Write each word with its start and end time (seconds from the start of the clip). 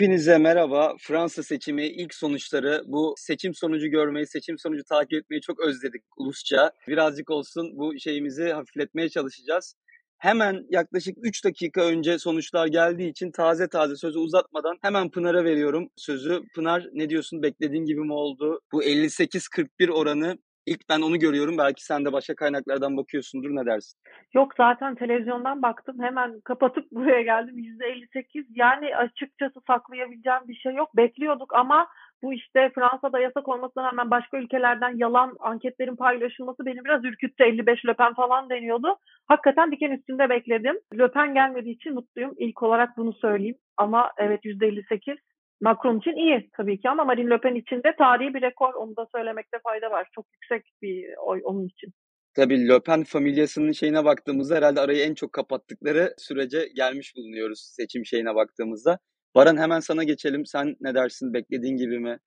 Hepinize 0.00 0.38
merhaba. 0.38 0.94
Fransa 1.00 1.42
seçimi 1.42 1.86
ilk 1.86 2.14
sonuçları 2.14 2.82
bu 2.86 3.14
seçim 3.18 3.54
sonucu 3.54 3.86
görmeyi, 3.86 4.26
seçim 4.26 4.58
sonucu 4.58 4.84
takip 4.84 5.12
etmeyi 5.12 5.40
çok 5.40 5.60
özledik 5.60 6.02
ulusça. 6.16 6.72
Birazcık 6.88 7.30
olsun 7.30 7.78
bu 7.78 7.98
şeyimizi 7.98 8.52
hafifletmeye 8.52 9.08
çalışacağız. 9.08 9.74
Hemen 10.18 10.66
yaklaşık 10.70 11.16
3 11.22 11.44
dakika 11.44 11.80
önce 11.80 12.18
sonuçlar 12.18 12.66
geldiği 12.66 13.10
için 13.10 13.30
taze 13.30 13.68
taze 13.68 13.96
sözü 13.96 14.18
uzatmadan 14.18 14.78
hemen 14.82 15.10
Pınar'a 15.10 15.44
veriyorum 15.44 15.88
sözü. 15.96 16.42
Pınar 16.54 16.88
ne 16.92 17.10
diyorsun? 17.10 17.42
Beklediğin 17.42 17.84
gibi 17.84 18.00
mi 18.00 18.12
oldu? 18.12 18.60
Bu 18.72 18.84
58-41 18.84 19.90
oranı 19.90 20.38
İlk 20.70 20.88
ben 20.88 21.00
onu 21.00 21.18
görüyorum. 21.18 21.58
Belki 21.58 21.84
sen 21.84 22.04
de 22.04 22.12
başka 22.12 22.34
kaynaklardan 22.34 22.96
bakıyorsundur. 22.96 23.50
Ne 23.50 23.66
dersin? 23.66 23.98
Yok 24.34 24.52
zaten 24.56 24.94
televizyondan 24.94 25.62
baktım. 25.62 25.96
Hemen 26.00 26.40
kapatıp 26.44 26.84
buraya 26.92 27.22
geldim. 27.22 27.58
%58. 27.58 28.46
Yani 28.54 28.96
açıkçası 28.96 29.60
saklayabileceğim 29.66 30.40
bir 30.48 30.54
şey 30.54 30.74
yok. 30.74 30.96
Bekliyorduk 30.96 31.54
ama 31.54 31.88
bu 32.22 32.32
işte 32.32 32.70
Fransa'da 32.74 33.20
yasak 33.20 33.48
olmasına 33.48 33.84
rağmen 33.84 34.10
başka 34.10 34.38
ülkelerden 34.38 34.96
yalan 34.96 35.36
anketlerin 35.40 35.96
paylaşılması 35.96 36.66
beni 36.66 36.84
biraz 36.84 37.04
ürküttü. 37.04 37.44
55 37.44 37.86
Löpen 37.86 38.14
falan 38.14 38.50
deniyordu. 38.50 38.96
Hakikaten 39.28 39.72
diken 39.72 39.90
üstünde 39.90 40.28
bekledim. 40.30 40.76
Löpen 40.94 41.34
gelmediği 41.34 41.74
için 41.74 41.94
mutluyum. 41.94 42.34
İlk 42.38 42.62
olarak 42.62 42.96
bunu 42.96 43.12
söyleyeyim. 43.12 43.56
Ama 43.76 44.12
evet 44.18 44.44
%58 44.44 45.16
Macron 45.60 45.98
için 45.98 46.16
iyi 46.16 46.50
tabii 46.56 46.80
ki 46.80 46.90
ama 46.90 47.04
Marine 47.04 47.30
Le 47.30 47.40
Pen 47.40 47.54
için 47.54 47.76
de 47.76 47.94
tarihi 47.98 48.34
bir 48.34 48.42
rekor. 48.42 48.74
Onu 48.74 48.96
da 48.96 49.06
söylemekte 49.14 49.58
fayda 49.64 49.90
var. 49.90 50.08
Çok 50.14 50.26
yüksek 50.32 50.72
bir 50.82 51.04
oy 51.26 51.40
onun 51.44 51.66
için. 51.66 51.92
Tabii 52.34 52.68
Le 52.68 52.80
Pen 52.80 53.04
familyasının 53.04 53.72
şeyine 53.72 54.04
baktığımızda 54.04 54.56
herhalde 54.56 54.80
arayı 54.80 55.04
en 55.04 55.14
çok 55.14 55.32
kapattıkları 55.32 56.14
sürece 56.18 56.68
gelmiş 56.74 57.16
bulunuyoruz 57.16 57.60
seçim 57.76 58.06
şeyine 58.06 58.34
baktığımızda. 58.34 58.98
Baran 59.34 59.56
hemen 59.56 59.80
sana 59.80 60.04
geçelim. 60.04 60.46
Sen 60.46 60.76
ne 60.80 60.94
dersin? 60.94 61.34
Beklediğin 61.34 61.76
gibi 61.76 61.98
mi? 61.98 62.18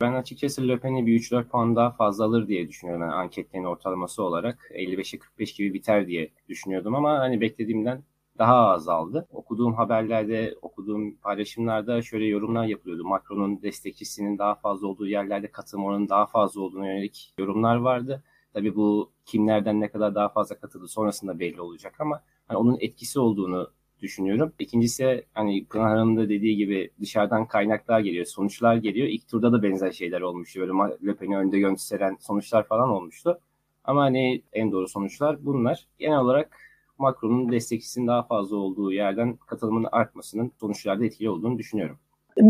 Ben 0.00 0.12
açıkçası 0.12 0.68
Le 0.68 0.78
Pen'i 0.78 1.06
bir 1.06 1.20
3-4 1.20 1.48
puan 1.48 1.76
daha 1.76 1.90
fazla 1.90 2.24
alır 2.24 2.48
diye 2.48 2.68
düşünüyorum. 2.68 3.02
Yani 3.02 3.12
anketlerin 3.12 3.64
ortalaması 3.64 4.22
olarak 4.22 4.58
55'e 4.74 5.18
45 5.18 5.52
gibi 5.52 5.74
biter 5.74 6.06
diye 6.06 6.30
düşünüyordum 6.48 6.94
ama 6.94 7.18
hani 7.18 7.40
beklediğimden 7.40 8.02
daha 8.38 8.68
azaldı. 8.68 9.26
Okuduğum 9.32 9.74
haberlerde, 9.74 10.54
okuduğum 10.62 11.16
paylaşımlarda 11.16 12.02
şöyle 12.02 12.24
yorumlar 12.26 12.64
yapılıyordu. 12.66 13.04
Macron'un 13.04 13.62
destekçisinin 13.62 14.38
daha 14.38 14.54
fazla 14.54 14.86
olduğu 14.86 15.06
yerlerde 15.06 15.50
katılım 15.50 15.84
oranının 15.84 16.08
daha 16.08 16.26
fazla 16.26 16.60
olduğuna 16.60 16.86
yönelik 16.86 17.34
yorumlar 17.38 17.76
vardı. 17.76 18.22
Tabii 18.52 18.76
bu 18.76 19.10
kimlerden 19.26 19.80
ne 19.80 19.88
kadar 19.88 20.14
daha 20.14 20.28
fazla 20.28 20.58
katıldı 20.58 20.88
sonrasında 20.88 21.38
belli 21.38 21.60
olacak 21.60 21.94
ama 22.00 22.22
hani 22.48 22.58
onun 22.58 22.76
etkisi 22.80 23.20
olduğunu 23.20 23.70
düşünüyorum. 24.02 24.52
İkincisi 24.58 25.24
hani 25.34 25.66
Pınar 25.66 25.88
Hanım 25.88 26.16
da 26.16 26.28
dediği 26.28 26.56
gibi 26.56 26.90
dışarıdan 27.00 27.46
kaynaklar 27.48 28.00
geliyor, 28.00 28.26
sonuçlar 28.26 28.76
geliyor. 28.76 29.08
İlk 29.08 29.28
turda 29.28 29.52
da 29.52 29.62
benzer 29.62 29.92
şeyler 29.92 30.20
olmuştu. 30.20 30.60
Böyle 30.60 30.72
Le 31.06 31.16
Pen'i 31.16 31.36
önde 31.36 31.58
gösteren 31.58 32.16
sonuçlar 32.20 32.66
falan 32.66 32.88
olmuştu. 32.88 33.40
Ama 33.84 34.02
hani 34.02 34.42
en 34.52 34.72
doğru 34.72 34.88
sonuçlar 34.88 35.46
bunlar. 35.46 35.86
Genel 35.98 36.18
olarak 36.18 36.67
Macron'un 36.98 37.52
destekçisinin 37.52 38.06
daha 38.06 38.22
fazla 38.22 38.56
olduğu 38.56 38.92
yerden 38.92 39.36
katılımın 39.36 39.86
artmasının 39.92 40.52
sonuçlarda 40.60 41.04
etkili 41.04 41.30
olduğunu 41.30 41.58
düşünüyorum. 41.58 41.98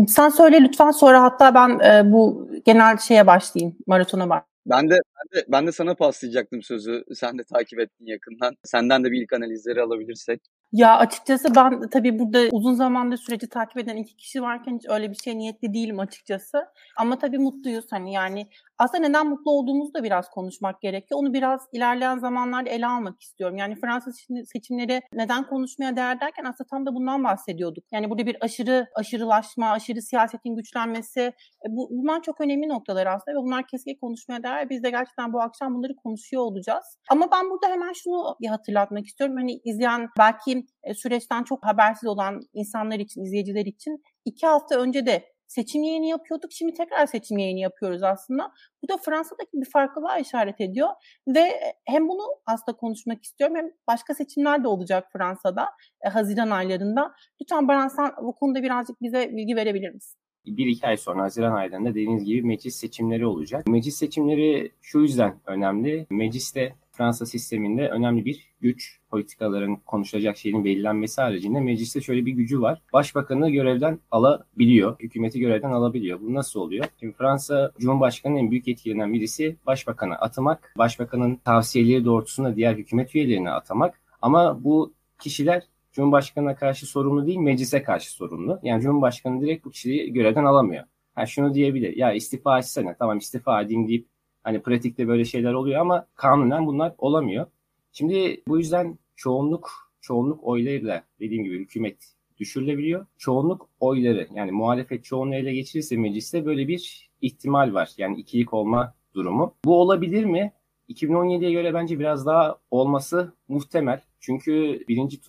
Sen 0.07 0.29
söyle 0.29 0.61
lütfen 0.61 0.91
sonra 0.91 1.23
hatta 1.23 1.55
ben 1.55 1.79
e, 1.79 2.11
bu 2.11 2.49
genel 2.65 2.97
şeye 2.97 3.27
başlayayım, 3.27 3.75
maratona 3.87 4.23
başlayayım. 4.23 4.49
Ben 4.65 4.89
de, 4.89 4.93
ben 4.93 5.39
de 5.39 5.45
ben 5.51 5.67
de 5.67 5.71
sana 5.71 5.95
paslayacaktım 5.95 6.61
sözü. 6.61 7.03
Sen 7.15 7.37
de 7.37 7.43
takip 7.43 7.79
ettin 7.79 8.05
yakından. 8.05 8.55
Senden 8.63 9.03
de 9.03 9.11
bir 9.11 9.21
ilk 9.21 9.33
analizleri 9.33 9.81
alabilirsek. 9.81 10.41
Ya 10.71 10.97
açıkçası 10.97 11.55
ben 11.55 11.89
tabii 11.89 12.19
burada 12.19 12.39
uzun 12.51 12.73
zamandır 12.73 13.17
süreci 13.17 13.49
takip 13.49 13.77
eden 13.77 13.95
iki 13.95 14.15
kişi 14.15 14.41
varken 14.41 14.75
hiç 14.75 14.85
öyle 14.89 15.11
bir 15.11 15.15
şey 15.15 15.37
niyetli 15.37 15.73
değilim 15.73 15.99
açıkçası. 15.99 16.65
Ama 16.97 17.17
tabii 17.17 17.37
mutluyuz 17.37 17.85
hani 17.91 18.13
yani 18.13 18.47
aslında 18.77 19.07
neden 19.07 19.27
mutlu 19.27 19.51
olduğumuzu 19.51 19.93
da 19.93 20.03
biraz 20.03 20.29
konuşmak 20.29 20.81
gerekiyor. 20.81 21.19
Onu 21.19 21.33
biraz 21.33 21.67
ilerleyen 21.73 22.17
zamanlarda 22.17 22.69
ele 22.69 22.87
almak 22.87 23.21
istiyorum. 23.21 23.57
Yani 23.57 23.75
Fransa 23.75 24.11
seçimleri 24.45 25.01
neden 25.13 25.47
konuşmaya 25.47 25.95
değer 25.95 26.21
derken 26.21 26.43
aslında 26.43 26.67
tam 26.67 26.85
da 26.85 26.95
bundan 26.95 27.23
bahsediyorduk. 27.23 27.83
Yani 27.91 28.09
burada 28.09 28.25
bir 28.25 28.37
aşırı 28.41 28.87
aşırılaşma, 28.95 29.71
aşırı 29.71 30.01
siyasetin 30.01 30.55
güçlenmesi 30.55 31.21
e, 31.21 31.67
bu, 31.69 31.89
bunlar 31.91 32.21
çok 32.21 32.41
önemli 32.41 32.69
noktalar 32.69 33.05
aslında 33.07 33.39
ve 33.39 33.43
bunlar 33.43 33.67
kesinlikle 33.67 33.99
konuşmaya 33.99 34.43
değer. 34.43 34.69
Biz 34.69 34.83
de 34.83 34.89
gerçekten 34.89 35.33
bu 35.33 35.41
akşam 35.41 35.75
bunları 35.75 35.95
konuşuyor 35.95 36.43
olacağız. 36.43 36.85
Ama 37.09 37.27
ben 37.31 37.49
burada 37.49 37.67
hemen 37.67 37.93
şunu 37.93 38.35
hatırlatmak 38.49 39.05
istiyorum. 39.05 39.35
Hani 39.35 39.59
izleyen 39.65 40.09
belki 40.17 40.58
e, 40.83 40.93
süreçten 40.93 41.43
çok 41.43 41.65
habersiz 41.65 42.09
olan 42.09 42.41
insanlar 42.53 42.99
için, 42.99 43.21
izleyiciler 43.21 43.65
için 43.65 44.03
iki 44.25 44.47
hafta 44.47 44.79
önce 44.79 45.05
de 45.05 45.23
seçim 45.49 45.83
yayını 45.83 46.05
yapıyorduk. 46.05 46.51
Şimdi 46.51 46.73
tekrar 46.73 47.05
seçim 47.05 47.37
yayını 47.37 47.59
yapıyoruz 47.59 48.03
aslında. 48.03 48.51
Bu 48.83 48.87
da 48.87 48.97
Fransa'daki 48.97 49.49
bir 49.53 49.69
farklılığa 49.69 50.19
işaret 50.19 50.61
ediyor. 50.61 50.89
Ve 51.27 51.39
e, 51.39 51.73
hem 51.85 52.07
bunu 52.07 52.23
aslında 52.45 52.77
konuşmak 52.77 53.23
istiyorum 53.23 53.55
hem 53.55 53.71
başka 53.87 54.13
seçimler 54.13 54.63
de 54.63 54.67
olacak 54.67 55.07
Fransa'da 55.13 55.69
e, 56.05 56.09
Haziran 56.09 56.49
aylarında. 56.49 57.15
Lütfen 57.41 57.67
Baran 57.67 57.87
sen 57.87 58.11
bu 58.21 58.35
konuda 58.35 58.63
birazcık 58.63 59.01
bize 59.01 59.29
bilgi 59.35 59.55
verebilir 59.55 59.89
misin? 59.89 60.19
bir 60.45 60.65
iki 60.65 60.87
ay 60.87 60.97
sonra 60.97 61.23
Haziran 61.23 61.55
aylarında 61.55 61.89
dediğiniz 61.89 62.23
gibi 62.23 62.47
meclis 62.47 62.75
seçimleri 62.75 63.25
olacak. 63.25 63.67
Meclis 63.67 63.95
seçimleri 63.95 64.71
şu 64.81 64.99
yüzden 64.99 65.39
önemli. 65.45 66.07
Mecliste 66.09 66.75
Fransa 66.99 67.25
sisteminde 67.25 67.89
önemli 67.89 68.25
bir 68.25 68.47
güç. 68.61 68.99
Politikaların 69.09 69.75
konuşulacak 69.75 70.37
şeyin 70.37 70.65
belirlenmesi 70.65 71.21
haricinde 71.21 71.59
mecliste 71.59 72.01
şöyle 72.01 72.25
bir 72.25 72.31
gücü 72.31 72.61
var. 72.61 72.81
Başbakanı 72.93 73.49
görevden 73.49 73.99
alabiliyor. 74.11 74.99
Hükümeti 74.99 75.39
görevden 75.39 75.71
alabiliyor. 75.71 76.21
Bu 76.21 76.33
nasıl 76.33 76.59
oluyor? 76.59 76.85
Şimdi 76.99 77.13
Fransa 77.13 77.71
Cumhurbaşkanı'nın 77.79 78.39
en 78.39 78.51
büyük 78.51 78.67
etkilenen 78.67 79.13
birisi 79.13 79.57
başbakanı 79.65 80.15
atamak. 80.15 80.73
Başbakanın 80.77 81.35
tavsiyeleri 81.35 82.05
doğrultusunda 82.05 82.55
diğer 82.55 82.75
hükümet 82.75 83.15
üyelerini 83.15 83.49
atamak. 83.49 84.01
Ama 84.21 84.63
bu 84.63 84.93
kişiler 85.19 85.63
Cumhurbaşkanı'na 85.91 86.55
karşı 86.55 86.85
sorumlu 86.85 87.27
değil, 87.27 87.39
meclise 87.39 87.83
karşı 87.83 88.11
sorumlu. 88.11 88.59
Yani 88.63 88.81
Cumhurbaşkanı 88.81 89.41
direkt 89.41 89.65
bu 89.65 89.71
kişiyi 89.71 90.13
görevden 90.13 90.45
alamıyor. 90.45 90.83
Ha 91.15 91.25
şunu 91.25 91.53
diyebilir. 91.53 91.97
Ya 91.97 92.13
istifa 92.13 92.59
etsene. 92.59 92.95
Tamam 92.99 93.17
istifa 93.17 93.61
edeyim 93.61 93.87
deyip 93.87 94.07
hani 94.43 94.61
pratikte 94.61 95.07
böyle 95.07 95.25
şeyler 95.25 95.53
oluyor 95.53 95.81
ama 95.81 96.07
kanunen 96.15 96.67
bunlar 96.67 96.93
olamıyor. 96.97 97.45
Şimdi 97.91 98.43
bu 98.47 98.57
yüzden 98.57 98.97
çoğunluk 99.15 99.89
çoğunluk 100.01 100.43
oylarıyla 100.43 101.03
dediğim 101.19 101.43
gibi 101.43 101.59
hükümet 101.59 102.13
düşürülebiliyor. 102.37 103.05
Çoğunluk 103.17 103.69
oyları 103.79 104.27
yani 104.33 104.51
muhalefet 104.51 105.03
çoğunluğu 105.03 105.35
ele 105.35 105.53
geçirirse 105.53 105.97
mecliste 105.97 106.45
böyle 106.45 106.67
bir 106.67 107.09
ihtimal 107.21 107.73
var. 107.73 107.91
Yani 107.97 108.19
ikilik 108.19 108.53
olma 108.53 108.93
durumu. 109.13 109.55
Bu 109.65 109.81
olabilir 109.81 110.25
mi? 110.25 110.53
2017'ye 110.89 111.51
göre 111.51 111.73
bence 111.73 111.99
biraz 111.99 112.25
daha 112.25 112.57
olması 112.71 113.33
muhtemel. 113.47 114.01
Çünkü 114.19 114.83
birinci 114.87 115.21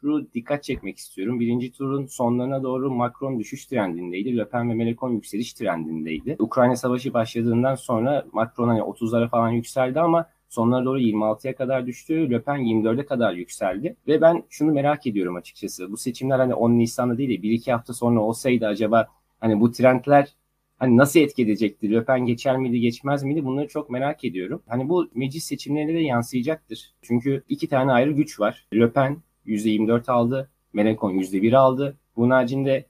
turu 0.00 0.32
dikkat 0.34 0.64
çekmek 0.64 0.98
istiyorum. 0.98 1.40
Birinci 1.40 1.72
turun 1.72 2.06
sonlarına 2.06 2.62
doğru 2.62 2.90
Macron 2.90 3.38
düşüş 3.38 3.66
trendindeydi. 3.66 4.36
Le 4.36 4.48
Pen 4.48 4.70
ve 4.70 4.74
Mélenchon 4.74 5.12
yükseliş 5.12 5.52
trendindeydi. 5.52 6.36
Ukrayna 6.38 6.76
Savaşı 6.76 7.14
başladığından 7.14 7.74
sonra 7.74 8.26
Macron 8.32 8.68
hani 8.68 8.80
30'lara 8.80 9.28
falan 9.28 9.50
yükseldi 9.50 10.00
ama 10.00 10.26
sonlara 10.48 10.84
doğru 10.84 11.00
26'ya 11.00 11.54
kadar 11.54 11.86
düştü. 11.86 12.30
Le 12.30 12.42
Pen 12.42 12.58
24'e 12.58 13.06
kadar 13.06 13.34
yükseldi. 13.34 13.96
Ve 14.06 14.20
ben 14.20 14.42
şunu 14.50 14.72
merak 14.72 15.06
ediyorum 15.06 15.36
açıkçası. 15.36 15.92
Bu 15.92 15.96
seçimler 15.96 16.38
hani 16.38 16.54
10 16.54 16.70
Nisan'da 16.70 17.18
değil 17.18 17.42
de 17.42 17.46
1-2 17.48 17.72
hafta 17.72 17.94
sonra 17.94 18.20
olsaydı 18.20 18.66
acaba 18.66 19.08
hani 19.40 19.60
bu 19.60 19.72
trendler 19.72 20.34
hani 20.78 20.96
nasıl 20.96 21.20
etki 21.20 21.42
edecekti? 21.42 21.92
Le 21.92 22.04
Pen 22.04 22.26
geçer 22.26 22.56
miydi, 22.56 22.80
geçmez 22.80 23.22
miydi? 23.22 23.44
Bunları 23.44 23.68
çok 23.68 23.90
merak 23.90 24.24
ediyorum. 24.24 24.62
Hani 24.68 24.88
bu 24.88 25.10
meclis 25.14 25.44
seçimlerine 25.44 25.94
de 25.94 26.00
yansıyacaktır. 26.00 26.94
Çünkü 27.02 27.42
iki 27.48 27.68
tane 27.68 27.92
ayrı 27.92 28.12
güç 28.12 28.40
var. 28.40 28.66
Le 28.74 28.92
Pen 28.92 29.16
%24 29.50 30.12
aldı. 30.12 30.50
Mélenchon 30.74 31.12
%1 31.12 31.56
aldı. 31.56 31.96
Bunun 32.16 32.30
haricinde 32.30 32.84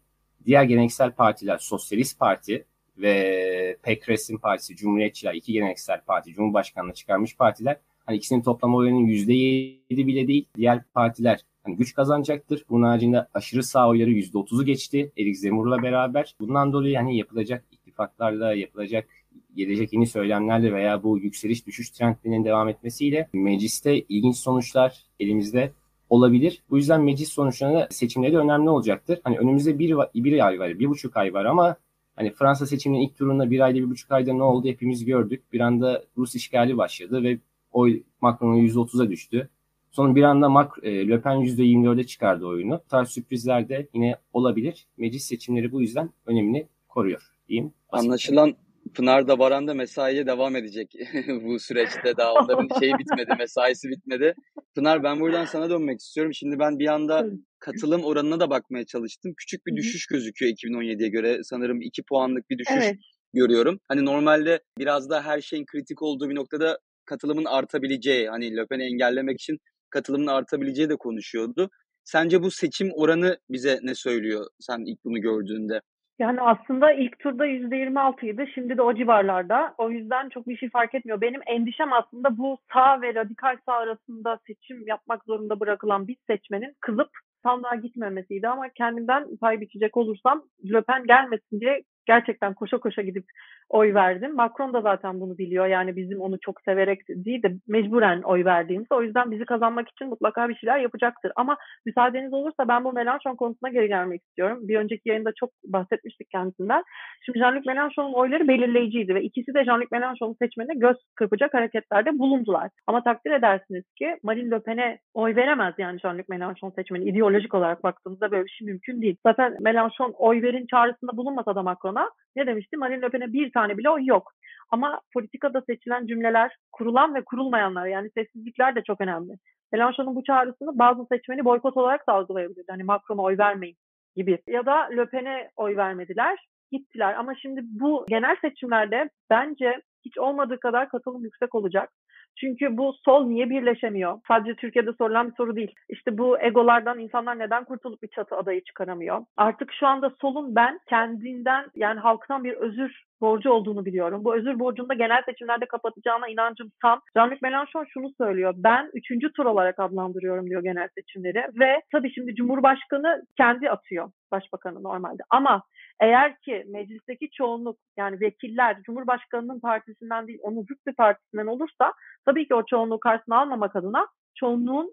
diğer 0.47 0.65
geleneksel 0.65 1.12
partiler, 1.12 1.59
Sosyalist 1.59 2.19
Parti 2.19 2.65
ve 2.99 3.77
Pécresse'in 3.83 4.39
partisi, 4.39 4.77
Cumhuriyetçiler, 4.77 5.35
iki 5.35 5.53
geleneksel 5.53 6.01
parti, 6.01 6.33
Cumhurbaşkanlığı 6.33 6.93
çıkarmış 6.93 7.37
partiler. 7.37 7.77
Hani 8.07 8.17
ikisinin 8.17 8.43
toplam 8.43 8.75
oylarının 8.75 9.07
%7 9.07 10.07
bile 10.07 10.29
değil. 10.29 10.45
Diğer 10.57 10.83
partiler 10.95 11.41
hani 11.65 11.77
güç 11.77 11.95
kazanacaktır. 11.95 12.65
Bunun 12.71 12.87
haricinde 12.87 13.27
aşırı 13.35 13.62
sağ 13.62 13.89
oyları 13.89 14.11
%30'u 14.11 14.65
geçti. 14.65 15.12
Erik 15.19 15.39
Zemur'la 15.39 15.83
beraber. 15.83 16.35
Bundan 16.41 16.73
dolayı 16.73 16.97
hani 16.97 17.17
yapılacak 17.17 17.65
ittifaklarla 17.73 18.55
yapılacak 18.55 19.09
gelecek 19.57 19.93
yeni 19.93 20.07
söylemlerle 20.07 20.73
veya 20.73 21.03
bu 21.03 21.19
yükseliş 21.19 21.67
düşüş 21.67 21.91
trendlerinin 21.91 22.45
devam 22.45 22.69
etmesiyle 22.69 23.29
mecliste 23.33 24.01
ilginç 24.01 24.37
sonuçlar 24.37 25.05
elimizde 25.21 25.73
olabilir. 26.11 26.62
Bu 26.71 26.77
yüzden 26.77 27.01
meclis 27.01 27.33
sonuçlarında 27.33 27.89
seçimleri 27.91 28.33
de 28.33 28.39
önemli 28.39 28.71
olacaktır. 28.71 29.21
Hani 29.25 29.39
önümüzde 29.39 29.79
bir, 29.79 29.97
bir 30.15 30.47
ay 30.47 30.59
var, 30.59 30.79
bir 30.79 30.89
buçuk 30.89 31.17
ay 31.17 31.35
var 31.35 31.45
ama 31.45 31.77
hani 32.17 32.33
Fransa 32.33 32.67
seçiminin 32.67 33.01
ilk 33.01 33.17
turunda 33.17 33.51
bir 33.51 33.61
ayda 33.61 33.79
bir 33.79 33.91
buçuk 33.91 34.12
ayda 34.12 34.33
ne 34.33 34.43
oldu 34.43 34.69
hepimiz 34.69 35.05
gördük. 35.05 35.53
Bir 35.53 35.61
anda 35.61 36.05
Rus 36.17 36.35
işgali 36.35 36.77
başladı 36.77 37.23
ve 37.23 37.39
oy 37.73 38.03
Macron'un 38.21 38.69
%30'a 38.69 39.11
düştü. 39.11 39.49
Sonra 39.91 40.15
bir 40.15 40.23
anda 40.23 40.49
Mac, 40.49 40.71
e, 40.83 41.09
Le 41.09 41.21
Pen 41.21 41.37
%24'e 41.37 42.05
çıkardı 42.05 42.47
oyunu. 42.47 42.81
Bu 42.85 42.89
tarz 42.89 43.09
sürprizler 43.09 43.69
de 43.69 43.89
yine 43.95 44.17
olabilir. 44.33 44.87
Meclis 44.97 45.25
seçimleri 45.25 45.73
bu 45.73 45.81
yüzden 45.81 46.11
önemini 46.27 46.67
koruyor 46.89 47.23
diyeyim. 47.49 47.73
Anlaşılan 47.91 48.55
Pınar 48.94 49.29
da 49.29 49.38
Baran 49.38 49.69
da 49.69 49.75
mesaiye 49.75 50.27
devam 50.27 50.56
edecek 50.56 50.94
bu 51.44 51.59
süreçte. 51.59 52.17
Daha 52.17 52.32
onların 52.32 52.81
şeyi 52.81 52.93
bitmedi, 52.99 53.31
mesaisi 53.38 53.88
bitmedi. 53.88 54.35
Pınar 54.75 55.03
ben 55.03 55.21
buradan 55.21 55.44
sana 55.44 55.71
dönmek 55.71 56.00
istiyorum. 56.00 56.35
Şimdi 56.35 56.59
ben 56.59 56.79
bir 56.79 56.87
anda 56.87 57.27
katılım 57.59 58.05
oranına 58.05 58.41
da 58.41 58.50
bakmaya 58.50 58.87
çalıştım. 58.87 59.35
Küçük 59.37 59.67
bir 59.67 59.77
düşüş 59.77 60.06
gözüküyor 60.06 60.53
2017'ye 60.53 61.09
göre. 61.09 61.41
Sanırım 61.43 61.81
2 61.81 62.03
puanlık 62.03 62.50
bir 62.50 62.59
düşüş 62.59 62.75
evet. 62.77 62.97
görüyorum. 63.35 63.81
Hani 63.88 64.05
normalde 64.05 64.61
biraz 64.79 65.11
da 65.11 65.23
her 65.23 65.41
şeyin 65.41 65.65
kritik 65.67 66.03
olduğu 66.03 66.31
bir 66.31 66.35
noktada 66.35 66.79
katılımın 67.05 67.44
artabileceği, 67.44 68.29
hani 68.29 68.56
Le 68.56 68.67
Pen'i 68.67 68.83
engellemek 68.83 69.41
için 69.41 69.59
katılımın 69.91 70.26
artabileceği 70.26 70.88
de 70.88 70.97
konuşuyordu. 70.97 71.71
Sence 72.05 72.43
bu 72.43 72.50
seçim 72.50 72.91
oranı 72.94 73.38
bize 73.50 73.79
ne 73.83 73.94
söylüyor 73.94 74.47
sen 74.61 74.85
ilk 74.87 75.05
bunu 75.05 75.21
gördüğünde? 75.21 75.81
Yani 76.20 76.40
aslında 76.40 76.93
ilk 76.93 77.19
turda 77.19 77.46
%26 77.46 78.26
idi. 78.26 78.50
Şimdi 78.55 78.76
de 78.76 78.82
o 78.82 78.94
civarlarda. 78.94 79.75
O 79.78 79.90
yüzden 79.90 80.28
çok 80.28 80.49
bir 80.49 80.56
şey 80.56 80.70
fark 80.70 80.94
etmiyor. 80.94 81.20
Benim 81.20 81.40
endişem 81.46 81.93
aslında 81.93 82.38
bu 82.38 82.58
sağ 82.72 83.02
ve 83.02 83.14
radikal 83.14 83.56
sağ 83.67 83.72
arasında 83.72 84.38
seçim 84.46 84.87
yapmak 84.87 85.25
zorunda 85.25 85.61
bırakılan 85.61 86.08
bir 86.08 86.17
seçmenin 86.26 86.75
kızıp 86.81 87.08
sandığa 87.43 87.75
gitmemesiydi 87.75 88.49
ama 88.49 88.69
kendimden 88.69 89.37
pay 89.40 89.61
biçecek 89.61 89.96
olursam 89.96 90.43
Le 90.72 90.81
Pen 90.81 91.06
gelmesin 91.06 91.61
diye 91.61 91.82
gerçekten 92.06 92.55
koşa 92.55 92.79
koşa 92.79 93.02
gidip 93.02 93.25
oy 93.69 93.94
verdim. 93.94 94.35
Macron 94.35 94.73
da 94.73 94.81
zaten 94.81 95.20
bunu 95.20 95.38
biliyor. 95.38 95.67
Yani 95.67 95.97
bizim 95.97 96.20
onu 96.20 96.41
çok 96.41 96.61
severek 96.61 97.00
değil 97.08 97.43
de 97.43 97.52
mecburen 97.69 98.23
oy 98.23 98.44
verdiğimiz. 98.44 98.87
O 98.91 99.02
yüzden 99.02 99.31
bizi 99.31 99.44
kazanmak 99.44 99.88
için 99.88 100.08
mutlaka 100.08 100.49
bir 100.49 100.55
şeyler 100.55 100.79
yapacaktır. 100.79 101.32
Ama 101.37 101.56
müsaadeniz 101.87 102.32
olursa 102.32 102.69
ben 102.69 102.85
bu 102.85 102.88
Mélenchon 102.88 103.37
konusuna 103.37 103.70
geri 103.70 103.88
gelmek 103.88 104.23
istiyorum. 104.23 104.58
Bir 104.62 104.76
önceki 104.76 105.08
yayında 105.08 105.31
çok 105.41 105.50
bahsetmiştik 105.64 106.31
kendisinden. 106.31 106.82
Şimdi 107.25 107.38
Jean-Luc 107.38 107.64
Mélenchon'un 107.67 108.12
oyları 108.12 108.49
belirleyiciydi 108.49 109.14
ve 109.14 109.23
ikisi 109.23 109.55
de 109.55 109.61
Jean-Luc 109.61 109.88
Mélenchon'un 109.93 110.37
seçmenine 110.43 110.75
göz 110.75 110.97
kırpacak 111.14 111.55
hareketlerde 111.55 112.19
bulundular. 112.19 112.70
Ama 112.87 113.02
takdir 113.02 113.31
edersiniz 113.31 113.85
ki 113.99 114.17
Marine 114.23 114.50
Le 114.50 114.61
Pen'e 114.61 114.99
oy 115.14 115.37
veremez 115.37 115.75
yani 115.79 115.99
Jean-Luc 116.00 116.25
Mélenchon 116.25 116.75
seçmeni. 116.75 117.05
İdeolojik 117.05 117.55
olarak 117.55 117.85
baktığımızda 117.85 118.31
böyle 118.31 118.44
bir 118.44 118.50
şey 118.50 118.67
mümkün 118.67 119.02
değil. 119.02 119.17
Zaten 119.26 119.52
Mélenchon 119.52 120.12
oy 120.12 120.43
verin 120.43 120.67
çağrısında 120.67 121.17
bulunmasa 121.17 121.55
da 121.55 121.62
Macron'a 121.90 122.10
ne 122.37 122.46
demişti? 122.46 122.76
Marine 122.76 123.02
Le 123.02 123.08
Pen'e 123.08 123.32
bir 123.32 123.52
tane 123.52 123.78
bile 123.78 123.90
oy 123.90 124.06
yok. 124.06 124.32
Ama 124.70 125.00
politikada 125.14 125.62
seçilen 125.66 126.06
cümleler, 126.06 126.56
kurulan 126.72 127.14
ve 127.14 127.25
kurulmayanlar 127.25 127.87
yani 127.87 128.10
sessizlikler 128.10 128.75
de 128.75 128.82
çok 128.87 129.00
önemli. 129.00 129.32
Mélenchon'un 129.72 130.14
bu 130.14 130.25
çağrısını 130.25 130.78
bazı 130.78 131.06
seçmeni 131.12 131.44
boykot 131.44 131.76
olarak 131.76 132.08
da 132.08 132.12
algılayabilirdi. 132.12 132.70
Hani 132.70 132.84
Macron'a 132.84 133.22
oy 133.22 133.38
vermeyin 133.38 133.76
gibi. 134.16 134.38
Ya 134.46 134.66
da 134.66 134.75
Le 134.75 135.06
Pen'e 135.06 135.50
oy 135.56 135.76
vermediler, 135.76 136.46
gittiler. 136.72 137.14
Ama 137.14 137.34
şimdi 137.34 137.60
bu 137.64 138.06
genel 138.08 138.37
seçimlerde 138.40 139.10
bence 139.31 139.81
hiç 140.04 140.19
olmadığı 140.19 140.60
kadar 140.60 140.88
katılım 140.88 141.25
yüksek 141.25 141.54
olacak. 141.54 141.90
Çünkü 142.37 142.77
bu 142.77 142.93
sol 143.05 143.27
niye 143.27 143.50
birleşemiyor? 143.50 144.21
Sadece 144.29 144.55
Türkiye'de 144.55 144.93
sorulan 144.93 145.31
bir 145.31 145.35
soru 145.35 145.56
değil. 145.56 145.75
İşte 145.88 146.19
bu 146.19 146.41
egolardan 146.41 146.99
insanlar 146.99 147.38
neden 147.38 147.65
kurtulup 147.65 148.03
bir 148.03 148.09
çatı 148.09 148.37
adayı 148.37 148.65
çıkaramıyor? 148.65 149.25
Artık 149.37 149.73
şu 149.73 149.87
anda 149.87 150.12
solun 150.21 150.55
ben 150.55 150.81
kendinden 150.88 151.67
yani 151.75 152.00
halktan 152.00 152.44
bir 152.44 152.53
özür 152.53 153.10
borcu 153.20 153.50
olduğunu 153.50 153.84
biliyorum. 153.84 154.25
Bu 154.25 154.37
özür 154.37 154.58
borcunu 154.58 154.88
da 154.88 154.94
genel 154.94 155.22
seçimlerde 155.22 155.67
kapatacağına 155.67 156.28
inancım 156.28 156.72
tam. 156.82 157.00
Jean-Luc 157.17 157.40
Mélenchon 157.40 157.87
şunu 157.88 158.11
söylüyor. 158.19 158.55
Ben 158.56 158.90
üçüncü 158.94 159.32
tur 159.32 159.44
olarak 159.44 159.78
adlandırıyorum 159.78 160.46
diyor 160.46 160.62
genel 160.62 160.88
seçimleri. 160.94 161.44
Ve 161.61 161.82
tabii 161.93 162.12
şimdi 162.14 162.34
Cumhurbaşkanı 162.34 163.22
kendi 163.37 163.70
atıyor 163.70 164.11
başbakanı 164.32 164.82
normalde. 164.82 165.22
Ama 165.31 165.62
eğer 166.00 166.40
ki 166.40 166.64
meclisteki 166.69 167.31
çoğunluk 167.31 167.76
yani 167.96 168.20
vekiller 168.20 168.82
Cumhurbaşkanı'nın 168.82 169.61
partisinden 169.61 170.26
değil 170.26 170.38
onun 170.43 170.62
zıt 170.62 170.87
bir 170.87 170.94
partisinden 170.94 171.46
olursa 171.46 171.93
tabii 172.25 172.49
ki 172.49 172.55
o 172.55 172.62
çoğunluğu 172.66 173.00
karşısına 173.00 173.40
almamak 173.40 173.76
adına 173.76 174.06
çoğunluğun 174.34 174.90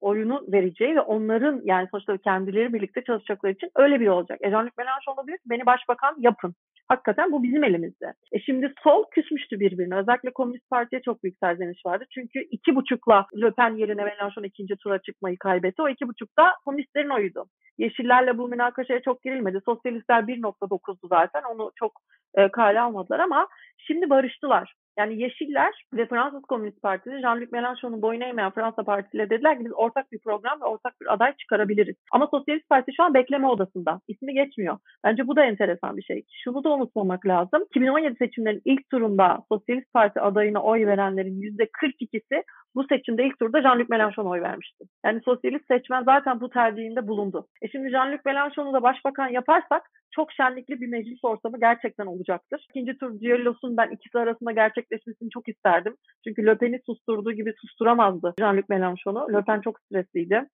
oyunu 0.00 0.44
vereceği 0.52 0.96
ve 0.96 1.00
onların 1.00 1.60
yani 1.64 1.88
sonuçta 1.90 2.16
kendileri 2.16 2.72
birlikte 2.72 3.04
çalışacakları 3.04 3.52
için 3.52 3.70
öyle 3.76 4.00
bir 4.00 4.08
olacak. 4.08 4.38
E 4.42 4.48
Jean-Luc 4.48 4.74
Mélenchon 4.78 5.14
olabilir 5.14 5.38
beni 5.46 5.66
başbakan 5.66 6.14
yapın. 6.18 6.54
Hakikaten 6.88 7.32
bu 7.32 7.42
bizim 7.42 7.64
elimizde. 7.64 8.14
E 8.32 8.40
şimdi 8.40 8.74
sol 8.84 9.04
küsmüştü 9.10 9.60
birbirine. 9.60 9.96
Özellikle 9.96 10.32
Komünist 10.32 10.70
Parti'ye 10.70 11.02
çok 11.02 11.22
büyük 11.22 11.38
serzeniş 11.38 11.86
vardı. 11.86 12.04
Çünkü 12.14 12.40
iki 12.50 12.76
buçukla 12.76 13.26
Le 13.42 13.50
Pen 13.50 13.76
yerine 13.76 14.02
Mélenchon 14.02 14.46
ikinci 14.46 14.76
tura 14.76 14.98
çıkmayı 14.98 15.38
kaybetti. 15.38 15.82
O 15.82 15.88
iki 15.88 16.08
buçukta 16.08 16.52
komünistlerin 16.64 17.08
oyuydu. 17.08 17.44
Yeşillerle 17.78 18.38
bu 18.38 18.48
münakaşaya 18.48 19.02
çok 19.02 19.22
girilmedi. 19.22 19.58
Sosyalistler 19.64 20.22
1.9'du 20.22 21.08
zaten. 21.08 21.42
Onu 21.42 21.70
çok 21.74 21.92
e, 22.34 22.48
kale 22.48 22.80
almadılar 22.80 23.18
ama 23.18 23.48
şimdi 23.78 24.10
barıştılar. 24.10 24.74
Yani 24.98 25.22
Yeşiller 25.22 25.86
ve 25.94 26.06
Fransız 26.06 26.42
Komünist 26.42 26.82
Partisi 26.82 27.16
Jean-Luc 27.16 27.50
Mélenchon'un 27.50 28.02
boyun 28.02 28.20
eğmeyen 28.20 28.50
Fransa 28.50 28.82
Partisi'yle 28.82 29.30
dediler 29.30 29.58
ki 29.58 29.64
biz 29.64 29.72
ortak 29.74 30.12
bir 30.12 30.18
program 30.18 30.60
ve 30.60 30.64
ortak 30.64 31.00
bir 31.00 31.12
aday 31.12 31.36
çıkarabiliriz. 31.36 31.96
Ama 32.12 32.26
Sosyalist 32.26 32.68
Parti 32.68 32.92
şu 32.96 33.02
an 33.02 33.14
bekleme 33.14 33.46
odasında. 33.46 34.00
İsmi 34.08 34.34
geçmiyor. 34.34 34.78
Bence 35.04 35.26
bu 35.26 35.36
da 35.36 35.44
enteresan 35.44 35.96
bir 35.96 36.02
şey. 36.02 36.22
Şunu 36.44 36.64
da 36.64 36.70
unutmamak 36.70 37.26
lazım. 37.26 37.62
2017 37.70 38.16
seçimlerin 38.16 38.62
ilk 38.64 38.90
turunda 38.90 39.38
Sosyalist 39.48 39.92
Parti 39.92 40.20
adayına 40.20 40.62
oy 40.62 40.86
verenlerin 40.86 41.40
%42'si 41.40 42.42
bu 42.74 42.84
seçimde 42.88 43.24
ilk 43.24 43.38
turda 43.38 43.58
Jean-Luc 43.58 43.88
Mélenchon'a 43.88 44.28
oy 44.28 44.40
vermişti. 44.40 44.84
Yani 45.04 45.20
sosyalist 45.24 45.66
seçmen 45.68 46.02
zaten 46.04 46.40
bu 46.40 46.50
tercihinde 46.50 47.08
bulundu. 47.08 47.46
E 47.62 47.68
şimdi 47.68 47.88
Jean-Luc 47.88 48.22
Mélenchon'u 48.26 48.72
da 48.72 48.82
başbakan 48.82 49.28
yaparsak 49.28 49.82
çok 50.14 50.32
şenlikli 50.32 50.80
bir 50.80 50.88
meclis 50.88 51.24
ortamı 51.24 51.60
gerçekten 51.60 52.06
olacaktır. 52.06 52.66
İkinci 52.70 52.98
tur 52.98 53.20
düellosunu 53.20 53.76
ben 53.76 53.90
ikisi 53.90 54.18
arasında 54.18 54.52
gerçekleşmesini 54.52 55.30
çok 55.30 55.48
isterdim. 55.48 55.96
Çünkü 56.24 56.46
Le 56.46 56.58
Pen'i 56.58 56.80
susturduğu 56.86 57.32
gibi 57.32 57.52
susturamazdı 57.60 58.34
Jean-Luc 58.40 58.66
Mélenchon'u. 58.70 59.32
Le 59.32 59.44
Pen 59.44 59.60
çok 59.60 59.80
stresliydi 59.80 60.44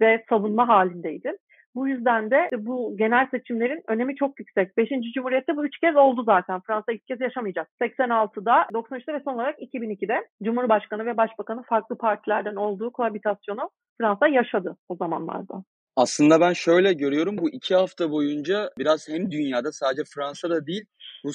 ve 0.00 0.24
savunma 0.28 0.68
halindeydi. 0.68 1.32
Bu 1.74 1.88
yüzden 1.88 2.30
de 2.30 2.50
bu 2.58 2.96
genel 2.98 3.26
seçimlerin 3.30 3.82
önemi 3.88 4.16
çok 4.16 4.38
yüksek. 4.38 4.76
Beşinci 4.76 5.12
Cumhuriyet'te 5.12 5.56
bu 5.56 5.66
üç 5.66 5.78
kez 5.78 5.96
oldu 5.96 6.22
zaten. 6.26 6.60
Fransa 6.66 6.92
ilk 6.92 7.06
kez 7.06 7.20
yaşamayacak. 7.20 7.68
86'da, 7.82 8.52
93'te 8.72 9.14
ve 9.14 9.20
son 9.24 9.34
olarak 9.34 9.58
2002'de 9.58 10.28
Cumhurbaşkanı 10.42 11.06
ve 11.06 11.16
Başbakanı 11.16 11.62
farklı 11.62 11.98
partilerden 11.98 12.56
olduğu 12.56 12.92
kohabitasyonu 12.92 13.70
Fransa 14.00 14.28
yaşadı 14.28 14.76
o 14.88 14.96
zamanlarda. 14.96 15.64
Aslında 15.96 16.40
ben 16.40 16.52
şöyle 16.52 16.92
görüyorum 16.92 17.38
bu 17.38 17.50
iki 17.50 17.74
hafta 17.74 18.10
boyunca 18.10 18.70
biraz 18.78 19.08
hem 19.08 19.30
dünyada 19.30 19.72
sadece 19.72 20.02
Fransa'da 20.14 20.66
değil 20.66 20.84
bu 21.24 21.30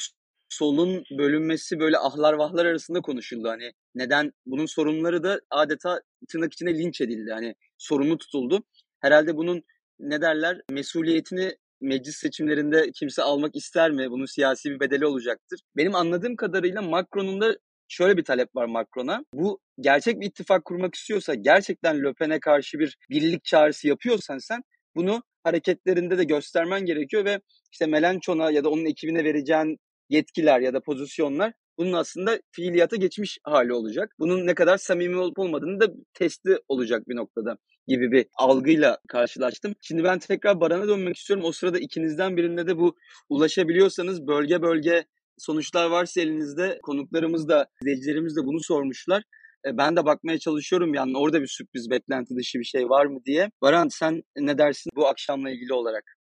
solun 0.50 1.04
bölünmesi 1.18 1.80
böyle 1.80 1.98
ahlar 1.98 2.34
vahlar 2.34 2.66
arasında 2.66 3.02
konuşuldu. 3.02 3.50
Hani 3.50 3.72
neden 3.96 4.32
bunun 4.46 4.66
sorunları 4.66 5.24
da 5.24 5.40
adeta 5.50 6.02
tırnak 6.30 6.54
içinde 6.54 6.74
linç 6.74 7.02
edildi. 7.02 7.32
Hani 7.32 7.56
sorumlu 7.78 8.18
tutuldu. 8.18 8.63
Herhalde 9.02 9.38
bunun 9.38 9.63
ne 10.00 10.22
derler 10.22 10.62
mesuliyetini 10.70 11.52
meclis 11.82 12.16
seçimlerinde 12.16 12.92
kimse 12.92 13.22
almak 13.22 13.56
ister 13.56 13.92
mi? 13.92 14.12
Bunun 14.12 14.26
siyasi 14.26 14.70
bir 14.70 14.80
bedeli 14.80 15.06
olacaktır. 15.06 15.60
Benim 15.78 15.96
anladığım 15.96 16.36
kadarıyla 16.36 16.82
Macron'un 16.82 17.42
da 17.42 17.58
şöyle 17.88 18.18
bir 18.18 18.24
talep 18.24 18.56
var 18.56 18.66
Macron'a. 18.66 19.26
Bu 19.34 19.60
gerçek 19.80 20.22
bir 20.22 20.26
ittifak 20.26 20.66
kurmak 20.66 20.96
istiyorsa, 20.96 21.36
gerçekten 21.36 22.04
Le 22.04 22.14
Pen'e 22.14 22.40
karşı 22.40 22.80
bir 22.80 22.98
birlik 23.10 23.44
çağrısı 23.44 23.88
yapıyorsan 23.88 24.38
sen 24.38 24.62
bunu 24.96 25.24
hareketlerinde 25.44 26.18
de 26.18 26.24
göstermen 26.24 26.86
gerekiyor 26.86 27.26
ve 27.26 27.40
işte 27.72 27.86
Melanchon'a 27.86 28.52
ya 28.52 28.64
da 28.64 28.70
onun 28.70 28.86
ekibine 28.86 29.24
vereceğin 29.24 29.78
yetkiler 30.10 30.60
ya 30.60 30.74
da 30.74 30.80
pozisyonlar 30.80 31.54
bunun 31.78 31.94
aslında 31.94 32.40
fiiliyata 32.52 32.96
geçmiş 32.96 33.40
hali 33.44 33.74
olacak. 33.74 34.16
Bunun 34.20 34.48
ne 34.48 34.56
kadar 34.56 34.78
samimi 34.78 35.18
olup 35.18 35.40
olmadığını 35.40 35.80
da 35.80 35.88
testi 36.14 36.58
olacak 36.68 37.10
bir 37.10 37.16
noktada 37.16 37.58
gibi 37.88 38.12
bir 38.12 38.25
algıyla 38.36 38.98
karşılaştım. 39.08 39.75
Şimdi 39.82 40.04
ben 40.04 40.20
tekrar 40.20 40.60
Baran'a 40.62 40.88
dönmek 40.88 41.18
istiyorum. 41.18 41.46
O 41.46 41.52
sırada 41.52 41.80
ikinizden 41.80 42.38
birinde 42.38 42.68
de 42.68 42.78
bu 42.78 42.96
ulaşabiliyorsanız 43.30 44.28
bölge 44.28 44.62
bölge 44.62 45.06
sonuçlar 45.38 45.90
varsa 45.90 46.22
elinizde 46.22 46.80
konuklarımız 46.84 47.48
da 47.48 47.68
izleyicilerimiz 47.82 48.36
de 48.36 48.46
bunu 48.46 48.60
sormuşlar. 48.60 49.24
E, 49.66 49.78
ben 49.78 49.96
de 49.96 50.06
bakmaya 50.06 50.40
çalışıyorum 50.40 50.94
yani 50.94 51.18
orada 51.18 51.42
bir 51.42 51.48
sürpriz 51.48 51.90
beklenti 51.90 52.36
dışı 52.36 52.60
bir 52.60 52.63
şey 52.63 52.90
var 52.90 53.06
mı 53.06 53.20
diye. 53.25 53.52
Baran 53.62 53.88
sen 53.88 54.24
ne 54.38 54.58
dersin 54.58 54.92
bu 54.96 55.08
akşamla 55.08 55.50
ilgili 55.50 55.74
olarak? 55.74 56.18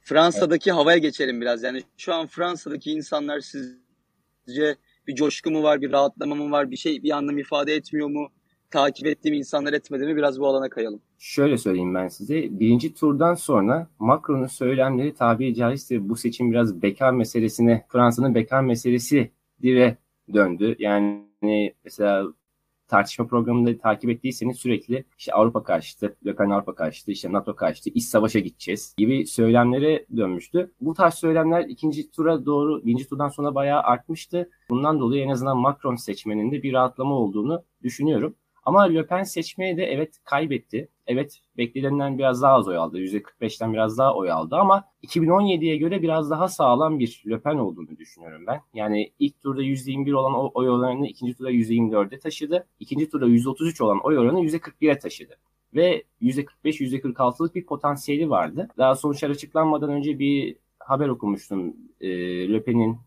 Fransa'daki 0.00 0.70
evet. 0.70 0.78
havaya 0.78 0.98
geçelim 0.98 1.40
biraz. 1.40 1.62
Yani 1.62 1.82
şu 1.96 2.14
an 2.14 2.26
Fransa'daki 2.26 2.90
insanlar 2.90 3.40
sizce 3.40 4.76
bir 5.06 5.14
coşku 5.14 5.50
mu 5.50 5.62
var, 5.62 5.80
bir 5.80 5.92
rahatlama 5.92 6.34
mı 6.34 6.50
var, 6.50 6.70
bir 6.70 6.76
şey 6.76 7.02
bir 7.02 7.10
anlam 7.10 7.38
ifade 7.38 7.74
etmiyor 7.74 8.08
mu? 8.08 8.28
Takip 8.70 9.06
ettiğim 9.06 9.34
insanlar 9.34 9.72
etmedi 9.72 10.06
mi 10.06 10.16
biraz 10.16 10.40
bu 10.40 10.46
alana 10.46 10.68
kayalım. 10.68 11.00
Şöyle 11.18 11.58
söyleyeyim 11.58 11.94
ben 11.94 12.08
size. 12.08 12.60
Birinci 12.60 12.94
turdan 12.94 13.34
sonra 13.34 13.88
Macron'un 13.98 14.46
söylemleri 14.46 15.14
tabiri 15.14 15.54
caizse 15.54 16.08
bu 16.08 16.16
seçim 16.16 16.50
biraz 16.50 16.82
bekar 16.82 17.12
meselesine, 17.12 17.84
Fransa'nın 17.88 18.34
bekar 18.34 18.60
meselesi 18.60 19.30
dire 19.62 19.96
döndü. 20.34 20.76
Yani 20.78 21.74
mesela 21.84 22.26
tartışma 22.88 23.26
programında 23.26 23.78
takip 23.78 24.10
ettiyseniz 24.10 24.56
sürekli 24.56 25.04
işte 25.18 25.32
Avrupa 25.32 25.62
karşıtı, 25.62 26.16
Pen 26.38 26.50
Avrupa 26.50 26.74
karşıtı, 26.74 27.12
işte 27.12 27.32
NATO 27.32 27.56
karşıtı, 27.56 27.90
iç 27.90 28.04
savaşa 28.04 28.38
gideceğiz 28.38 28.94
gibi 28.98 29.26
söylemlere 29.26 30.06
dönmüştü. 30.16 30.72
Bu 30.80 30.94
tarz 30.94 31.14
söylemler 31.14 31.64
ikinci 31.64 32.10
tura 32.10 32.46
doğru, 32.46 32.86
birinci 32.86 33.08
turdan 33.08 33.28
sonra 33.28 33.54
bayağı 33.54 33.82
artmıştı. 33.82 34.50
Bundan 34.70 35.00
dolayı 35.00 35.22
en 35.22 35.28
azından 35.28 35.58
Macron 35.58 35.96
seçmeninde 35.96 36.62
bir 36.62 36.72
rahatlama 36.72 37.14
olduğunu 37.14 37.64
düşünüyorum. 37.82 38.34
Ama 38.68 38.82
Le 38.82 39.06
Pen 39.06 39.22
seçmeye 39.22 39.76
de 39.76 39.84
evet 39.84 40.18
kaybetti. 40.24 40.88
Evet 41.06 41.38
beklenenden 41.56 42.18
biraz 42.18 42.42
daha 42.42 42.52
az 42.52 42.68
oy 42.68 42.76
aldı. 42.76 42.98
%45'ten 43.00 43.72
biraz 43.72 43.98
daha 43.98 44.14
oy 44.14 44.30
aldı 44.30 44.56
ama 44.56 44.84
2017'ye 45.02 45.76
göre 45.76 46.02
biraz 46.02 46.30
daha 46.30 46.48
sağlam 46.48 46.98
bir 46.98 47.22
Le 47.30 47.40
Pen 47.40 47.54
olduğunu 47.54 47.98
düşünüyorum 47.98 48.44
ben. 48.46 48.60
Yani 48.74 49.12
ilk 49.18 49.42
turda 49.42 49.62
%21 49.62 50.14
olan 50.14 50.50
oy 50.54 50.70
oranını 50.70 51.06
ikinci 51.08 51.34
turda 51.34 51.50
%24'e 51.50 52.18
taşıdı. 52.18 52.66
İkinci 52.80 53.10
turda 53.10 53.26
%33 53.26 53.82
olan 53.82 54.00
oy 54.04 54.18
oranı 54.18 54.40
%41'e 54.40 54.98
taşıdı. 54.98 55.36
Ve 55.74 56.04
%45-%46'lık 56.22 57.54
bir 57.54 57.66
potansiyeli 57.66 58.30
vardı. 58.30 58.68
Daha 58.78 58.94
sonuçlar 58.94 59.30
açıklanmadan 59.30 59.90
önce 59.90 60.18
bir 60.18 60.56
haber 60.78 61.08
okumuştum. 61.08 61.76
E, 62.00 62.08
Le 62.52 62.62
Pen'in 62.62 62.98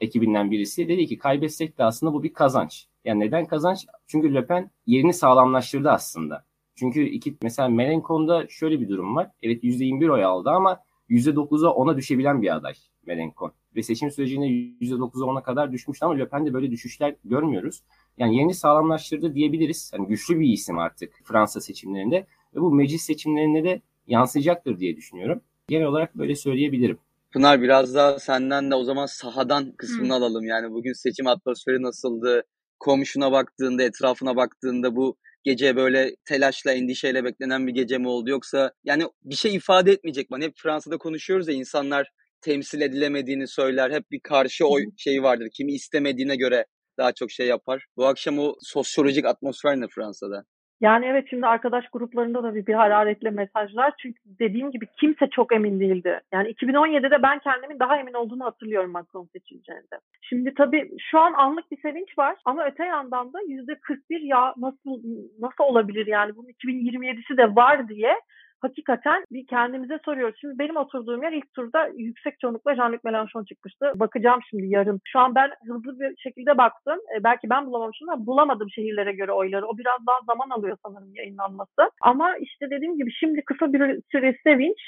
ekibinden 0.00 0.50
birisi 0.50 0.88
dedi 0.88 1.06
ki 1.06 1.18
kaybetsek 1.18 1.78
de 1.78 1.84
aslında 1.84 2.12
bu 2.12 2.22
bir 2.22 2.32
kazanç. 2.32 2.86
Yani 3.04 3.20
neden 3.20 3.46
kazanç? 3.46 3.86
Çünkü 4.06 4.34
Le 4.34 4.46
Pen 4.46 4.70
yerini 4.86 5.14
sağlamlaştırdı 5.14 5.90
aslında. 5.90 6.44
Çünkü 6.74 7.02
iki 7.02 7.36
mesela 7.42 7.68
Melenchon'da 7.68 8.46
şöyle 8.48 8.80
bir 8.80 8.88
durum 8.88 9.16
var. 9.16 9.30
Evet 9.42 9.64
%21 9.64 10.10
oy 10.10 10.24
aldı 10.24 10.50
ama 10.50 10.80
%9'a 11.10 11.68
10'a 11.68 11.96
düşebilen 11.96 12.42
bir 12.42 12.56
aday 12.56 12.74
Melenchon. 13.06 13.52
Ve 13.76 13.82
seçim 13.82 14.10
sürecinde 14.10 14.46
%9'a 14.46 15.26
10'a 15.26 15.42
kadar 15.42 15.72
düşmüştü 15.72 16.04
ama 16.04 16.14
Le 16.14 16.28
Pen'de 16.28 16.54
böyle 16.54 16.70
düşüşler 16.70 17.14
görmüyoruz. 17.24 17.82
Yani 18.18 18.36
yerini 18.36 18.54
sağlamlaştırdı 18.54 19.34
diyebiliriz. 19.34 19.90
Yani 19.94 20.08
güçlü 20.08 20.40
bir 20.40 20.48
isim 20.48 20.78
artık 20.78 21.12
Fransa 21.24 21.60
seçimlerinde. 21.60 22.26
Ve 22.54 22.60
bu 22.60 22.74
meclis 22.74 23.02
seçimlerinde 23.02 23.64
de 23.64 23.82
yansıyacaktır 24.06 24.78
diye 24.78 24.96
düşünüyorum. 24.96 25.40
Genel 25.68 25.86
olarak 25.86 26.18
böyle 26.18 26.34
söyleyebilirim. 26.34 26.98
Pınar 27.32 27.62
biraz 27.62 27.94
daha 27.94 28.18
senden 28.18 28.70
de 28.70 28.74
o 28.74 28.84
zaman 28.84 29.06
sahadan 29.06 29.72
kısmını 29.78 30.12
Hı. 30.12 30.16
alalım. 30.16 30.44
Yani 30.44 30.70
bugün 30.72 30.92
seçim 30.92 31.26
atmosferi 31.26 31.82
nasıldı? 31.82 32.42
Komşuna 32.80 33.32
baktığında, 33.32 33.82
etrafına 33.82 34.36
baktığında 34.36 34.96
bu 34.96 35.16
gece 35.44 35.76
böyle 35.76 36.10
telaşla, 36.24 36.72
endişeyle 36.72 37.24
beklenen 37.24 37.66
bir 37.66 37.72
gece 37.72 37.98
mi 37.98 38.08
oldu? 38.08 38.30
Yoksa 38.30 38.72
yani 38.84 39.04
bir 39.24 39.34
şey 39.34 39.54
ifade 39.54 39.92
etmeyecek 39.92 40.30
mi? 40.30 40.44
Hep 40.44 40.52
Fransa'da 40.56 40.98
konuşuyoruz 40.98 41.48
ya 41.48 41.54
insanlar 41.54 42.10
temsil 42.40 42.80
edilemediğini 42.80 43.48
söyler. 43.48 43.90
Hep 43.90 44.10
bir 44.10 44.20
karşı 44.20 44.66
oy 44.66 44.84
şeyi 44.96 45.22
vardır. 45.22 45.48
Kimi 45.52 45.72
istemediğine 45.72 46.36
göre 46.36 46.66
daha 46.98 47.12
çok 47.12 47.30
şey 47.30 47.46
yapar. 47.46 47.86
Bu 47.96 48.06
akşam 48.06 48.38
o 48.38 48.54
sosyolojik 48.60 49.24
atmosfer 49.24 49.80
ne 49.80 49.86
Fransa'da? 49.94 50.44
Yani 50.80 51.06
evet 51.06 51.26
şimdi 51.30 51.46
arkadaş 51.46 51.84
gruplarında 51.92 52.42
da 52.42 52.54
bir, 52.54 52.66
bir 52.66 52.74
hararetle 52.74 53.30
mesajlar. 53.30 53.92
Çünkü 54.02 54.20
dediğim 54.24 54.70
gibi 54.70 54.86
kimse 55.00 55.26
çok 55.30 55.52
emin 55.52 55.80
değildi. 55.80 56.20
Yani 56.32 56.48
2017'de 56.48 57.22
ben 57.22 57.38
kendimin 57.38 57.78
daha 57.78 57.98
emin 57.98 58.12
olduğunu 58.12 58.44
hatırlıyorum 58.44 58.90
Macron 58.90 59.28
seçileceğinde. 59.32 59.98
Şimdi 60.20 60.54
tabii 60.54 60.90
şu 61.10 61.18
an 61.18 61.32
anlık 61.32 61.70
bir 61.70 61.80
sevinç 61.80 62.18
var 62.18 62.36
ama 62.44 62.66
öte 62.66 62.84
yandan 62.84 63.32
da 63.32 63.42
%41 63.42 63.98
ya 64.10 64.54
nasıl 64.56 65.02
nasıl 65.38 65.64
olabilir 65.64 66.06
yani 66.06 66.36
bunun 66.36 66.48
2027'si 66.48 67.36
de 67.36 67.56
var 67.56 67.88
diye 67.88 68.14
hakikaten 68.60 69.24
bir 69.32 69.46
kendimize 69.46 69.98
soruyoruz. 70.04 70.36
Şimdi 70.40 70.58
benim 70.58 70.76
oturduğum 70.76 71.22
yer 71.22 71.32
ilk 71.32 71.54
turda 71.54 71.88
yüksek 71.96 72.40
çoğunlukla 72.40 72.72
Jean-Luc 72.72 73.00
Mélenchon 73.00 73.44
çıkmıştı. 73.44 73.92
Bakacağım 73.94 74.40
şimdi 74.50 74.66
yarın. 74.66 75.00
Şu 75.04 75.18
an 75.18 75.34
ben 75.34 75.50
hızlı 75.66 76.00
bir 76.00 76.16
şekilde 76.16 76.58
baktım. 76.58 76.98
E, 77.18 77.24
belki 77.24 77.50
ben 77.50 77.66
bulamamışım 77.66 78.08
da 78.08 78.26
bulamadım 78.26 78.70
şehirlere 78.70 79.12
göre 79.12 79.32
oyları. 79.32 79.66
O 79.66 79.78
biraz 79.78 80.06
daha 80.06 80.18
zaman 80.26 80.50
alıyor 80.50 80.76
sanırım 80.86 81.14
yayınlanması. 81.14 81.90
Ama 82.02 82.36
işte 82.36 82.70
dediğim 82.70 82.96
gibi 82.96 83.12
şimdi 83.12 83.42
kısa 83.42 83.72
bir 83.72 84.02
süre 84.12 84.36
sevinç. 84.44 84.78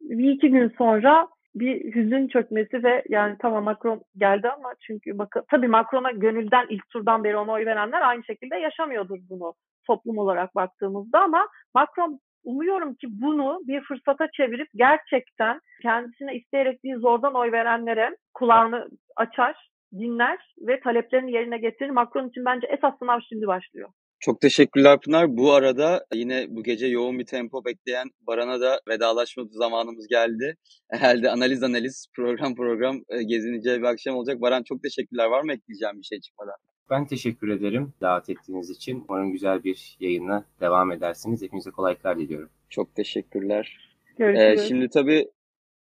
Bir 0.00 0.30
iki 0.30 0.50
gün 0.50 0.72
sonra 0.78 1.28
bir 1.54 1.94
hüzün 1.94 2.28
çökmesi 2.28 2.84
ve 2.84 3.02
yani 3.08 3.36
tamam 3.42 3.64
Macron 3.64 4.02
geldi 4.16 4.48
ama 4.48 4.74
çünkü 4.86 5.18
bakın 5.18 5.42
tabii 5.50 5.68
Macron'a 5.68 6.10
gönülden 6.10 6.66
ilk 6.68 6.90
turdan 6.90 7.24
beri 7.24 7.36
ona 7.36 7.52
oy 7.52 7.66
verenler 7.66 8.00
aynı 8.00 8.24
şekilde 8.24 8.56
yaşamıyordur 8.56 9.18
bunu 9.30 9.54
toplum 9.86 10.18
olarak 10.18 10.54
baktığımızda 10.54 11.20
ama 11.20 11.48
Macron 11.74 12.20
Umuyorum 12.44 12.94
ki 12.94 13.06
bunu 13.10 13.60
bir 13.68 13.80
fırsata 13.80 14.26
çevirip 14.36 14.68
gerçekten 14.74 15.60
kendisine 15.82 16.34
isteyerek 16.36 16.84
değil 16.84 16.96
zordan 16.98 17.34
oy 17.34 17.52
verenlere 17.52 18.16
kulağını 18.34 18.88
açar, 19.16 19.70
dinler 19.92 20.38
ve 20.68 20.80
taleplerini 20.80 21.32
yerine 21.32 21.58
getirir. 21.58 21.90
Macron 21.90 22.28
için 22.28 22.44
bence 22.44 22.66
esas 22.66 22.98
sınav 22.98 23.20
şimdi 23.28 23.46
başlıyor. 23.46 23.88
Çok 24.20 24.40
teşekkürler 24.40 25.00
Pınar. 25.00 25.36
Bu 25.36 25.52
arada 25.52 26.06
yine 26.14 26.46
bu 26.48 26.62
gece 26.62 26.86
yoğun 26.86 27.18
bir 27.18 27.26
tempo 27.26 27.64
bekleyen 27.64 28.08
Baran'a 28.26 28.60
da 28.60 28.80
vedalaşma 28.88 29.44
zamanımız 29.50 30.06
geldi. 30.08 30.56
Herhalde 30.90 31.30
analiz 31.30 31.62
analiz 31.62 32.06
program 32.16 32.54
program 32.54 32.96
e, 33.08 33.22
gezineceği 33.22 33.78
bir 33.78 33.86
akşam 33.86 34.16
olacak. 34.16 34.40
Baran 34.40 34.62
çok 34.62 34.82
teşekkürler. 34.82 35.26
Var 35.26 35.42
mı 35.42 35.52
ekleyeceğim 35.52 35.98
bir 35.98 36.04
şey 36.04 36.20
çıkmadan? 36.20 36.54
Ben 36.90 37.06
teşekkür 37.06 37.48
ederim 37.48 37.92
davet 38.00 38.30
ettiğiniz 38.30 38.70
için. 38.70 39.04
Umarım 39.08 39.32
güzel 39.32 39.64
bir 39.64 39.96
yayınla 40.00 40.44
devam 40.60 40.92
edersiniz. 40.92 41.42
Hepinize 41.42 41.70
kolaylıklar 41.70 42.18
diliyorum. 42.18 42.50
Çok 42.68 42.94
teşekkürler. 42.94 43.92
Görüşürüz. 44.18 44.60
Ee, 44.60 44.68
şimdi 44.68 44.88
tabii 44.88 45.28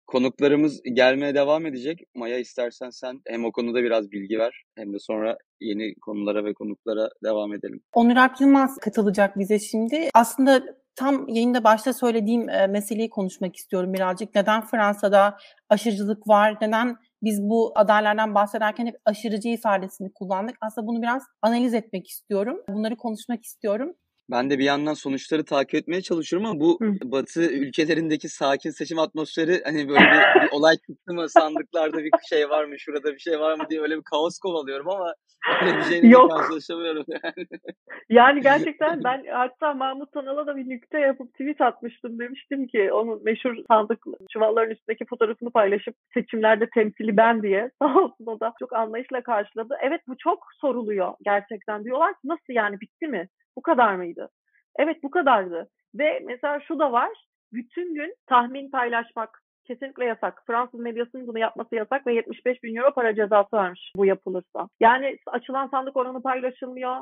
konuklarımız 0.08 0.82
gelmeye 0.84 1.36
devam 1.36 1.66
edecek. 1.66 2.04
Maya 2.16 2.38
istersen 2.38 2.90
sen 2.90 3.22
hem 3.28 3.46
o 3.46 3.52
konuda 3.52 3.84
biraz 3.84 4.12
bilgi 4.12 4.40
ver 4.40 4.64
hem 4.76 4.94
de 4.94 5.00
sonra 5.00 5.38
yeni 5.60 5.96
konulara 5.96 6.46
ve 6.46 6.54
konuklara 6.54 7.10
devam 7.24 7.54
edelim. 7.54 7.82
Onur 7.94 8.16
Alp 8.16 8.42
Yılmaz 8.42 8.78
katılacak 8.78 9.40
bize 9.40 9.60
şimdi. 9.60 10.10
Aslında 10.14 10.64
tam 10.96 11.28
yayında 11.28 11.64
başta 11.64 11.94
söylediğim 11.94 12.50
e, 12.50 12.68
meseleyi 12.68 13.10
konuşmak 13.10 13.56
istiyorum 13.56 13.94
birazcık. 13.94 14.36
Neden 14.36 14.62
Fransa'da 14.62 15.38
aşırıcılık 15.70 16.28
var? 16.28 16.58
Neden 16.62 16.98
biz 17.24 17.42
bu 17.42 17.72
adaylardan 17.76 18.36
bahsederken 18.36 18.86
hep 18.86 18.96
aşırıcı 19.06 19.50
ifadesini 19.50 20.14
kullandık. 20.14 20.58
Aslında 20.62 20.88
bunu 20.88 21.02
biraz 21.02 21.24
analiz 21.42 21.74
etmek 21.74 22.08
istiyorum. 22.08 22.62
Bunları 22.70 22.96
konuşmak 22.96 23.44
istiyorum. 23.44 23.94
Ben 24.32 24.50
de 24.50 24.60
bir 24.60 24.64
yandan 24.64 24.94
sonuçları 24.94 25.46
takip 25.46 25.76
etmeye 25.76 26.02
çalışıyorum 26.02 26.48
ama 26.48 26.60
bu 26.60 26.80
Hı. 26.82 27.12
Batı 27.12 27.42
ülkelerindeki 27.42 28.30
sakin 28.30 28.70
seçim 28.70 29.00
atmosferi 29.00 29.62
hani 29.64 29.90
böyle 29.90 30.00
bir, 30.00 30.42
bir 30.42 30.50
olay 30.52 30.76
çıktı 30.76 31.14
mı 31.14 31.30
sandıklarda 31.30 31.98
bir 31.98 32.12
şey 32.30 32.50
var 32.50 32.66
mı 32.66 32.80
şurada 32.80 33.14
bir 33.14 33.20
şey 33.20 33.40
var 33.40 33.58
mı 33.58 33.64
diye 33.70 33.82
öyle 33.82 33.98
bir 33.98 34.04
kaos 34.04 34.40
kovalıyorum 34.40 34.90
ama 34.90 35.14
öyle 35.62 35.78
bir 35.78 35.84
şeyle 35.84 36.08
Yok. 36.08 36.32
karşılaşamıyorum 36.32 37.06
yani. 37.24 37.48
Yani 38.10 38.42
gerçekten 38.42 39.04
ben 39.04 39.26
hatta 39.34 39.74
Mahmut 39.74 40.12
Tanal'a 40.12 40.48
da 40.48 40.56
bir 40.56 40.70
nükte 40.70 41.00
yapıp 41.00 41.34
tweet 41.34 41.62
atmıştım 41.62 42.20
demiştim 42.20 42.68
ki 42.68 42.94
onun 42.94 43.24
meşhur 43.24 43.56
sandık 43.68 44.00
çuvalların 44.34 44.72
üstündeki 44.72 45.06
fotoğrafını 45.06 45.52
paylaşıp 45.52 45.96
seçimlerde 46.14 46.70
temsili 46.74 47.18
ben 47.18 47.44
diye 47.44 47.72
sağ 47.82 47.96
olsun 47.98 48.26
o 48.26 48.40
da 48.40 48.54
çok 48.60 48.74
anlayışla 48.74 49.22
karşıladı. 49.22 49.78
Evet 49.82 50.02
bu 50.08 50.18
çok 50.18 50.48
soruluyor 50.62 51.14
gerçekten 51.26 51.84
diyorlar 51.84 52.14
ki 52.14 52.20
nasıl 52.24 52.54
yani 52.54 52.80
bitti 52.82 53.08
mi? 53.08 53.28
Bu 53.58 53.62
kadar 53.62 53.96
mıydı? 53.96 54.30
Evet 54.80 55.04
bu 55.04 55.12
kadardı. 55.12 55.70
Ve 55.96 56.20
mesela 56.26 56.60
şu 56.60 56.80
da 56.80 56.92
var. 56.92 57.10
Bütün 57.54 57.96
gün 57.96 58.16
tahmin 58.28 58.70
paylaşmak 58.70 59.42
kesinlikle 59.68 60.06
yasak. 60.06 60.44
Fransız 60.48 60.80
medyasının 60.80 61.28
bunu 61.28 61.40
yapması 61.40 61.76
yasak 61.76 62.08
ve 62.08 62.14
75 62.14 62.64
bin 62.64 62.76
euro 62.76 62.94
para 62.94 63.16
cezası 63.16 63.56
varmış 63.56 63.92
bu 63.96 64.06
yapılırsa. 64.06 64.68
Yani 64.80 65.18
açılan 65.28 65.68
sandık 65.68 65.98
oranı 65.98 66.22
paylaşılmıyor. 66.22 66.96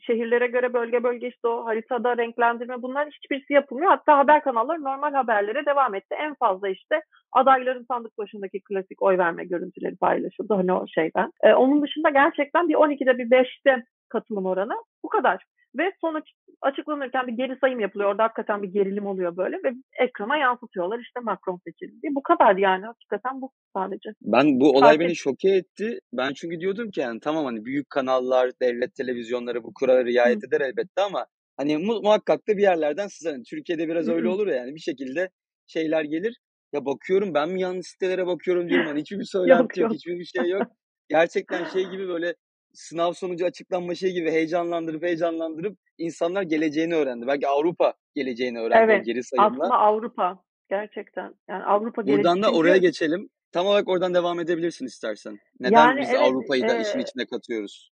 Şehirlere 0.00 0.46
göre 0.46 0.74
bölge 0.74 1.02
bölge 1.02 1.28
işte 1.28 1.48
o 1.48 1.66
haritada 1.66 2.16
renklendirme 2.16 2.82
bunlar 2.82 3.08
hiçbirisi 3.08 3.52
yapılmıyor. 3.52 3.90
Hatta 3.90 4.18
haber 4.18 4.42
kanalları 4.42 4.84
normal 4.84 5.12
haberlere 5.12 5.66
devam 5.66 5.94
etti. 5.94 6.14
En 6.18 6.34
fazla 6.34 6.68
işte 6.68 7.00
adayların 7.32 7.84
sandık 7.88 8.18
başındaki 8.18 8.60
klasik 8.60 9.02
oy 9.02 9.18
verme 9.18 9.44
görüntüleri 9.44 9.96
paylaşıldı 9.96 10.54
hani 10.54 10.72
o 10.72 10.86
şeyden. 10.86 11.30
Ee, 11.42 11.54
onun 11.54 11.82
dışında 11.82 12.10
gerçekten 12.10 12.68
bir 12.68 12.74
12'de 12.74 13.18
bir 13.18 13.30
5'te 13.30 13.84
katılım 14.08 14.46
oranı 14.46 14.74
bu 15.04 15.08
kadar. 15.08 15.44
Ve 15.78 15.92
sonuç 16.00 16.24
açıklanırken 16.62 17.26
bir 17.26 17.32
geri 17.32 17.58
sayım 17.60 17.80
yapılıyor. 17.80 18.10
Orada 18.10 18.22
hakikaten 18.22 18.62
bir 18.62 18.68
gerilim 18.68 19.06
oluyor 19.06 19.36
böyle 19.36 19.56
ve 19.56 19.72
ekrana 20.00 20.36
yansıtıyorlar. 20.36 20.98
İşte 20.98 21.20
Macron 21.20 21.60
seçildi. 21.66 22.08
Bu 22.10 22.22
kadar 22.22 22.56
yani 22.56 22.86
hakikaten 22.86 23.40
bu 23.40 23.50
sadece. 23.76 24.10
Ben 24.22 24.60
bu 24.60 24.70
olay 24.70 24.80
Fark 24.80 25.00
beni 25.00 25.16
şoke 25.16 25.50
etti. 25.50 25.98
Ben 26.12 26.32
çünkü 26.32 26.60
diyordum 26.60 26.90
ki 26.90 27.00
yani 27.00 27.20
tamam 27.20 27.44
hani 27.44 27.64
büyük 27.64 27.90
kanallar, 27.90 28.50
devlet 28.62 28.94
televizyonları 28.94 29.64
bu 29.64 29.74
kurala 29.74 30.04
riayet 30.04 30.42
Hı. 30.42 30.46
eder 30.46 30.60
elbette 30.60 31.02
ama 31.02 31.26
hani 31.56 31.78
mu- 31.78 32.00
muhakkak 32.02 32.48
da 32.48 32.56
bir 32.56 32.62
yerlerden 32.62 33.06
siz 33.06 33.32
hani 33.32 33.42
Türkiye'de 33.42 33.88
biraz 33.88 34.08
öyle 34.08 34.28
olur 34.28 34.46
ya 34.46 34.54
yani 34.56 34.74
bir 34.74 34.80
şekilde 34.80 35.30
şeyler 35.66 36.04
gelir. 36.04 36.38
Ya 36.72 36.84
bakıyorum 36.84 37.34
ben 37.34 37.48
mi 37.48 37.60
yanlış 37.60 37.86
sitelere 37.86 38.26
bakıyorum 38.26 38.68
diyorum 38.68 38.86
hani 38.86 39.00
hiçbir 39.00 39.24
söylenti 39.24 39.60
yok, 39.60 39.76
yok, 39.78 39.92
hiçbir 39.92 40.18
bir 40.18 40.24
şey 40.24 40.48
yok. 40.50 40.62
Gerçekten 41.08 41.64
şey 41.64 41.84
gibi 41.90 42.08
böyle 42.08 42.34
sınav 42.76 43.12
sonucu 43.12 43.46
açıklanma 43.46 43.94
şey 43.94 44.12
gibi 44.12 44.30
heyecanlandırıp 44.30 45.02
heyecanlandırıp 45.02 45.78
insanlar 45.98 46.42
geleceğini 46.42 46.94
öğrendi. 46.94 47.26
Belki 47.26 47.48
Avrupa 47.48 47.94
geleceğini 48.14 48.60
öğrendi 48.60 48.92
evet, 48.92 49.06
geri 49.06 49.22
sayımla. 49.24 49.46
Aslında 49.46 49.78
Avrupa 49.78 50.42
gerçekten. 50.68 51.34
Yani 51.48 51.64
Avrupa 51.64 52.06
Buradan 52.06 52.42
da 52.42 52.52
oraya 52.52 52.76
geçelim. 52.76 53.28
Tam 53.52 53.66
olarak 53.66 53.88
oradan 53.88 54.14
devam 54.14 54.40
edebilirsin 54.40 54.86
istersen. 54.86 55.38
Neden 55.60 55.76
yani 55.76 56.00
biz 56.00 56.10
evet, 56.10 56.20
Avrupa'yı 56.20 56.62
da 56.68 56.78
e, 56.78 56.82
işin 56.82 56.98
içine 56.98 57.26
katıyoruz? 57.26 57.90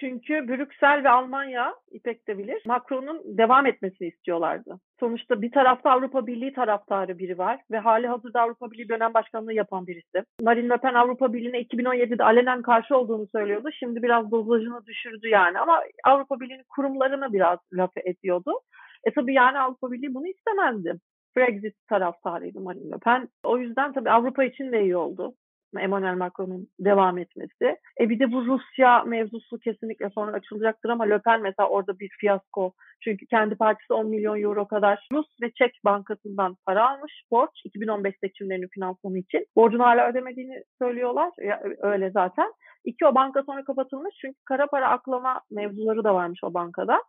Çünkü 0.00 0.48
Brüksel 0.48 1.04
ve 1.04 1.10
Almanya, 1.10 1.74
İpek 1.90 2.28
de 2.28 2.38
bilir, 2.38 2.62
Macron'un 2.66 3.38
devam 3.38 3.66
etmesini 3.66 4.08
istiyorlardı. 4.08 4.80
Sonuçta 5.00 5.42
bir 5.42 5.50
tarafta 5.50 5.90
Avrupa 5.90 6.26
Birliği 6.26 6.52
taraftarı 6.52 7.18
biri 7.18 7.38
var 7.38 7.60
ve 7.70 7.78
hali 7.78 8.06
hazırda 8.06 8.40
Avrupa 8.40 8.70
Birliği 8.70 8.88
dönem 8.88 9.14
başkanlığı 9.14 9.52
yapan 9.52 9.86
birisi. 9.86 10.24
Marine 10.42 10.68
Le 10.68 10.76
Pen 10.76 10.94
Avrupa 10.94 11.32
Birliği'ne 11.32 11.60
2017'de 11.60 12.24
alenen 12.24 12.62
karşı 12.62 12.96
olduğunu 12.96 13.26
söylüyordu. 13.26 13.68
Şimdi 13.78 14.02
biraz 14.02 14.30
dozajını 14.30 14.86
düşürdü 14.86 15.28
yani 15.28 15.58
ama 15.58 15.82
Avrupa 16.04 16.40
Birliği'nin 16.40 16.66
kurumlarına 16.68 17.32
biraz 17.32 17.58
laf 17.72 17.96
ediyordu. 17.96 18.52
E 19.04 19.10
tabii 19.12 19.34
yani 19.34 19.58
Avrupa 19.58 19.92
Birliği 19.92 20.14
bunu 20.14 20.26
istemezdi. 20.28 20.94
Brexit 21.36 21.74
taraftarıydı 21.88 22.60
Marine 22.60 22.90
Le 22.90 22.98
Pen. 22.98 23.28
O 23.44 23.58
yüzden 23.58 23.92
tabii 23.92 24.10
Avrupa 24.10 24.44
için 24.44 24.72
de 24.72 24.82
iyi 24.82 24.96
oldu. 24.96 25.34
Emmanuel 25.80 26.16
Macron'un 26.16 26.68
devam 26.80 27.18
etmesi. 27.18 27.76
E 28.00 28.08
bir 28.08 28.18
de 28.18 28.32
bu 28.32 28.46
Rusya 28.46 29.02
mevzusu 29.02 29.58
kesinlikle 29.58 30.10
sonra 30.10 30.32
açılacaktır 30.32 30.88
ama 30.88 31.04
Le 31.04 31.18
Pen 31.18 31.42
mesela 31.42 31.68
orada 31.68 31.98
bir 31.98 32.10
fiyasko. 32.20 32.72
Çünkü 33.04 33.26
kendi 33.26 33.54
partisi 33.54 33.92
10 33.92 34.06
milyon 34.06 34.42
euro 34.42 34.68
kadar 34.68 35.08
Rus 35.12 35.26
ve 35.42 35.50
Çek 35.50 35.80
bankasından 35.84 36.56
para 36.66 36.90
almış 36.90 37.22
borç 37.30 37.50
2015 37.64 38.14
seçimlerinin 38.20 38.68
finansmanı 38.74 39.18
için. 39.18 39.46
Borcunu 39.56 39.84
hala 39.84 40.10
ödemediğini 40.10 40.62
söylüyorlar. 40.78 41.30
Ya, 41.38 41.62
öyle 41.82 42.10
zaten. 42.10 42.52
İki 42.84 43.06
o 43.06 43.14
banka 43.14 43.42
sonra 43.42 43.64
kapatılmış 43.64 44.14
çünkü 44.20 44.38
kara 44.44 44.66
para 44.66 44.88
aklama 44.88 45.40
mevzuları 45.50 46.04
da 46.04 46.14
varmış 46.14 46.40
o 46.44 46.54
bankada. 46.54 47.02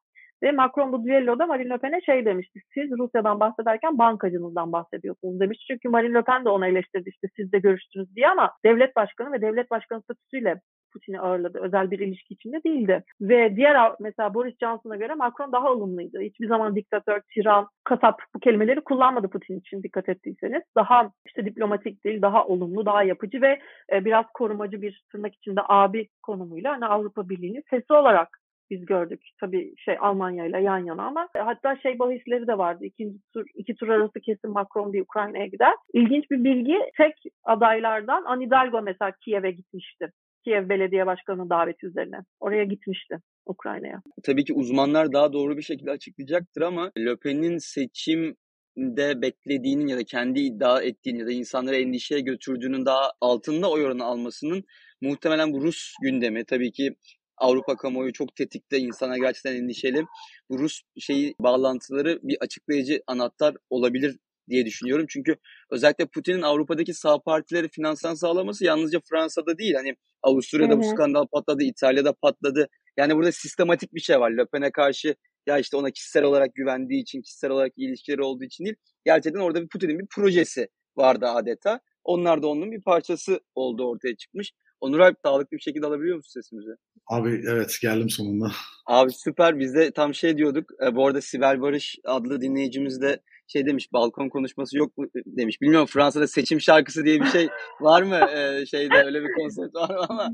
Ve 0.44 0.52
Macron 0.52 0.92
bu 0.92 1.04
düelloda 1.04 1.46
Marine 1.46 1.70
Le 1.70 1.78
Pen'e 1.78 2.02
şey 2.02 2.26
demişti. 2.26 2.60
Siz 2.74 2.92
Rusya'dan 2.92 3.40
bahsederken 3.40 3.98
bankacınızdan 3.98 4.72
bahsediyorsunuz 4.72 5.40
demiş. 5.40 5.66
Çünkü 5.68 5.90
Marine 5.90 6.14
Le 6.14 6.22
Pen 6.22 6.46
de 6.46 6.50
ona 6.50 6.68
eleştirdi 6.68 7.10
işte 7.10 7.28
siz 7.36 7.52
de 7.52 7.60
görüştünüz 7.60 8.16
diye 8.16 8.28
ama 8.28 8.52
devlet 8.66 8.96
başkanı 8.96 9.32
ve 9.32 9.42
devlet 9.42 9.72
başkanı 9.72 10.02
statüsüyle 10.02 10.62
Putin'i 10.96 11.20
ağırladı. 11.20 11.60
Özel 11.62 11.92
bir 11.92 12.00
ilişki 12.00 12.34
içinde 12.34 12.64
değildi. 12.64 13.04
Ve 13.22 13.56
diğer 13.56 13.92
mesela 14.00 14.34
Boris 14.34 14.58
Johnson'a 14.60 14.96
göre 14.96 15.14
Macron 15.14 15.52
daha 15.52 15.72
olumluydu. 15.72 16.20
Hiçbir 16.20 16.48
zaman 16.48 16.76
diktatör, 16.76 17.22
tiran, 17.34 17.68
kasap 17.84 18.22
bu 18.36 18.40
kelimeleri 18.40 18.82
kullanmadı 18.82 19.28
Putin 19.28 19.60
için 19.60 19.84
dikkat 19.84 20.10
ettiyseniz. 20.10 20.62
Daha 20.76 21.12
işte 21.26 21.46
diplomatik 21.46 22.04
değil, 22.04 22.22
daha 22.22 22.46
olumlu, 22.46 22.86
daha 22.86 23.04
yapıcı 23.04 23.42
ve 23.42 23.60
e, 23.94 24.06
biraz 24.06 24.26
korumacı 24.34 24.82
bir 24.82 25.04
tırnak 25.12 25.36
içinde 25.36 25.62
abi 25.68 26.08
konumuyla 26.24 26.74
hani 26.74 26.86
Avrupa 26.86 27.30
Birliği'nin 27.30 27.64
sesi 27.70 27.94
olarak 27.94 28.45
biz 28.70 28.86
gördük. 28.86 29.22
Tabii 29.40 29.74
şey 29.78 29.98
Almanya 30.00 30.46
ile 30.46 30.62
yan 30.62 30.86
yana 30.86 31.04
ama 31.04 31.28
e, 31.36 31.40
hatta 31.40 31.76
şey 31.76 32.00
bahisleri 32.00 32.48
de 32.48 32.58
vardı. 32.58 32.86
İkinci 32.86 33.18
tur, 33.34 33.46
iki 33.56 33.76
tur 33.76 33.88
arası 33.88 34.20
kesin 34.20 34.52
Macron 34.52 34.94
bir 34.94 35.02
Ukrayna'ya 35.02 35.46
gider. 35.46 35.74
İlginç 35.94 36.32
bir 36.32 36.44
bilgi 36.44 36.78
tek 36.98 37.34
adaylardan 37.44 38.24
Anne 38.26 38.46
Hidalgo 38.46 38.82
mesela 38.82 39.12
Kiev'e 39.26 39.52
gitmişti. 39.52 40.12
Kiev 40.44 40.70
Belediye 40.70 41.06
Başkanı 41.06 41.50
daveti 41.50 41.86
üzerine. 41.86 42.18
Oraya 42.40 42.64
gitmişti 42.64 43.18
Ukrayna'ya. 43.46 44.02
Tabii 44.24 44.44
ki 44.44 44.54
uzmanlar 44.54 45.14
daha 45.14 45.34
doğru 45.34 45.58
bir 45.58 45.62
şekilde 45.62 45.92
açıklayacaktır 45.92 46.62
ama 46.62 46.92
Le 46.98 47.16
Pen'in 47.16 47.58
seçim 47.58 48.36
de 48.78 49.22
beklediğinin 49.22 49.88
ya 49.88 49.98
da 49.98 50.04
kendi 50.04 50.40
iddia 50.40 50.82
ettiğinin 50.82 51.20
ya 51.20 51.28
da 51.28 51.32
insanları 51.32 51.76
endişeye 51.76 52.22
götürdüğünün 52.22 52.86
daha 52.86 53.12
altında 53.22 53.72
oy 53.72 53.86
oranı 53.86 54.04
almasının 54.04 54.64
muhtemelen 55.02 55.54
bu 55.54 55.62
Rus 55.62 55.94
gündemi 56.02 56.46
tabii 56.46 56.72
ki 56.72 56.96
Avrupa 57.38 57.76
kamuoyu 57.76 58.14
çok 58.14 58.36
tetikte, 58.36 58.78
insana 58.78 59.18
gerçekten 59.18 59.56
endişeli. 59.56 60.06
Bu 60.50 60.60
Rus 60.60 60.82
şeyi 61.00 61.36
bağlantıları 61.40 62.20
bir 62.24 62.38
açıklayıcı 62.42 63.02
anahtar 63.08 63.56
olabilir 63.70 64.18
diye 64.50 64.66
düşünüyorum. 64.66 65.06
Çünkü 65.10 65.36
özellikle 65.72 66.06
Putin'in 66.06 66.42
Avrupa'daki 66.42 66.94
sağ 66.94 67.20
partileri 67.20 67.70
finansman 67.70 68.14
sağlaması 68.14 68.66
yalnızca 68.66 69.00
Fransa'da 69.10 69.58
değil. 69.58 69.74
Hani 69.74 69.96
Avusturya'da 70.24 70.74
hı 70.74 70.78
hı. 70.78 70.82
bu 70.82 70.84
skandal 70.84 71.26
patladı, 71.34 71.64
İtalya'da 71.64 72.14
patladı. 72.14 72.68
Yani 72.98 73.16
burada 73.16 73.32
sistematik 73.32 73.94
bir 73.94 74.00
şey 74.00 74.20
var. 74.20 74.32
Le 74.32 74.46
Pen'e 74.46 74.72
karşı 74.72 75.16
ya 75.48 75.58
işte 75.58 75.78
ona 75.78 75.92
kişisel 75.92 76.24
olarak 76.24 76.56
güvendiği 76.56 77.02
için, 77.02 77.22
kişisel 77.22 77.52
olarak 77.52 77.72
ilişkileri 77.78 78.22
olduğu 78.22 78.44
için 78.44 78.66
değil. 78.66 78.76
Gerçekten 79.06 79.40
orada 79.40 79.62
bir 79.62 79.68
Putin'in 79.68 80.00
bir 80.00 80.08
projesi 80.16 80.68
vardı 80.98 81.26
adeta. 81.26 81.80
Onlar 82.04 82.42
da 82.42 82.48
onun 82.48 82.72
bir 82.72 82.82
parçası 82.82 83.40
oldu 83.56 83.88
ortaya 83.90 84.16
çıkmış. 84.16 84.52
Onur 84.82 85.00
Alp 85.00 85.18
sağlıklı 85.26 85.58
bir 85.58 85.62
şekilde 85.62 85.86
alabiliyor 85.86 86.18
musun 86.18 86.42
sesimizi? 86.42 86.72
Abi 87.08 87.44
evet 87.48 87.78
geldim 87.82 88.10
sonunda. 88.10 88.52
Abi 88.86 89.12
süper 89.12 89.60
biz 89.60 89.76
de 89.76 89.92
tam 89.92 90.14
şey 90.14 90.38
diyorduk. 90.38 90.70
E, 90.86 90.96
bu 90.96 91.08
arada 91.08 91.22
Sibel 91.22 91.62
Barış 91.62 91.96
adlı 92.04 92.42
dinleyicimiz 92.42 93.02
de 93.02 93.20
şey 93.48 93.66
demiş 93.66 93.94
balkon 93.94 94.30
konuşması 94.30 94.78
yok 94.78 94.98
mu 94.98 95.06
demiş. 95.26 95.62
Bilmiyorum 95.62 95.88
Fransa'da 95.92 96.28
seçim 96.28 96.62
şarkısı 96.62 97.06
diye 97.06 97.20
bir 97.22 97.26
şey 97.26 97.48
var 97.82 98.02
mı? 98.02 98.16
Ee, 98.16 98.66
şeyde 98.66 99.04
öyle 99.06 99.24
bir 99.24 99.34
konsept 99.34 99.76
var 99.76 99.90
mı 99.90 100.06
ama 100.10 100.30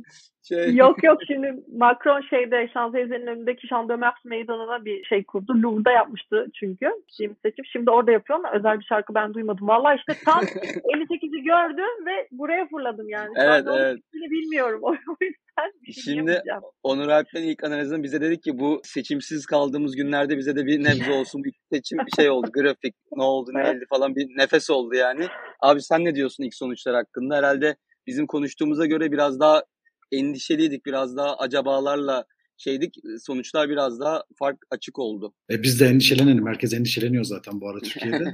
şey... 0.48 0.76
Yok 0.76 1.04
yok 1.04 1.20
şimdi 1.28 1.56
Macron 1.78 2.22
şeyde 2.22 2.70
Şanzelize'nin 2.74 3.28
önündeki 3.28 3.68
Mars 3.74 4.26
meydanına 4.26 4.86
bir 4.86 5.04
şey 5.04 5.24
kurdu. 5.24 5.54
Louvre'da 5.64 5.92
yapmıştı 5.92 6.48
çünkü 6.60 6.92
şimdi 7.18 7.36
seçim. 7.46 7.66
Şimdi 7.66 7.92
orada 7.92 8.12
yapıyor 8.12 8.40
ama 8.40 8.52
özel 8.52 8.80
bir 8.80 8.86
şarkı 8.86 9.16
ben 9.16 9.34
duymadım. 9.34 9.68
Valla 9.68 9.96
işte 9.96 10.14
tam 10.26 10.44
58'i 10.44 11.44
gördüm 11.44 12.06
ve 12.06 12.28
buraya 12.32 12.68
fırladım 12.68 13.10
yani. 13.10 13.30
Evet 13.36 13.66
evet. 13.68 14.00
Bilmiyorum. 14.14 14.80
O 14.84 14.94
yüzden 14.94 15.51
bir 15.88 15.94
şey 15.94 16.14
Şimdi 16.14 16.44
Onur 16.84 17.08
Alp'ten 17.08 17.44
ilk 17.44 17.64
analizinde 17.64 18.04
bize 18.04 18.22
dedik 18.22 18.44
ki 18.44 18.60
bu 18.60 18.82
seçimsiz 18.84 19.46
kaldığımız 19.46 19.96
günlerde 19.96 20.38
bize 20.38 20.56
de 20.56 20.66
bir 20.66 20.84
nebze 20.84 21.12
olsun 21.12 21.44
bir 21.44 21.54
seçim 21.74 21.98
bir 21.98 22.22
şey 22.22 22.30
oldu. 22.30 22.48
Grafik 22.54 22.96
ne 23.16 23.24
oldu 23.24 23.52
ne 23.54 23.70
oldu 23.70 23.86
falan 23.90 24.16
bir 24.16 24.28
nefes 24.38 24.70
oldu 24.70 24.96
yani. 24.96 25.28
Abi 25.62 25.82
sen 25.82 26.06
ne 26.06 26.16
diyorsun 26.16 26.44
ilk 26.44 26.56
sonuçlar 26.56 26.96
hakkında? 26.96 27.36
Herhalde 27.36 27.76
bizim 28.08 28.28
konuştuğumuza 28.28 28.86
göre 28.86 29.12
biraz 29.12 29.40
daha 29.40 29.64
endişeliydik. 30.12 30.86
Biraz 30.86 31.18
daha 31.18 31.38
acabalarla 31.38 32.26
şeydik 32.62 32.96
sonuçlar 33.22 33.70
biraz 33.70 34.00
daha 34.00 34.24
fark 34.36 34.58
açık 34.72 35.00
oldu. 35.00 35.34
E 35.50 35.64
biz 35.64 35.80
de 35.80 35.86
endişelenelim. 35.86 36.48
Herkes 36.48 36.74
endişeleniyor 36.74 37.24
zaten 37.24 37.62
bu 37.62 37.70
arada 37.70 37.80
Türkiye'de. 37.84 38.34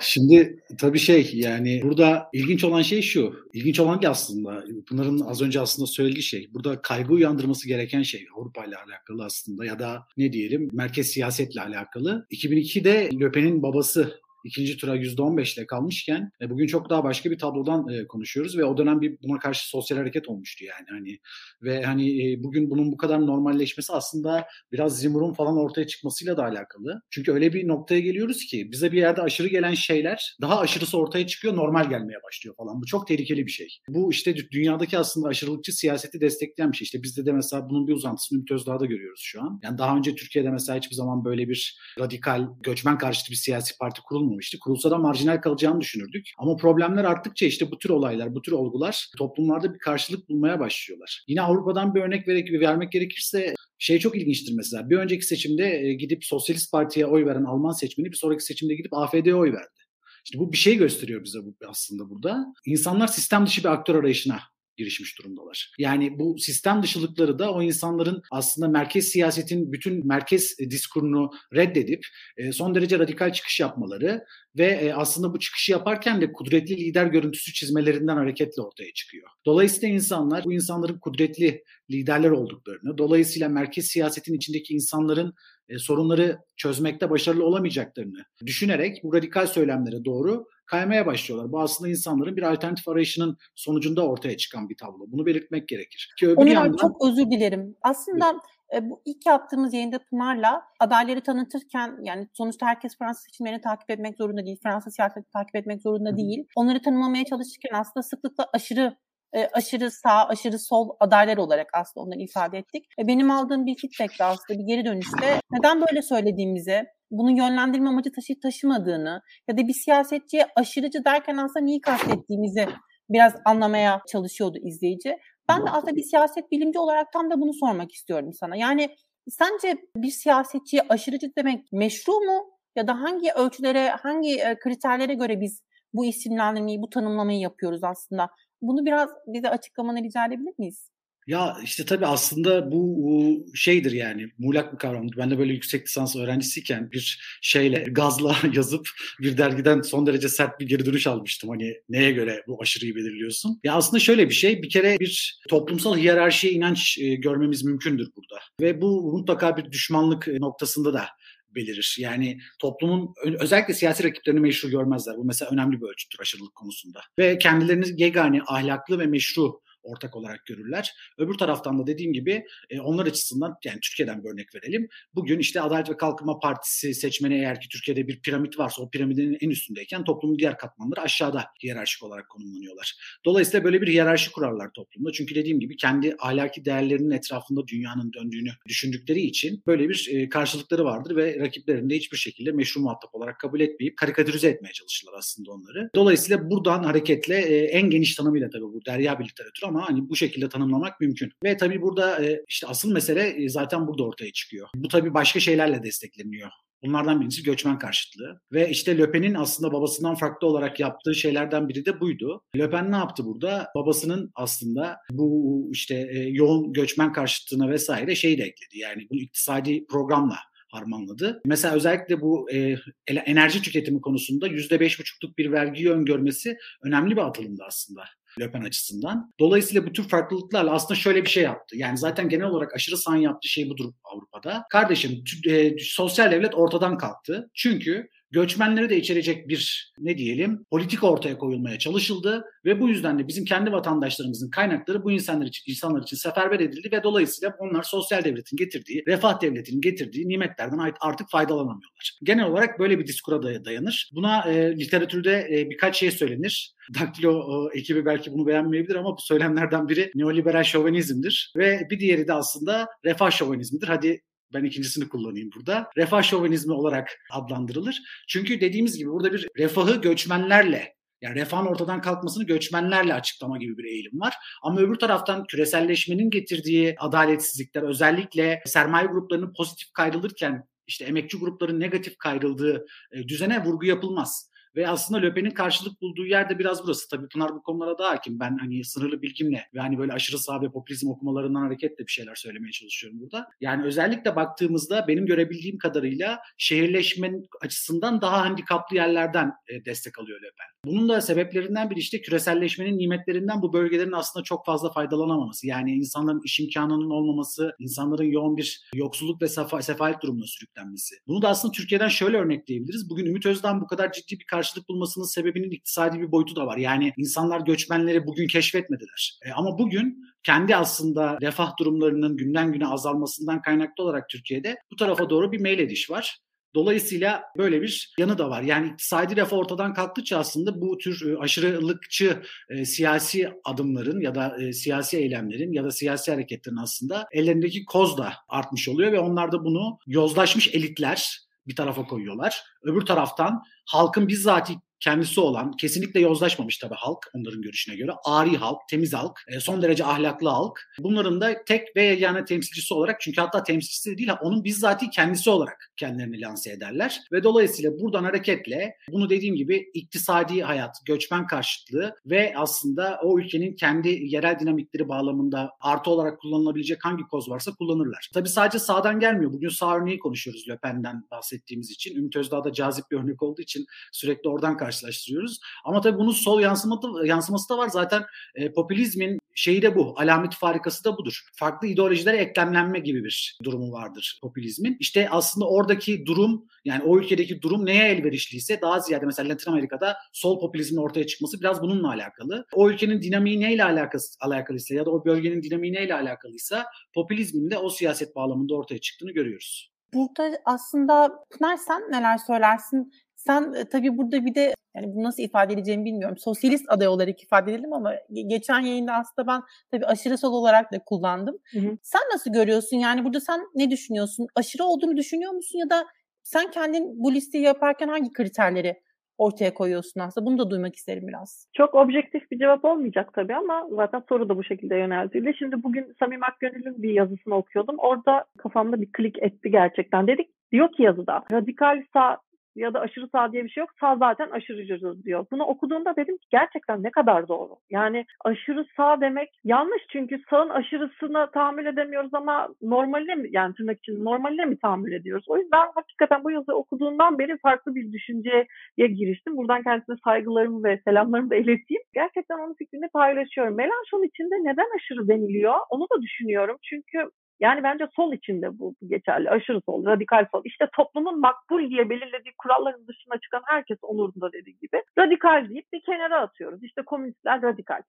Şimdi 0.00 0.64
tabii 0.78 0.98
şey 0.98 1.30
yani 1.34 1.80
burada 1.84 2.28
ilginç 2.32 2.64
olan 2.64 2.82
şey 2.82 3.02
şu. 3.02 3.34
İlginç 3.52 3.80
olan 3.80 4.00
ki 4.00 4.08
aslında 4.08 4.64
Pınar'ın 4.86 5.20
az 5.20 5.42
önce 5.42 5.60
aslında 5.60 5.86
söylediği 5.86 6.22
şey. 6.22 6.48
Burada 6.54 6.82
kaygı 6.82 7.12
uyandırması 7.12 7.68
gereken 7.68 8.02
şey 8.02 8.26
Avrupa 8.36 8.64
ile 8.64 8.76
alakalı 8.76 9.24
aslında 9.24 9.64
ya 9.64 9.78
da 9.78 10.06
ne 10.16 10.32
diyelim 10.32 10.68
merkez 10.72 11.06
siyasetle 11.06 11.60
alakalı. 11.60 12.26
2002'de 12.30 13.10
Löpen'in 13.20 13.62
babası 13.62 14.21
ikinci 14.44 14.76
tura 14.76 14.96
%15 14.96 15.58
ile 15.58 15.66
kalmışken 15.66 16.30
e, 16.40 16.50
bugün 16.50 16.66
çok 16.66 16.90
daha 16.90 17.04
başka 17.04 17.30
bir 17.30 17.38
tablodan 17.38 17.88
e, 17.88 18.06
konuşuyoruz 18.06 18.58
ve 18.58 18.64
o 18.64 18.76
dönem 18.76 19.00
bir 19.00 19.18
buna 19.22 19.38
karşı 19.38 19.68
sosyal 19.68 19.98
hareket 19.98 20.28
olmuştu 20.28 20.64
yani 20.64 20.86
hani 20.90 21.18
ve 21.62 21.82
hani 21.82 22.32
e, 22.32 22.42
bugün 22.42 22.70
bunun 22.70 22.92
bu 22.92 22.96
kadar 22.96 23.26
normalleşmesi 23.26 23.92
aslında 23.92 24.46
biraz 24.72 25.00
Zimur'un 25.00 25.32
falan 25.32 25.56
ortaya 25.56 25.86
çıkmasıyla 25.86 26.36
da 26.36 26.44
alakalı. 26.44 27.02
Çünkü 27.10 27.32
öyle 27.32 27.52
bir 27.52 27.68
noktaya 27.68 28.00
geliyoruz 28.00 28.46
ki 28.46 28.68
bize 28.72 28.92
bir 28.92 28.98
yerde 28.98 29.22
aşırı 29.22 29.48
gelen 29.48 29.74
şeyler 29.74 30.36
daha 30.40 30.60
aşırısı 30.60 30.98
ortaya 30.98 31.26
çıkıyor, 31.26 31.56
normal 31.56 31.88
gelmeye 31.88 32.18
başlıyor 32.28 32.56
falan. 32.56 32.82
Bu 32.82 32.86
çok 32.86 33.08
tehlikeli 33.08 33.46
bir 33.46 33.50
şey. 33.50 33.68
Bu 33.88 34.10
işte 34.10 34.36
dünyadaki 34.50 34.98
aslında 34.98 35.28
aşırılıkçı 35.28 35.72
siyaseti 35.72 36.20
destekleyen 36.20 36.72
bir 36.72 36.76
şey. 36.76 36.84
İşte 36.84 37.02
bizde 37.02 37.26
de 37.26 37.32
mesela 37.32 37.70
bunun 37.70 37.86
bir 37.86 37.92
uzantısını 37.92 38.38
Ümit 38.38 38.50
Özdağ'da 38.50 38.86
görüyoruz 38.86 39.20
şu 39.24 39.42
an. 39.42 39.60
Yani 39.62 39.78
daha 39.78 39.96
önce 39.96 40.14
Türkiye'de 40.14 40.50
mesela 40.50 40.78
hiçbir 40.78 40.96
zaman 40.96 41.24
böyle 41.24 41.48
bir 41.48 41.78
radikal, 41.98 42.48
göçmen 42.62 42.98
karşıtı 42.98 43.30
bir 43.30 43.36
siyasi 43.36 43.78
parti 43.78 44.02
kurulmamıştı 44.02 44.31
kurulmamıştı. 44.32 44.58
Kurulsa 44.58 44.90
da 44.90 44.98
marjinal 44.98 45.40
kalacağını 45.40 45.80
düşünürdük. 45.80 46.28
Ama 46.38 46.56
problemler 46.56 47.04
arttıkça 47.04 47.46
işte 47.46 47.70
bu 47.70 47.78
tür 47.78 47.90
olaylar, 47.90 48.34
bu 48.34 48.42
tür 48.42 48.52
olgular 48.52 49.06
toplumlarda 49.18 49.74
bir 49.74 49.78
karşılık 49.78 50.28
bulmaya 50.28 50.60
başlıyorlar. 50.60 51.24
Yine 51.28 51.42
Avrupa'dan 51.42 51.94
bir 51.94 52.00
örnek 52.00 52.28
vermek 52.60 52.92
gerekirse 52.92 53.54
şey 53.78 53.98
çok 53.98 54.16
ilginçtir 54.16 54.52
mesela. 54.56 54.90
Bir 54.90 54.96
önceki 54.96 55.26
seçimde 55.26 55.64
e, 55.64 55.94
gidip 55.94 56.24
Sosyalist 56.24 56.72
Parti'ye 56.72 57.06
oy 57.06 57.26
veren 57.26 57.44
Alman 57.44 57.72
seçmeni 57.72 58.10
bir 58.12 58.16
sonraki 58.16 58.44
seçimde 58.44 58.74
gidip 58.74 58.94
AFD'ye 58.94 59.34
oy 59.34 59.52
verdi. 59.52 59.82
İşte 60.24 60.38
bu 60.38 60.52
bir 60.52 60.56
şey 60.56 60.76
gösteriyor 60.76 61.24
bize 61.24 61.38
bu 61.38 61.54
aslında 61.68 62.10
burada. 62.10 62.46
İnsanlar 62.66 63.06
sistem 63.06 63.46
dışı 63.46 63.60
bir 63.64 63.68
aktör 63.68 63.94
arayışına 63.94 64.40
girişmiş 64.76 65.18
durumdalar. 65.18 65.72
Yani 65.78 66.18
bu 66.18 66.38
sistem 66.38 66.82
dışılıkları 66.82 67.38
da 67.38 67.52
o 67.52 67.62
insanların 67.62 68.22
aslında 68.30 68.68
merkez 68.68 69.08
siyasetin 69.08 69.72
bütün 69.72 70.06
merkez 70.06 70.58
diskurunu 70.58 71.30
reddedip 71.54 72.06
e, 72.36 72.52
son 72.52 72.74
derece 72.74 72.98
radikal 72.98 73.32
çıkış 73.32 73.60
yapmaları 73.60 74.24
ve 74.58 74.66
e, 74.66 74.92
aslında 74.92 75.34
bu 75.34 75.38
çıkışı 75.38 75.72
yaparken 75.72 76.20
de 76.20 76.32
kudretli 76.32 76.76
lider 76.76 77.06
görüntüsü 77.06 77.52
çizmelerinden 77.52 78.16
hareketle 78.16 78.62
ortaya 78.62 78.92
çıkıyor. 78.92 79.28
Dolayısıyla 79.46 79.88
insanlar 79.88 80.44
bu 80.44 80.52
insanların 80.52 80.98
kudretli 80.98 81.62
liderler 81.90 82.30
olduklarını, 82.30 82.98
dolayısıyla 82.98 83.48
merkez 83.48 83.86
siyasetin 83.86 84.34
içindeki 84.34 84.74
insanların 84.74 85.34
e, 85.68 85.78
sorunları 85.78 86.38
çözmekte 86.56 87.10
başarılı 87.10 87.44
olamayacaklarını 87.44 88.24
düşünerek 88.46 89.00
bu 89.04 89.14
radikal 89.14 89.46
söylemlere 89.46 90.04
doğru 90.04 90.44
kaymaya 90.66 91.06
başlıyorlar. 91.06 91.52
Bu 91.52 91.60
aslında 91.60 91.90
insanların 91.90 92.36
bir 92.36 92.42
alternatif 92.42 92.88
arayışının 92.88 93.36
sonucunda 93.54 94.06
ortaya 94.06 94.36
çıkan 94.36 94.68
bir 94.68 94.76
tablo. 94.76 95.04
Bunu 95.08 95.26
belirtmek 95.26 95.68
gerekir. 95.68 96.14
Ki 96.18 96.28
öbür 96.28 96.46
yandan... 96.46 96.76
çok 96.76 97.08
özür 97.08 97.30
dilerim. 97.30 97.76
Aslında 97.82 98.40
evet. 98.70 98.82
bu 98.90 99.02
ilk 99.04 99.26
yaptığımız 99.26 99.74
yayında 99.74 99.98
Pınar'la 99.98 100.62
adayları 100.80 101.20
tanıtırken 101.20 101.98
yani 102.02 102.28
sonuçta 102.32 102.66
herkes 102.66 102.98
Fransız 102.98 103.24
seçimlerini 103.24 103.60
takip 103.60 103.90
etmek 103.90 104.16
zorunda 104.16 104.44
değil. 104.44 104.58
Fransız 104.62 104.94
siyaseti 104.94 105.30
takip 105.30 105.56
etmek 105.56 105.82
zorunda 105.82 106.16
değil. 106.16 106.46
Onları 106.56 106.82
tanımlamaya 106.82 107.24
çalışırken 107.24 107.70
aslında 107.74 108.02
sıklıkla 108.02 108.46
aşırı 108.52 108.96
e, 109.36 109.48
aşırı 109.52 109.90
sağ, 109.90 110.28
aşırı 110.28 110.58
sol 110.58 110.88
adaylar 111.00 111.36
olarak 111.36 111.68
aslında 111.74 112.04
onları 112.06 112.20
ifade 112.20 112.58
ettik. 112.58 112.84
E, 112.98 113.06
benim 113.06 113.30
aldığım 113.30 113.66
bir 113.66 113.76
feedback'te 113.76 114.24
aslında 114.24 114.58
bir 114.58 114.66
geri 114.66 114.84
dönüşte 114.84 115.40
neden 115.52 115.80
böyle 115.80 116.02
söylediğimizi, 116.02 116.84
bunun 117.10 117.36
yönlendirme 117.36 117.88
amacı 117.88 118.12
taşıyıp 118.12 118.42
taşımadığını 118.42 119.22
ya 119.48 119.56
da 119.58 119.68
bir 119.68 119.74
siyasetçiye 119.74 120.46
aşırıcı 120.56 121.04
derken 121.04 121.36
aslında 121.36 121.64
neyi 121.64 121.80
kastettiğimizi 121.80 122.66
biraz 123.10 123.34
anlamaya 123.44 124.02
çalışıyordu 124.12 124.58
izleyici. 124.62 125.18
Ben 125.48 125.66
de 125.66 125.70
aslında 125.70 125.96
bir 125.96 126.02
siyaset 126.02 126.50
bilimci 126.50 126.78
olarak 126.78 127.12
tam 127.12 127.30
da 127.30 127.40
bunu 127.40 127.52
sormak 127.54 127.92
istiyorum 127.92 128.32
sana. 128.32 128.56
Yani 128.56 128.88
sence 129.28 129.76
bir 129.96 130.10
siyasetçiye 130.10 130.82
aşırıcı 130.88 131.32
demek 131.38 131.72
meşru 131.72 132.12
mu? 132.12 132.52
Ya 132.76 132.86
da 132.86 133.00
hangi 133.00 133.32
ölçülere, 133.32 133.88
hangi 133.88 134.38
kriterlere 134.60 135.14
göre 135.14 135.40
biz 135.40 135.62
bu 135.92 136.04
isimlendirmeyi, 136.04 136.82
bu 136.82 136.90
tanımlamayı 136.90 137.40
yapıyoruz 137.40 137.84
aslında? 137.84 138.28
Bunu 138.62 138.86
biraz 138.86 139.10
bize 139.26 139.48
açıklamanı 139.50 140.02
rica 140.04 140.26
edebilir 140.26 140.54
miyiz? 140.58 140.92
Ya 141.26 141.56
işte 141.64 141.84
tabii 141.84 142.06
aslında 142.06 142.72
bu 142.72 143.46
şeydir 143.54 143.92
yani 143.92 144.28
muğlak 144.38 144.72
bir 144.72 144.78
kavramdır. 144.78 145.16
Ben 145.16 145.30
de 145.30 145.38
böyle 145.38 145.52
yüksek 145.52 145.86
lisans 145.86 146.16
öğrencisiyken 146.16 146.90
bir 146.92 147.38
şeyle 147.42 147.84
gazla 147.90 148.36
yazıp 148.52 148.88
bir 149.20 149.38
dergiden 149.38 149.82
son 149.82 150.06
derece 150.06 150.28
sert 150.28 150.60
bir 150.60 150.66
geri 150.66 150.86
dönüş 150.86 151.06
almıştım. 151.06 151.50
Hani 151.50 151.74
neye 151.88 152.12
göre 152.12 152.42
bu 152.46 152.62
aşırıyı 152.62 152.94
belirliyorsun? 152.94 153.60
Ya 153.64 153.74
aslında 153.74 154.00
şöyle 154.00 154.28
bir 154.28 154.34
şey 154.34 154.62
bir 154.62 154.68
kere 154.68 155.00
bir 155.00 155.40
toplumsal 155.48 155.96
hiyerarşiye 155.96 156.52
inanç 156.52 156.98
görmemiz 157.18 157.64
mümkündür 157.64 158.08
burada. 158.16 158.42
Ve 158.60 158.80
bu 158.80 159.12
mutlaka 159.12 159.56
bir 159.56 159.72
düşmanlık 159.72 160.26
noktasında 160.26 160.94
da 160.94 161.06
belirir. 161.54 161.96
Yani 161.98 162.40
toplumun 162.58 163.14
özellikle 163.38 163.74
siyasi 163.74 164.04
rakiplerini 164.04 164.40
meşru 164.40 164.70
görmezler. 164.70 165.16
Bu 165.16 165.24
mesela 165.24 165.50
önemli 165.50 165.80
bir 165.80 165.86
ölçüttür 165.86 166.20
aşırılık 166.20 166.54
konusunda. 166.54 167.00
Ve 167.18 167.38
kendilerini 167.38 168.02
yegane 168.02 168.40
ahlaklı 168.46 168.98
ve 168.98 169.06
meşru 169.06 169.60
ortak 169.82 170.16
olarak 170.16 170.46
görürler. 170.46 170.94
Öbür 171.18 171.34
taraftan 171.34 171.78
da 171.78 171.86
dediğim 171.86 172.12
gibi 172.12 172.44
e, 172.70 172.80
onlar 172.80 173.06
açısından 173.06 173.54
yani 173.64 173.80
Türkiye'den 173.80 174.24
bir 174.24 174.30
örnek 174.30 174.54
verelim. 174.54 174.88
Bugün 175.14 175.38
işte 175.38 175.60
Adalet 175.60 175.90
ve 175.90 175.96
Kalkınma 175.96 176.38
Partisi 176.38 176.94
seçmeni 176.94 177.34
eğer 177.34 177.60
ki 177.60 177.68
Türkiye'de 177.68 178.08
bir 178.08 178.20
piramit 178.22 178.58
varsa 178.58 178.82
o 178.82 178.90
piramidin 178.90 179.38
en 179.40 179.50
üstündeyken 179.50 180.04
toplumun 180.04 180.38
diğer 180.38 180.58
katmanları 180.58 181.00
aşağıda 181.00 181.44
hiyerarşik 181.62 182.02
olarak 182.02 182.28
konumlanıyorlar. 182.28 182.94
Dolayısıyla 183.24 183.64
böyle 183.64 183.82
bir 183.82 183.88
hiyerarşi 183.88 184.32
kurarlar 184.32 184.70
toplumda. 184.74 185.12
Çünkü 185.12 185.34
dediğim 185.34 185.60
gibi 185.60 185.76
kendi 185.76 186.16
ahlaki 186.18 186.64
değerlerinin 186.64 187.10
etrafında 187.10 187.66
dünyanın 187.66 188.12
döndüğünü 188.12 188.50
düşündükleri 188.68 189.20
için 189.20 189.62
böyle 189.66 189.88
bir 189.88 190.08
e, 190.12 190.28
karşılıkları 190.28 190.84
vardır 190.84 191.16
ve 191.16 191.38
rakiplerini 191.40 191.90
de 191.90 191.96
hiçbir 191.96 192.16
şekilde 192.16 192.52
meşru 192.52 192.80
muhatap 192.80 193.14
olarak 193.14 193.40
kabul 193.40 193.60
etmeyip 193.60 193.96
karikatürize 193.96 194.48
etmeye 194.48 194.72
çalışırlar 194.72 195.14
aslında 195.18 195.52
onları. 195.52 195.90
Dolayısıyla 195.94 196.50
buradan 196.50 196.82
hareketle 196.82 197.38
e, 197.38 197.56
en 197.56 197.90
geniş 197.90 198.14
tanımıyla 198.14 198.50
tabii 198.50 198.62
bu 198.62 198.84
derya 198.86 199.18
bir 199.18 199.24
literatür 199.24 199.66
ama 199.66 199.71
hani 199.80 200.08
bu 200.08 200.16
şekilde 200.16 200.48
tanımlamak 200.48 201.00
mümkün. 201.00 201.32
Ve 201.44 201.56
tabii 201.56 201.82
burada 201.82 202.24
e, 202.24 202.44
işte 202.48 202.66
asıl 202.66 202.92
mesele 202.92 203.44
e, 203.44 203.48
zaten 203.48 203.86
burada 203.86 204.04
ortaya 204.04 204.32
çıkıyor. 204.32 204.68
Bu 204.76 204.88
tabii 204.88 205.14
başka 205.14 205.40
şeylerle 205.40 205.82
destekleniyor. 205.82 206.50
Bunlardan 206.82 207.20
birincisi 207.20 207.42
göçmen 207.42 207.78
karşıtlığı. 207.78 208.40
Ve 208.52 208.70
işte 208.70 208.98
Löpen'in 208.98 209.34
aslında 209.34 209.72
babasından 209.72 210.14
farklı 210.14 210.46
olarak 210.46 210.80
yaptığı 210.80 211.14
şeylerden 211.14 211.68
biri 211.68 211.86
de 211.86 212.00
buydu. 212.00 212.42
Löpen 212.56 212.92
ne 212.92 212.96
yaptı 212.96 213.24
burada? 213.24 213.68
Babasının 213.74 214.30
aslında 214.34 214.96
bu 215.10 215.68
işte 215.72 215.94
e, 215.94 216.18
yoğun 216.18 216.72
göçmen 216.72 217.12
karşıtlığına 217.12 217.68
vesaire 217.70 218.14
şeyi 218.14 218.38
de 218.38 218.42
ekledi. 218.42 218.78
Yani 218.78 219.06
bu 219.10 219.16
iktisadi 219.16 219.86
programla 219.86 220.36
harmanladı. 220.72 221.40
Mesela 221.44 221.74
özellikle 221.74 222.20
bu 222.20 222.50
e, 222.52 222.76
enerji 223.06 223.62
tüketimi 223.62 224.00
konusunda 224.00 224.48
%5,5'luk 224.48 225.38
bir 225.38 225.52
vergiyi 225.52 225.90
öngörmesi 225.90 226.56
önemli 226.82 227.16
bir 227.16 227.26
atılımdı 227.26 227.62
aslında. 227.66 228.04
Le 228.40 228.50
Pen 228.50 228.60
açısından. 228.60 229.32
Dolayısıyla 229.40 229.86
bu 229.86 229.92
tür 229.92 230.08
farklılıklarla 230.08 230.72
aslında 230.72 230.94
şöyle 230.94 231.24
bir 231.24 231.30
şey 231.30 231.42
yaptı. 231.42 231.76
Yani 231.76 231.98
zaten 231.98 232.28
genel 232.28 232.46
olarak 232.46 232.74
aşırı 232.74 232.96
sağın 232.96 233.16
yaptığı 233.16 233.48
şey 233.48 233.70
budur 233.70 233.92
Avrupa'da. 234.04 234.64
Kardeşim 234.70 235.24
e, 235.48 235.78
sosyal 235.78 236.30
devlet 236.30 236.54
ortadan 236.54 236.98
kalktı. 236.98 237.50
Çünkü 237.54 238.08
göçmenleri 238.32 238.90
de 238.90 238.96
içerecek 238.96 239.48
bir 239.48 239.92
ne 239.98 240.18
diyelim 240.18 240.64
politik 240.70 241.04
ortaya 241.04 241.38
koyulmaya 241.38 241.78
çalışıldı 241.78 242.44
ve 242.64 242.80
bu 242.80 242.88
yüzden 242.88 243.18
de 243.18 243.28
bizim 243.28 243.44
kendi 243.44 243.72
vatandaşlarımızın 243.72 244.50
kaynakları 244.50 245.04
bu 245.04 245.12
insanlar 245.12 245.46
için 245.46 245.72
insanlar 245.72 246.02
için 246.02 246.16
seferber 246.16 246.60
edildi 246.60 246.88
ve 246.92 247.02
dolayısıyla 247.02 247.56
onlar 247.58 247.82
sosyal 247.82 248.24
devletin 248.24 248.56
getirdiği, 248.56 249.04
refah 249.08 249.40
devletinin 249.40 249.80
getirdiği 249.80 250.28
nimetlerden 250.28 250.92
artık 251.00 251.30
faydalanamıyorlar. 251.30 252.18
Genel 252.22 252.44
olarak 252.44 252.78
böyle 252.78 252.98
bir 252.98 253.06
diskura 253.06 253.64
dayanır. 253.64 254.10
Buna 254.14 254.50
e, 254.50 254.78
literatürde 254.78 255.48
e, 255.50 255.70
birkaç 255.70 255.96
şey 255.96 256.10
söylenir. 256.10 256.74
Daktilo 257.00 257.68
e, 257.74 257.78
ekibi 257.78 258.06
belki 258.06 258.32
bunu 258.32 258.46
beğenmeyebilir 258.46 258.94
ama 258.94 259.16
bu 259.16 259.20
söylemlerden 259.20 259.88
biri 259.88 260.10
neoliberal 260.14 260.62
şovenizmdir 260.62 261.52
ve 261.56 261.86
bir 261.90 262.00
diğeri 262.00 262.28
de 262.28 262.32
aslında 262.32 262.88
refah 263.04 263.30
şovenizmidir. 263.30 263.88
Hadi 263.88 264.22
ben 264.54 264.64
ikincisini 264.64 265.08
kullanayım 265.08 265.50
burada. 265.56 265.90
Refah 265.96 266.22
şovenizmi 266.22 266.72
olarak 266.72 267.18
adlandırılır. 267.30 268.02
Çünkü 268.28 268.60
dediğimiz 268.60 268.98
gibi 268.98 269.10
burada 269.10 269.32
bir 269.32 269.48
refahı 269.58 270.00
göçmenlerle 270.00 270.94
yani 271.22 271.40
refahın 271.40 271.66
ortadan 271.66 272.00
kalkmasını 272.00 272.44
göçmenlerle 272.44 273.14
açıklama 273.14 273.58
gibi 273.58 273.78
bir 273.78 273.84
eğilim 273.84 274.20
var. 274.20 274.34
Ama 274.62 274.80
öbür 274.80 274.94
taraftan 274.94 275.46
küreselleşmenin 275.46 276.30
getirdiği 276.30 276.94
adaletsizlikler 276.98 277.82
özellikle 277.82 278.62
sermaye 278.66 279.06
gruplarının 279.06 279.52
pozitif 279.56 279.92
kayrılırken 279.92 280.64
işte 280.86 281.04
emekçi 281.04 281.38
grupların 281.38 281.80
negatif 281.80 282.18
kayrıldığı 282.18 282.86
e, 283.12 283.28
düzene 283.28 283.64
vurgu 283.64 283.86
yapılmaz. 283.86 284.51
Ve 284.76 284.88
aslında 284.88 285.20
Löpen'in 285.20 285.50
karşılık 285.50 286.00
bulduğu 286.00 286.26
yer 286.26 286.50
de 286.50 286.58
biraz 286.58 286.84
burası. 286.84 287.08
Tabii 287.08 287.28
Pınar 287.28 287.54
bu 287.54 287.62
konulara 287.62 287.98
daha 287.98 288.10
hakim. 288.10 288.40
Ben 288.40 288.58
hani 288.58 288.84
sınırlı 288.84 289.22
bilgimle 289.22 289.68
ve 289.74 289.80
hani 289.80 289.98
böyle 289.98 290.12
aşırı 290.12 290.38
sağ 290.38 290.62
ve 290.62 290.70
popülizm 290.70 291.10
okumalarından 291.10 291.60
hareketle 291.60 292.06
bir 292.06 292.12
şeyler 292.12 292.34
söylemeye 292.34 292.72
çalışıyorum 292.72 293.20
burada. 293.20 293.48
Yani 293.60 293.84
özellikle 293.84 294.36
baktığımızda 294.36 295.04
benim 295.08 295.26
görebildiğim 295.26 295.78
kadarıyla 295.78 296.38
şehirleşmenin 296.58 297.46
açısından 297.60 298.20
daha 298.20 298.40
handikaplı 298.40 298.96
yerlerden 298.96 299.52
e, 299.68 299.84
destek 299.84 300.18
alıyor 300.18 300.40
Löpen. 300.40 300.66
Bunun 300.84 301.08
da 301.08 301.20
sebeplerinden 301.20 301.90
biri 301.90 301.98
işte 301.98 302.20
küreselleşmenin 302.20 302.98
nimetlerinden 302.98 303.62
bu 303.62 303.72
bölgelerin 303.72 304.12
aslında 304.12 304.44
çok 304.44 304.66
fazla 304.66 304.92
faydalanamaması. 304.92 305.66
Yani 305.66 305.92
insanların 305.92 306.40
iş 306.44 306.60
imkanının 306.60 307.10
olmaması, 307.10 307.76
insanların 307.78 308.24
yoğun 308.24 308.56
bir 308.56 308.82
yoksulluk 308.94 309.42
ve 309.42 309.48
sefa, 309.48 309.82
sefalet 309.82 310.22
durumuna 310.22 310.46
sürüklenmesi. 310.46 311.14
Bunu 311.26 311.42
da 311.42 311.48
aslında 311.48 311.72
Türkiye'den 311.72 312.08
şöyle 312.08 312.36
örnekleyebiliriz. 312.36 313.10
Bugün 313.10 313.26
Ümit 313.26 313.46
Özdağ 313.46 313.80
bu 313.80 313.86
kadar 313.86 314.12
ciddi 314.12 314.40
bir 314.40 314.44
karşılık 314.62 314.88
bulmasının 314.88 315.24
sebebinin 315.24 315.70
iktisadi 315.70 316.20
bir 316.20 316.32
boyutu 316.32 316.56
da 316.56 316.66
var. 316.66 316.76
Yani 316.76 317.12
insanlar 317.16 317.60
göçmenleri 317.60 318.26
bugün 318.26 318.46
keşfetmediler. 318.46 319.38
E, 319.44 319.52
ama 319.52 319.78
bugün 319.78 320.24
kendi 320.42 320.76
aslında 320.76 321.38
refah 321.42 321.76
durumlarının 321.78 322.36
günden 322.36 322.72
güne 322.72 322.86
azalmasından 322.86 323.62
kaynaklı 323.62 324.04
olarak 324.04 324.28
Türkiye'de 324.28 324.76
bu 324.90 324.96
tarafa 324.96 325.30
doğru 325.30 325.52
bir 325.52 325.60
mail 325.60 325.78
ediş 325.78 326.10
var. 326.10 326.38
Dolayısıyla 326.74 327.42
böyle 327.58 327.82
bir 327.82 328.14
yanı 328.18 328.38
da 328.38 328.50
var. 328.50 328.62
Yani 328.62 328.88
iktisadi 328.88 329.36
refah 329.36 329.56
ortadan 329.56 329.94
kalktıkça 329.94 330.38
aslında 330.38 330.80
bu 330.80 330.98
tür 330.98 331.32
e, 331.32 331.38
aşırılıkçı 331.38 332.42
e, 332.70 332.84
siyasi 332.84 333.52
adımların 333.64 334.20
ya 334.20 334.34
da 334.34 334.56
e, 334.62 334.72
siyasi 334.72 335.16
eylemlerin 335.16 335.72
ya 335.72 335.84
da 335.84 335.90
siyasi 335.90 336.30
hareketlerin 336.30 336.76
aslında 336.76 337.26
ellerindeki 337.32 337.84
koz 337.84 338.18
da 338.18 338.32
artmış 338.48 338.88
oluyor 338.88 339.12
ve 339.12 339.20
onlar 339.20 339.52
da 339.52 339.64
bunu 339.64 339.98
yozlaşmış 340.06 340.74
elitler 340.74 341.42
bir 341.66 341.76
tarafa 341.76 342.04
koyuyorlar. 342.04 342.62
Öbür 342.82 343.00
taraftan 343.00 343.62
halkın 343.92 344.28
bizzat 344.28 344.70
kendisi 345.02 345.40
olan, 345.40 345.72
kesinlikle 345.72 346.20
yozlaşmamış 346.20 346.78
tabii 346.78 346.94
halk 346.94 347.18
onların 347.34 347.62
görüşüne 347.62 347.96
göre. 347.96 348.12
Ari 348.24 348.56
halk, 348.56 348.78
temiz 348.90 349.14
halk, 349.14 349.40
e, 349.48 349.60
son 349.60 349.82
derece 349.82 350.04
ahlaklı 350.04 350.48
halk. 350.48 350.88
Bunların 350.98 351.40
da 351.40 351.64
tek 351.64 351.96
ve 351.96 352.02
yani 352.02 352.44
temsilcisi 352.44 352.94
olarak 352.94 353.20
çünkü 353.20 353.40
hatta 353.40 353.62
temsilcisi 353.62 354.18
değil 354.18 354.30
onun 354.42 354.64
bizzati 354.64 355.10
kendisi 355.10 355.50
olarak 355.50 355.92
kendilerini 355.96 356.40
lanse 356.40 356.72
ederler. 356.72 357.20
Ve 357.32 357.44
dolayısıyla 357.44 358.00
buradan 358.00 358.24
hareketle 358.24 358.96
bunu 359.12 359.30
dediğim 359.30 359.56
gibi 359.56 359.90
iktisadi 359.94 360.62
hayat, 360.62 360.96
göçmen 361.06 361.46
karşıtlığı 361.46 362.16
ve 362.26 362.54
aslında 362.56 363.20
o 363.22 363.38
ülkenin 363.38 363.74
kendi 363.74 364.08
yerel 364.08 364.58
dinamikleri 364.58 365.08
bağlamında 365.08 365.70
artı 365.80 366.10
olarak 366.10 366.40
kullanılabilecek 366.40 367.04
hangi 367.04 367.22
koz 367.22 367.50
varsa 367.50 367.74
kullanırlar. 367.74 368.30
Tabii 368.34 368.48
sadece 368.48 368.78
sağdan 368.78 369.20
gelmiyor. 369.20 369.52
Bugün 369.52 369.68
sağ 369.68 369.96
örneği 369.96 370.18
konuşuyoruz 370.18 370.68
Löpen'den 370.68 371.24
bahsettiğimiz 371.30 371.90
için. 371.90 372.16
Ümit 372.16 372.36
Özdağ 372.36 372.64
da 372.64 372.72
cazip 372.72 373.10
bir 373.10 373.16
örnek 373.16 373.42
olduğu 373.42 373.62
için 373.62 373.86
sürekli 374.12 374.48
oradan 374.48 374.76
karşı 374.76 374.91
karşılaştırıyoruz. 374.92 375.60
Ama 375.84 376.00
tabii 376.00 376.18
bunun 376.18 376.30
sol 376.30 376.60
yansıması, 376.60 377.06
yansıması 377.24 377.68
da 377.68 377.78
var. 377.78 377.88
Zaten 377.88 378.24
e, 378.54 378.72
popülizmin 378.72 379.38
şeyi 379.54 379.82
de 379.82 379.96
bu. 379.96 380.14
Alamet 380.16 380.54
farikası 380.54 381.04
da 381.04 381.18
budur. 381.18 381.40
Farklı 381.54 381.88
ideolojilere 381.88 382.36
eklemlenme 382.36 382.98
gibi 382.98 383.24
bir 383.24 383.58
durumu 383.64 383.92
vardır 383.92 384.38
popülizmin. 384.42 384.96
İşte 385.00 385.28
aslında 385.30 385.68
oradaki 385.68 386.26
durum 386.26 386.66
yani 386.84 387.02
o 387.02 387.18
ülkedeki 387.18 387.62
durum 387.62 387.86
neye 387.86 388.08
elverişliyse 388.08 388.80
daha 388.80 389.00
ziyade 389.00 389.26
mesela 389.26 389.48
Latin 389.48 389.70
Amerika'da 389.70 390.16
sol 390.32 390.60
popülizmin 390.60 391.02
ortaya 391.02 391.26
çıkması 391.26 391.60
biraz 391.60 391.82
bununla 391.82 392.08
alakalı. 392.08 392.66
O 392.72 392.90
ülkenin 392.90 393.22
dinamiği 393.22 393.60
neyle 393.60 393.84
alakası, 393.84 394.36
alakalıysa 394.40 394.94
ya 394.94 395.06
da 395.06 395.10
o 395.10 395.24
bölgenin 395.24 395.62
dinamiği 395.62 395.92
neyle 395.92 396.14
alakalıysa 396.14 396.86
popülizmin 397.14 397.70
de 397.70 397.78
o 397.78 397.90
siyaset 397.90 398.36
bağlamında 398.36 398.74
ortaya 398.74 398.98
çıktığını 398.98 399.32
görüyoruz. 399.32 399.92
Burada 400.14 400.58
aslında 400.64 401.44
Pınar 401.50 401.76
sen 401.76 402.02
neler 402.10 402.38
söylersin? 402.38 403.12
Sen 403.46 403.72
e, 403.72 403.84
tabii 403.84 404.18
burada 404.18 404.46
bir 404.46 404.54
de 404.54 404.74
yani 404.96 405.14
bunu 405.14 405.22
nasıl 405.22 405.42
ifade 405.42 405.74
edeceğimi 405.74 406.04
bilmiyorum. 406.04 406.36
Sosyalist 406.38 406.84
aday 406.88 407.08
olarak 407.08 407.42
ifade 407.42 407.74
edelim 407.74 407.92
ama 407.92 408.14
geçen 408.46 408.80
yayında 408.80 409.12
aslında 409.14 409.46
ben 409.46 409.62
tabii 409.90 410.06
aşırı 410.06 410.38
sol 410.38 410.52
olarak 410.52 410.92
da 410.92 410.98
kullandım. 411.06 411.58
Hı 411.72 411.78
hı. 411.78 411.96
Sen 412.02 412.20
nasıl 412.32 412.52
görüyorsun? 412.52 412.96
Yani 412.96 413.24
burada 413.24 413.40
sen 413.40 413.60
ne 413.74 413.90
düşünüyorsun? 413.90 414.46
Aşırı 414.54 414.84
olduğunu 414.84 415.16
düşünüyor 415.16 415.52
musun 415.52 415.78
ya 415.78 415.90
da 415.90 416.06
sen 416.42 416.70
kendin 416.70 417.24
bu 417.24 417.32
listeyi 417.32 417.64
yaparken 417.64 418.08
hangi 418.08 418.32
kriterleri 418.32 419.00
ortaya 419.38 419.74
koyuyorsun 419.74 420.20
aslında. 420.20 420.46
Bunu 420.46 420.58
da 420.58 420.70
duymak 420.70 420.96
isterim 420.96 421.28
biraz. 421.28 421.68
Çok 421.76 421.94
objektif 421.94 422.50
bir 422.50 422.58
cevap 422.58 422.84
olmayacak 422.84 423.32
tabii 423.34 423.54
ama 423.54 423.88
zaten 423.90 424.22
soru 424.28 424.48
da 424.48 424.56
bu 424.56 424.64
şekilde 424.64 424.96
yöneltildi. 424.96 425.54
Şimdi 425.58 425.82
bugün 425.82 426.14
Samim 426.18 426.42
Akgönül'ün 426.42 427.02
bir 427.02 427.10
yazısını 427.10 427.54
okuyordum. 427.54 427.94
Orada 427.98 428.44
kafamda 428.58 429.00
bir 429.00 429.12
klik 429.12 429.42
etti 429.42 429.70
gerçekten. 429.70 430.26
Dedik 430.26 430.50
diyor 430.72 430.92
ki 430.92 431.02
yazıda 431.02 431.42
radikal 431.52 432.02
sağ 432.12 432.38
ya 432.76 432.94
da 432.94 433.00
aşırı 433.00 433.28
sağ 433.28 433.52
diye 433.52 433.64
bir 433.64 433.68
şey 433.68 433.80
yok. 433.80 433.90
Sağ 434.00 434.16
zaten 434.16 434.50
aşırıcıdır 434.50 435.22
diyor. 435.22 435.46
Bunu 435.52 435.64
okuduğumda 435.64 436.16
dedim 436.16 436.36
ki 436.36 436.46
gerçekten 436.50 437.02
ne 437.02 437.10
kadar 437.10 437.48
doğru. 437.48 437.76
Yani 437.90 438.24
aşırı 438.44 438.84
sağ 438.96 439.20
demek 439.20 439.48
yanlış 439.64 440.02
çünkü 440.12 440.40
sağın 440.50 440.68
aşırısına 440.68 441.50
tahammül 441.50 441.86
edemiyoruz 441.86 442.34
ama 442.34 442.68
normaline 442.82 443.34
mi 443.34 443.48
yani 443.52 443.74
tırnak 443.74 443.98
için 443.98 444.24
normaline 444.24 444.64
mi 444.64 444.78
tahammül 444.78 445.12
ediyoruz? 445.12 445.44
O 445.48 445.58
yüzden 445.58 445.86
hakikaten 445.94 446.44
bu 446.44 446.50
yazı 446.50 446.74
okuduğumdan 446.74 447.38
beri 447.38 447.58
farklı 447.58 447.94
bir 447.94 448.12
düşünceye 448.12 448.66
giriştim. 448.96 449.56
Buradan 449.56 449.82
kendisine 449.82 450.16
saygılarımı 450.24 450.84
ve 450.84 451.00
selamlarımı 451.04 451.50
da 451.50 451.56
ileteyim. 451.56 452.02
Gerçekten 452.14 452.58
onun 452.58 452.74
fikrini 452.74 453.08
paylaşıyorum. 453.08 453.76
Melanchon 453.76 454.28
içinde 454.28 454.54
neden 454.54 454.96
aşırı 454.96 455.28
deniliyor? 455.28 455.74
Onu 455.90 456.02
da 456.02 456.22
düşünüyorum. 456.22 456.76
Çünkü 456.82 457.30
yani 457.60 457.82
bence 457.82 458.06
sol 458.16 458.32
içinde 458.32 458.78
bu 458.78 458.94
geçerli. 459.08 459.50
Aşırı 459.50 459.80
sol, 459.86 460.06
radikal 460.06 460.46
sol. 460.52 460.62
İşte 460.64 460.88
toplumun 460.96 461.40
makbul 461.40 461.90
diye 461.90 462.10
belirlediği 462.10 462.54
kuralların 462.58 463.06
dışına 463.06 463.38
çıkan 463.38 463.62
herkes 463.66 463.98
onurunda 464.02 464.52
dediği 464.52 464.78
gibi 464.78 465.02
radikal 465.18 465.68
deyip 465.68 465.92
bir 465.92 466.00
kenara 466.00 466.40
atıyoruz. 466.40 466.84
İşte 466.84 467.02
komünistler 467.02 467.62
radikal. 467.62 468.02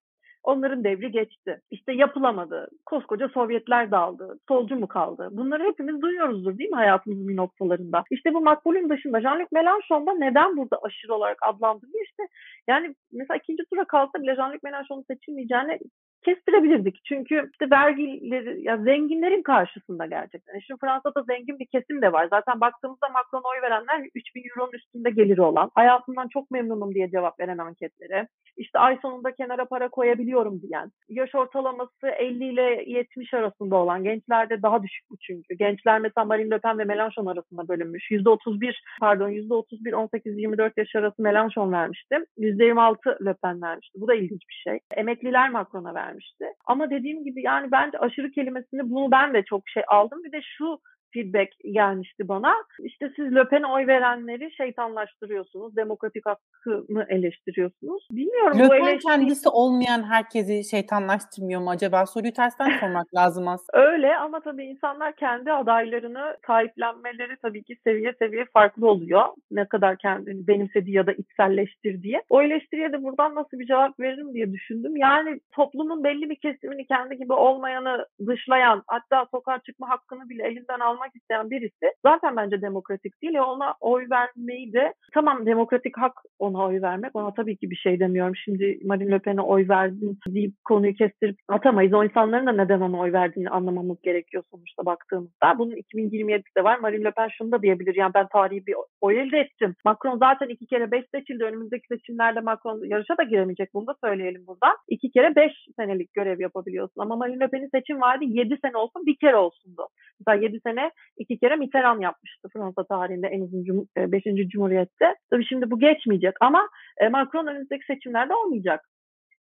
Onların 0.44 0.84
devri 0.84 1.12
geçti. 1.12 1.62
İşte 1.72 1.94
yapılamadı. 1.94 2.68
Koskoca 2.86 3.30
Sovyetler 3.30 3.92
dağıldı. 3.92 4.40
Solcu 4.48 4.76
mu 4.76 4.88
kaldı? 4.88 5.30
Bunları 5.32 5.64
hepimiz 5.64 6.02
duyuyoruzdur 6.02 6.58
değil 6.58 6.70
mi 6.70 6.76
hayatımızın 6.76 7.28
bir 7.28 7.36
noktalarında? 7.36 8.04
İşte 8.12 8.34
bu 8.34 8.42
makbulün 8.42 8.90
dışında 8.90 9.18
Jean-Luc 9.18 9.48
Mélenchon'da 9.54 10.14
neden 10.14 10.58
burada 10.58 10.80
aşırı 10.84 11.16
olarak 11.16 11.38
adlandırılıyor? 11.42 12.06
İşte 12.06 12.24
yani 12.68 12.96
mesela 13.12 13.38
ikinci 13.38 13.64
tura 13.70 13.86
kalsa 13.86 14.22
bile 14.22 14.32
Jean-Luc 14.32 14.60
Mélenchon'un 14.60 15.04
seçilmeyeceğini 15.08 15.80
kestirebilirdik. 16.24 17.02
Çünkü 17.06 17.50
işte 17.52 17.70
vergileri, 17.72 18.64
ya 18.64 18.78
zenginlerin 18.78 19.42
karşısında 19.42 20.06
gerçekten. 20.06 20.60
Şimdi 20.60 20.80
Fransa'da 20.80 21.24
zengin 21.24 21.60
bir 21.60 21.66
kesim 21.66 22.02
de 22.02 22.12
var. 22.14 22.28
Zaten 22.30 22.62
baktığımızda 22.62 23.10
Macron'a 23.10 23.50
oy 23.56 23.62
verenler 23.62 24.10
3000 24.16 24.44
euronun 24.50 24.72
üstünde 24.74 25.10
geliri 25.10 25.42
olan, 25.42 25.70
hayatımdan 25.76 26.28
çok 26.28 26.52
memnunum 26.52 26.94
diye 26.94 27.10
cevap 27.10 27.40
veren 27.40 27.58
anketlere, 27.58 28.28
işte 28.58 28.80
ay 28.80 28.98
sonunda 29.02 29.32
kenara 29.32 29.66
para 29.66 29.90
koyabiliyorum 29.90 30.62
diyen, 30.62 30.92
yaş 31.10 31.36
ortalaması 31.36 32.08
50 32.08 32.46
ile 32.46 32.84
70 32.88 33.34
arasında 33.34 33.76
olan, 33.76 34.04
gençlerde 34.04 34.62
daha 34.62 34.84
düşük 34.84 35.10
bu 35.10 35.16
çünkü. 35.22 35.56
Gençler 35.56 36.00
mesela 36.00 36.26
Marine 36.26 36.52
Le 36.52 36.60
Pen 36.60 36.80
ve 36.80 36.84
Mélenchon 36.84 37.32
arasında 37.32 37.68
bölünmüş. 37.68 38.12
%31, 38.12 38.74
pardon 39.00 39.30
%31, 39.30 39.92
18-24 39.92 40.72
yaş 40.78 40.96
arası 40.96 41.22
Mélenchon 41.22 41.72
vermişti. 41.72 42.16
%26 42.38 43.26
Le 43.26 43.34
Pen 43.34 43.62
vermişti. 43.62 44.02
Bu 44.02 44.08
da 44.08 44.16
ilginç 44.16 44.42
bir 44.50 44.62
şey. 44.70 44.80
Emekliler 44.96 45.50
Macron'a 45.50 45.94
vermiş 45.94 46.13
vermişti. 46.14 46.46
Ama 46.66 46.90
dediğim 46.90 47.24
gibi 47.24 47.42
yani 47.42 47.72
bence 47.72 48.00
aşırı 48.00 48.32
kelimesini 48.32 48.90
bunu 48.90 49.12
ben 49.12 49.34
de 49.34 49.44
çok 49.44 49.70
şey 49.70 49.84
aldım. 49.88 50.24
Bir 50.24 50.32
de 50.32 50.42
şu 50.42 50.80
feedback 51.14 51.52
gelmişti 51.74 52.28
bana. 52.28 52.54
İşte 52.80 53.12
siz 53.16 53.36
Löpen'e 53.36 53.68
oy 53.68 53.88
verenleri 53.88 54.52
şeytanlaştırıyorsunuz. 54.52 55.76
Demokratik 55.76 56.26
hakkını 56.26 57.06
eleştiriyorsunuz. 57.10 58.08
Bilmiyorum 58.12 58.60
Löpen 58.60 58.70
bu 58.70 58.76
eleştiri... 58.76 59.00
kendisi 59.00 59.50
olmayan 59.50 60.04
herkesi 60.04 60.70
şeytanlaştırmıyor 60.70 61.62
mu 61.62 61.70
acaba? 61.70 62.06
Soruyu 62.06 62.34
tersten 62.34 62.70
sormak 62.80 63.08
lazım 63.16 63.48
aslında. 63.48 63.86
Öyle 63.86 64.18
ama 64.18 64.40
tabii 64.40 64.66
insanlar 64.66 65.16
kendi 65.16 65.52
adaylarını 65.52 66.38
sahiplenmeleri 66.48 67.38
tabii 67.42 67.64
ki 67.64 67.78
seviye 67.84 68.14
seviye 68.20 68.46
farklı 68.54 68.90
oluyor. 68.90 69.26
Ne 69.52 69.68
kadar 69.68 69.98
kendini 69.98 70.48
benimsediği 70.48 70.96
ya 70.96 71.08
da 71.08 71.14
içselleştirdiği. 71.14 72.22
O 72.30 72.42
eleştiriye 72.42 72.92
de 72.92 73.04
buradan 73.04 73.36
nasıl 73.36 73.60
bir 73.60 73.68
cevap 73.68 74.00
veririm 74.00 74.34
diye 74.34 74.52
düşündüm. 74.52 74.98
Yani 74.98 75.40
toplumun 75.52 76.04
belli 76.04 76.30
bir 76.30 76.36
kesimini 76.36 76.86
kendi 76.86 77.18
gibi 77.18 77.34
olmayanı 77.34 78.06
dışlayan 78.28 78.84
hatta 78.88 79.26
sokağa 79.32 79.60
çıkma 79.60 79.90
hakkını 79.90 80.30
bile 80.30 80.44
elinden 80.48 80.80
almak 80.80 81.03
almak 81.04 81.16
isteyen 81.16 81.50
birisi 81.50 81.96
zaten 82.06 82.36
bence 82.36 82.62
demokratik 82.62 83.22
değil. 83.22 83.38
Ona 83.38 83.76
oy 83.82 84.08
vermeyi 84.12 84.74
de 84.74 84.94
tamam 85.14 85.46
demokratik 85.46 85.98
hak 85.98 86.14
ona 86.40 86.66
oy 86.66 86.82
vermek. 86.82 87.16
Ona 87.16 87.34
tabii 87.34 87.58
ki 87.58 87.70
bir 87.70 87.76
şey 87.76 88.00
demiyorum. 88.00 88.36
Şimdi 88.36 88.80
Marine 88.84 89.12
Le 89.12 89.20
Pen'e 89.20 89.42
oy 89.42 89.70
verdin 89.70 90.20
deyip 90.28 90.54
konuyu 90.66 90.94
kestirip 90.94 91.38
atamayız. 91.50 91.94
O 91.94 92.04
insanların 92.04 92.48
da 92.48 92.52
neden 92.52 92.82
ona 92.82 93.00
oy 93.00 93.14
verdiğini 93.14 93.50
anlamamız 93.50 94.02
gerekiyor 94.02 94.44
sonuçta 94.52 94.86
baktığımızda. 94.86 95.58
Bunun 95.58 95.76
2027'de 95.76 96.64
var. 96.64 96.80
Marine 96.80 97.04
Le 97.04 97.12
Pen 97.12 97.30
şunu 97.38 97.52
da 97.52 97.62
diyebilir. 97.62 97.96
Yani 97.96 98.14
ben 98.14 98.28
tarihi 98.28 98.68
bir 98.68 98.76
oy 99.02 99.20
elde 99.20 99.40
ettim. 99.40 99.76
Macron 99.86 100.18
zaten 100.18 100.48
iki 100.48 100.66
kere 100.66 100.92
beş 100.92 101.06
seçildi. 101.16 101.44
Önümüzdeki 101.44 101.88
seçimlerde 101.88 102.40
Macron 102.40 102.86
yarışa 102.86 103.18
da 103.18 103.24
giremeyecek. 103.24 103.74
Bunu 103.74 103.88
da 103.88 103.96
söyleyelim 104.04 104.48
buradan. 104.48 104.76
İki 104.88 105.12
kere 105.12 105.36
beş 105.36 105.54
senelik 105.76 106.14
görev 106.14 106.40
yapabiliyorsun. 106.40 107.02
Ama 107.02 107.16
Marine 107.16 107.40
Le 107.40 107.48
Pen'in 107.48 107.70
seçim 107.76 108.02
vaadi 108.02 108.26
yedi 108.28 108.58
sene 108.62 108.78
olsun 108.78 109.06
bir 109.06 109.16
kere 109.16 109.36
olsundu. 109.36 109.88
Mesela 110.20 110.44
yedi 110.44 110.60
sene 110.64 110.92
iki 111.18 111.40
kere 111.40 111.56
Mitterrand 111.56 112.02
yapmıştı 112.02 112.48
Fransa 112.54 112.84
tarihinde 112.84 113.28
en 113.28 113.42
uzun 113.42 113.64
cum- 113.64 113.88
5. 113.98 114.28
E, 114.28 114.48
Cumhuriyet'te. 114.48 115.16
Tabii 115.30 115.46
şimdi 115.46 115.72
bu 115.72 115.80
geçmeyecek 115.80 116.34
ama 116.42 116.68
e, 116.98 117.10
Macron 117.10 117.48
önümüzdeki 117.48 117.86
seçimlerde 117.86 118.34
olmayacak. 118.36 118.82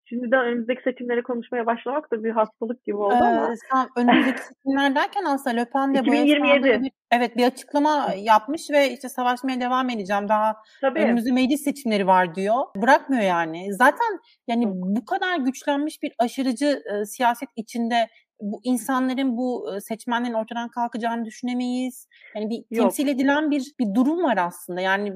Şimdiden 0.08 0.44
önümüzdeki 0.44 0.82
seçimleri 0.82 1.22
konuşmaya 1.22 1.66
başlamak 1.66 2.12
da 2.12 2.24
bir 2.24 2.30
hastalık 2.30 2.84
gibi 2.84 2.96
oldu 2.96 3.14
ee, 3.14 3.26
ama. 3.26 3.54
Sen 3.70 3.88
önümüzdeki 3.96 4.40
seçimler 4.42 4.94
derken 4.94 5.24
aslında 5.24 5.56
Le 5.56 5.64
Pen 5.64 5.94
de 5.94 5.98
2027. 5.98 6.82
Bir, 6.82 6.90
evet 7.12 7.36
bir 7.36 7.46
açıklama 7.46 8.08
yapmış 8.18 8.62
ve 8.72 8.90
işte 8.90 9.08
savaşmaya 9.08 9.60
devam 9.60 9.90
edeceğim. 9.90 10.28
Daha 10.28 10.56
Tabii. 10.80 11.00
önümüzde 11.00 11.32
meclis 11.32 11.64
seçimleri 11.64 12.06
var 12.06 12.34
diyor. 12.34 12.56
Bırakmıyor 12.82 13.22
yani. 13.22 13.66
Zaten 13.70 14.18
yani 14.48 14.64
bu 14.68 15.04
kadar 15.04 15.36
güçlenmiş 15.38 16.02
bir 16.02 16.12
aşırıcı 16.18 16.66
e, 16.66 17.04
siyaset 17.04 17.48
içinde 17.56 18.08
bu 18.40 18.60
insanların 18.64 19.36
bu 19.36 19.68
seçmenlerin 19.80 20.34
ortadan 20.34 20.68
kalkacağını 20.68 21.24
düşünemeyiz. 21.24 22.08
Yani 22.36 22.50
bir 22.50 22.56
Yok. 22.56 22.66
temsil 22.70 23.08
edilen 23.08 23.50
bir 23.50 23.72
bir 23.80 23.94
durum 23.94 24.22
var 24.22 24.36
aslında. 24.36 24.80
Yani 24.80 25.12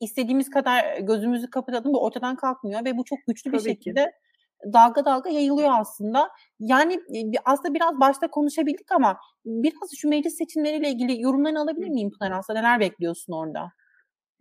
istediğimiz 0.00 0.50
kadar 0.50 0.98
gözümüzü 0.98 1.50
kapatalım 1.50 1.92
bu 1.92 2.04
ortadan 2.04 2.36
kalkmıyor 2.36 2.84
ve 2.84 2.96
bu 2.96 3.04
çok 3.04 3.18
güçlü 3.28 3.50
Tabii 3.50 3.64
bir 3.64 3.68
şekilde 3.68 4.04
ki. 4.04 4.72
dalga 4.72 5.04
dalga 5.04 5.30
yayılıyor 5.30 5.70
aslında. 5.72 6.28
Yani 6.60 7.00
aslında 7.44 7.74
biraz 7.74 8.00
başta 8.00 8.30
konuşabildik 8.30 8.92
ama 8.92 9.16
biraz 9.46 9.90
şu 9.96 10.08
meclis 10.08 10.36
seçimleriyle 10.38 10.90
ilgili 10.90 11.22
yorumlarını 11.22 11.60
alabilir 11.60 11.88
miyim 11.88 12.10
Pınar 12.18 12.38
aslında? 12.38 12.58
Neler 12.58 12.80
bekliyorsun 12.80 13.32
orada? 13.32 13.72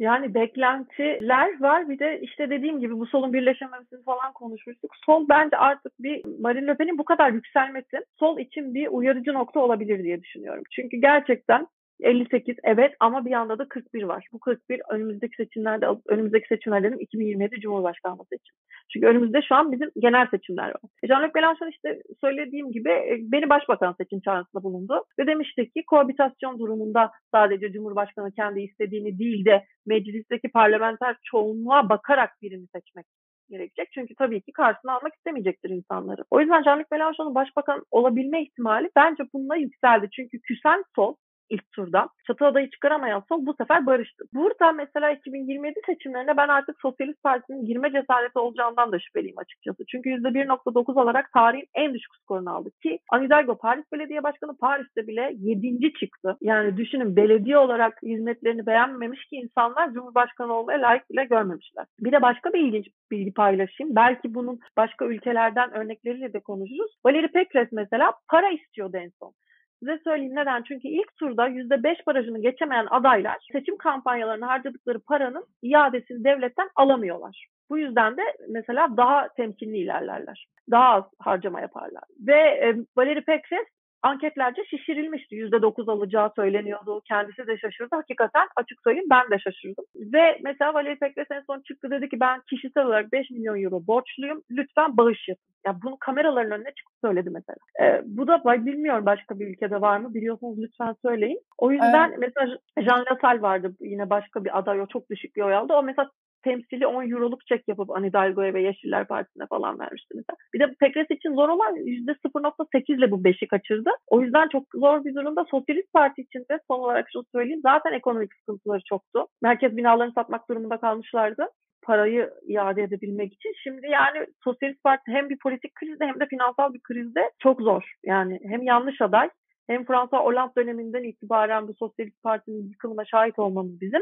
Yani 0.02 0.34
beklentiler 0.34 1.62
var. 1.62 1.90
Bir 1.90 2.00
de 2.00 2.20
işte 2.22 2.50
dediğim 2.50 2.80
gibi 2.80 3.00
bu 3.00 3.06
solun 3.06 3.34
birleşememesini 3.34 4.04
falan 4.04 4.34
konuşmuştuk. 4.34 4.92
Sol 5.06 5.30
bence 5.30 5.58
artık 5.58 5.94
bir 6.00 6.22
Marine 6.40 6.68
Le 6.68 6.76
Pen'in 6.78 6.98
bu 6.98 7.06
kadar 7.06 7.32
yükselmesi 7.32 8.06
sol 8.20 8.40
için 8.40 8.74
bir 8.74 8.88
uyarıcı 8.88 9.34
nokta 9.34 9.60
olabilir 9.60 10.04
diye 10.04 10.22
düşünüyorum. 10.22 10.64
Çünkü 10.72 10.98
gerçekten 10.98 11.68
58 12.02 12.56
evet 12.64 12.96
ama 13.00 13.26
bir 13.26 13.30
yanda 13.30 13.60
da 13.60 13.68
41 13.68 14.04
var. 14.04 14.28
Bu 14.34 14.40
41 14.40 14.82
önümüzdeki 14.90 15.36
seçimlerde 15.36 15.86
önümüzdeki 16.08 16.48
seçimler 16.48 16.84
dedim 16.84 17.00
2027 17.00 17.60
Cumhurbaşkanlığı 17.60 18.26
seçim. 18.30 18.56
Çünkü 18.94 19.08
önümüzde 19.08 19.42
şu 19.42 19.56
an 19.56 19.72
bizim 19.72 19.92
genel 20.00 20.28
seçimler 20.28 20.68
var. 20.68 20.82
E, 21.04 21.08
Jean-Luc 21.08 21.32
Mélenchon 21.32 21.70
işte 21.70 22.02
söylediğim 22.22 22.72
gibi 22.72 22.90
e, 22.90 23.18
beni 23.22 23.50
başbakan 23.50 23.96
seçim 24.02 24.20
çağrısında 24.22 24.64
bulundu 24.64 25.04
ve 25.20 25.28
demişti 25.28 25.70
ki 25.70 25.84
koabitasyon 25.88 26.60
durumunda 26.60 27.12
sadece 27.32 27.72
Cumhurbaşkanı 27.72 28.32
kendi 28.32 28.62
istediğini 28.62 29.20
değil 29.20 29.46
de 29.46 29.66
meclisteki 29.86 30.50
parlamenter 30.50 31.16
çoğunluğa 31.24 31.90
bakarak 31.90 32.30
birini 32.42 32.68
seçmek 32.76 33.06
gerekecek. 33.52 33.88
Çünkü 33.94 34.16
tabii 34.16 34.42
ki 34.42 34.52
karşısına 34.52 34.94
almak 34.94 35.16
istemeyecektir 35.16 35.70
insanları. 35.70 36.22
O 36.32 36.40
yüzden 36.40 36.64
Jean-Luc 36.64 36.86
Mélenchon'un 36.92 37.36
başbakan 37.36 37.84
olabilme 37.92 38.44
ihtimali 38.44 38.90
bence 38.96 39.24
bununla 39.34 39.56
yükseldi. 39.56 40.10
Çünkü 40.12 40.42
küsen 40.42 40.84
sol 40.96 41.16
ilk 41.52 41.72
turda. 41.72 42.10
Çatı 42.28 42.46
adayı 42.46 42.70
çıkaramayan 42.70 43.24
sol 43.30 43.46
bu 43.46 43.54
sefer 43.54 43.86
barıştı. 43.86 44.24
Burada 44.34 44.72
mesela 44.72 45.12
2027 45.12 45.80
seçimlerinde 45.86 46.38
ben 46.38 46.48
artık 46.48 46.82
Sosyalist 46.82 47.24
Parti'nin 47.24 47.66
girme 47.66 47.92
cesareti 47.92 48.40
olacağından 48.40 48.92
da 48.92 49.00
şüpheliyim 49.00 49.38
açıkçası. 49.38 49.84
Çünkü 49.92 50.10
%1.9 50.10 51.02
olarak 51.02 51.32
tarihin 51.34 51.68
en 51.76 51.94
düşük 51.94 52.16
skorunu 52.16 52.56
aldı 52.56 52.70
ki 52.84 53.00
Anne 53.12 53.26
Hidalgo 53.26 53.58
Paris 53.58 53.86
Belediye 53.94 54.24
Başkanı 54.24 54.58
Paris'te 54.58 55.08
bile 55.08 55.32
7. 55.40 55.94
çıktı. 56.00 56.38
Yani 56.42 56.78
düşünün 56.78 57.16
belediye 57.16 57.58
olarak 57.58 57.94
hizmetlerini 58.04 58.66
beğenmemiş 58.66 59.26
ki 59.26 59.36
insanlar 59.36 59.94
Cumhurbaşkanı 59.94 60.54
olmaya 60.54 60.82
layık 60.82 61.10
bile 61.10 61.26
görmemişler. 61.26 61.86
Bir 62.00 62.12
de 62.12 62.22
başka 62.22 62.54
bir 62.54 62.60
ilginç 62.60 62.88
bilgi 63.12 63.34
paylaşayım. 63.34 63.96
Belki 63.96 64.34
bunun 64.34 64.60
başka 64.78 65.06
ülkelerden 65.06 65.74
örnekleriyle 65.74 66.34
de 66.34 66.40
konuşuruz. 66.40 66.92
Valérie 67.06 67.32
Pécresse 67.32 67.70
mesela 67.72 68.14
para 68.30 68.50
istiyordu 68.50 68.98
en 68.98 69.12
son. 69.20 69.34
Size 69.82 70.00
söyleyeyim 70.04 70.36
neden? 70.36 70.64
Çünkü 70.64 70.88
ilk 70.88 71.18
turda 71.18 71.50
%5 71.50 72.06
barajını 72.08 72.42
geçemeyen 72.42 72.88
adaylar 72.90 73.48
seçim 73.52 73.78
kampanyalarına 73.78 74.48
harcadıkları 74.48 75.00
paranın 75.00 75.46
iadesini 75.62 76.24
devletten 76.24 76.70
alamıyorlar. 76.76 77.48
Bu 77.70 77.78
yüzden 77.78 78.18
de 78.18 78.22
mesela 78.50 78.98
daha 78.98 79.28
temkinli 79.28 79.78
ilerlerler. 79.78 80.48
Daha 80.72 80.94
az 80.94 81.04
harcama 81.20 81.62
yaparlar. 81.62 82.04
Ve 82.28 82.36
e, 82.36 82.76
Valérie 82.98 83.26
Pécresse 83.26 83.66
anketlerce 84.04 84.66
şişirilmişti. 84.66 85.36
Yüzde 85.36 85.62
dokuz 85.62 85.90
alacağı 85.90 86.32
söyleniyordu. 86.36 87.02
Kendisi 87.08 87.48
de 87.48 87.58
şaşırdı. 87.58 87.96
Hakikaten 87.96 88.48
açık 88.56 88.82
söyleyeyim 88.84 89.10
ben 89.10 89.32
de 89.32 89.40
şaşırdım. 89.40 89.86
Ve 89.96 90.40
mesela 90.44 90.72
Valérie 90.72 91.00
Pécresse 91.00 91.36
en 91.36 91.44
son 91.48 91.60
çıktı 91.60 91.92
dedi 91.92 92.10
ki 92.10 92.20
ben 92.20 92.42
kişisel 92.50 92.86
olarak 92.86 93.12
5 93.12 93.30
milyon 93.30 93.64
euro 93.64 93.88
borçluyum. 93.88 94.42
Lütfen 94.52 94.98
bağış 94.98 95.28
yapın. 95.28 95.52
Ya 95.66 95.76
bunu 95.84 95.98
kameraların 96.00 96.52
önüne 96.52 96.72
çıkıp 96.74 96.94
söyledi 97.02 97.30
mesela. 97.30 97.58
Ee, 97.82 98.02
bu 98.06 98.28
da 98.28 98.66
bilmiyorum 98.66 99.06
başka 99.06 99.40
bir 99.40 99.48
ülkede 99.48 99.82
var 99.82 99.98
mı? 99.98 100.14
Biliyorsanız 100.14 100.60
lütfen 100.60 100.96
söyleyin. 101.06 101.42
O 101.58 101.72
yüzden 101.72 102.10
evet. 102.10 102.20
mesela 102.20 102.58
Jean 102.78 103.06
Lassalle 103.12 103.42
vardı 103.42 103.76
yine 103.80 104.10
başka 104.10 104.46
bir 104.46 104.58
aday 104.60 104.82
o 104.82 104.86
çok 104.86 105.10
düşük 105.10 105.36
bir 105.36 105.42
oy 105.42 105.56
aldı. 105.56 105.74
O 105.74 105.84
mesela 105.84 106.10
temsili 106.44 106.88
10 106.88 107.12
euroluk 107.12 107.48
çek 107.48 107.68
yapıp 107.68 107.92
Anne 107.92 108.08
Hidalgo'ya 108.08 108.54
ve 108.54 108.62
Yeşiller 108.62 109.08
Partisi'ne 109.08 109.46
falan 109.48 109.80
vermişti 109.80 110.14
mesela. 110.16 110.38
Bir 110.54 110.60
de 110.60 110.74
Pekres 110.80 111.12
için 111.12 111.36
zor 111.36 111.50
olan 111.50 111.76
%0.8 111.76 112.98
ile 112.98 113.12
bu 113.12 113.16
5'i 113.16 113.48
kaçırdı. 113.48 113.90
O 114.08 114.22
yüzden 114.22 114.48
çok 114.48 114.64
zor 114.76 115.06
bir 115.06 115.16
durumda. 115.16 115.46
Sosyalist 115.52 115.94
Parti 115.94 116.22
için 116.22 116.40
de 116.40 116.60
son 116.68 116.80
olarak 116.80 117.08
şunu 117.14 117.24
söyleyeyim. 117.32 117.62
Zaten 117.64 117.94
ekonomik 117.94 118.34
sıkıntıları 118.34 118.82
çoktu. 118.90 119.28
Merkez 119.42 119.78
binalarını 119.78 120.14
satmak 120.14 120.50
durumunda 120.50 120.78
kalmışlardı 120.78 121.48
parayı 121.84 122.30
iade 122.44 122.84
edebilmek 122.84 123.34
için. 123.34 123.54
Şimdi 123.64 123.88
yani 123.88 124.28
Sosyalist 124.44 124.84
Parti 124.84 125.12
hem 125.12 125.30
bir 125.30 125.38
politik 125.44 125.76
krizde 125.76 126.06
hem 126.06 126.20
de 126.20 126.26
finansal 126.26 126.74
bir 126.74 126.80
krizde 126.84 127.32
çok 127.40 127.62
zor. 127.62 127.94
Yani 128.06 128.40
hem 128.44 128.64
yanlış 128.64 129.02
aday 129.02 129.30
hem 129.68 129.86
Fransa 129.86 130.18
Hollande 130.18 130.56
döneminden 130.58 131.04
itibaren 131.04 131.68
bu 131.68 131.74
Sosyalist 131.74 132.24
Parti'nin 132.24 132.70
yıkılına 132.70 133.06
şahit 133.06 133.40
olmamız 133.40 133.82
bizim 133.82 134.02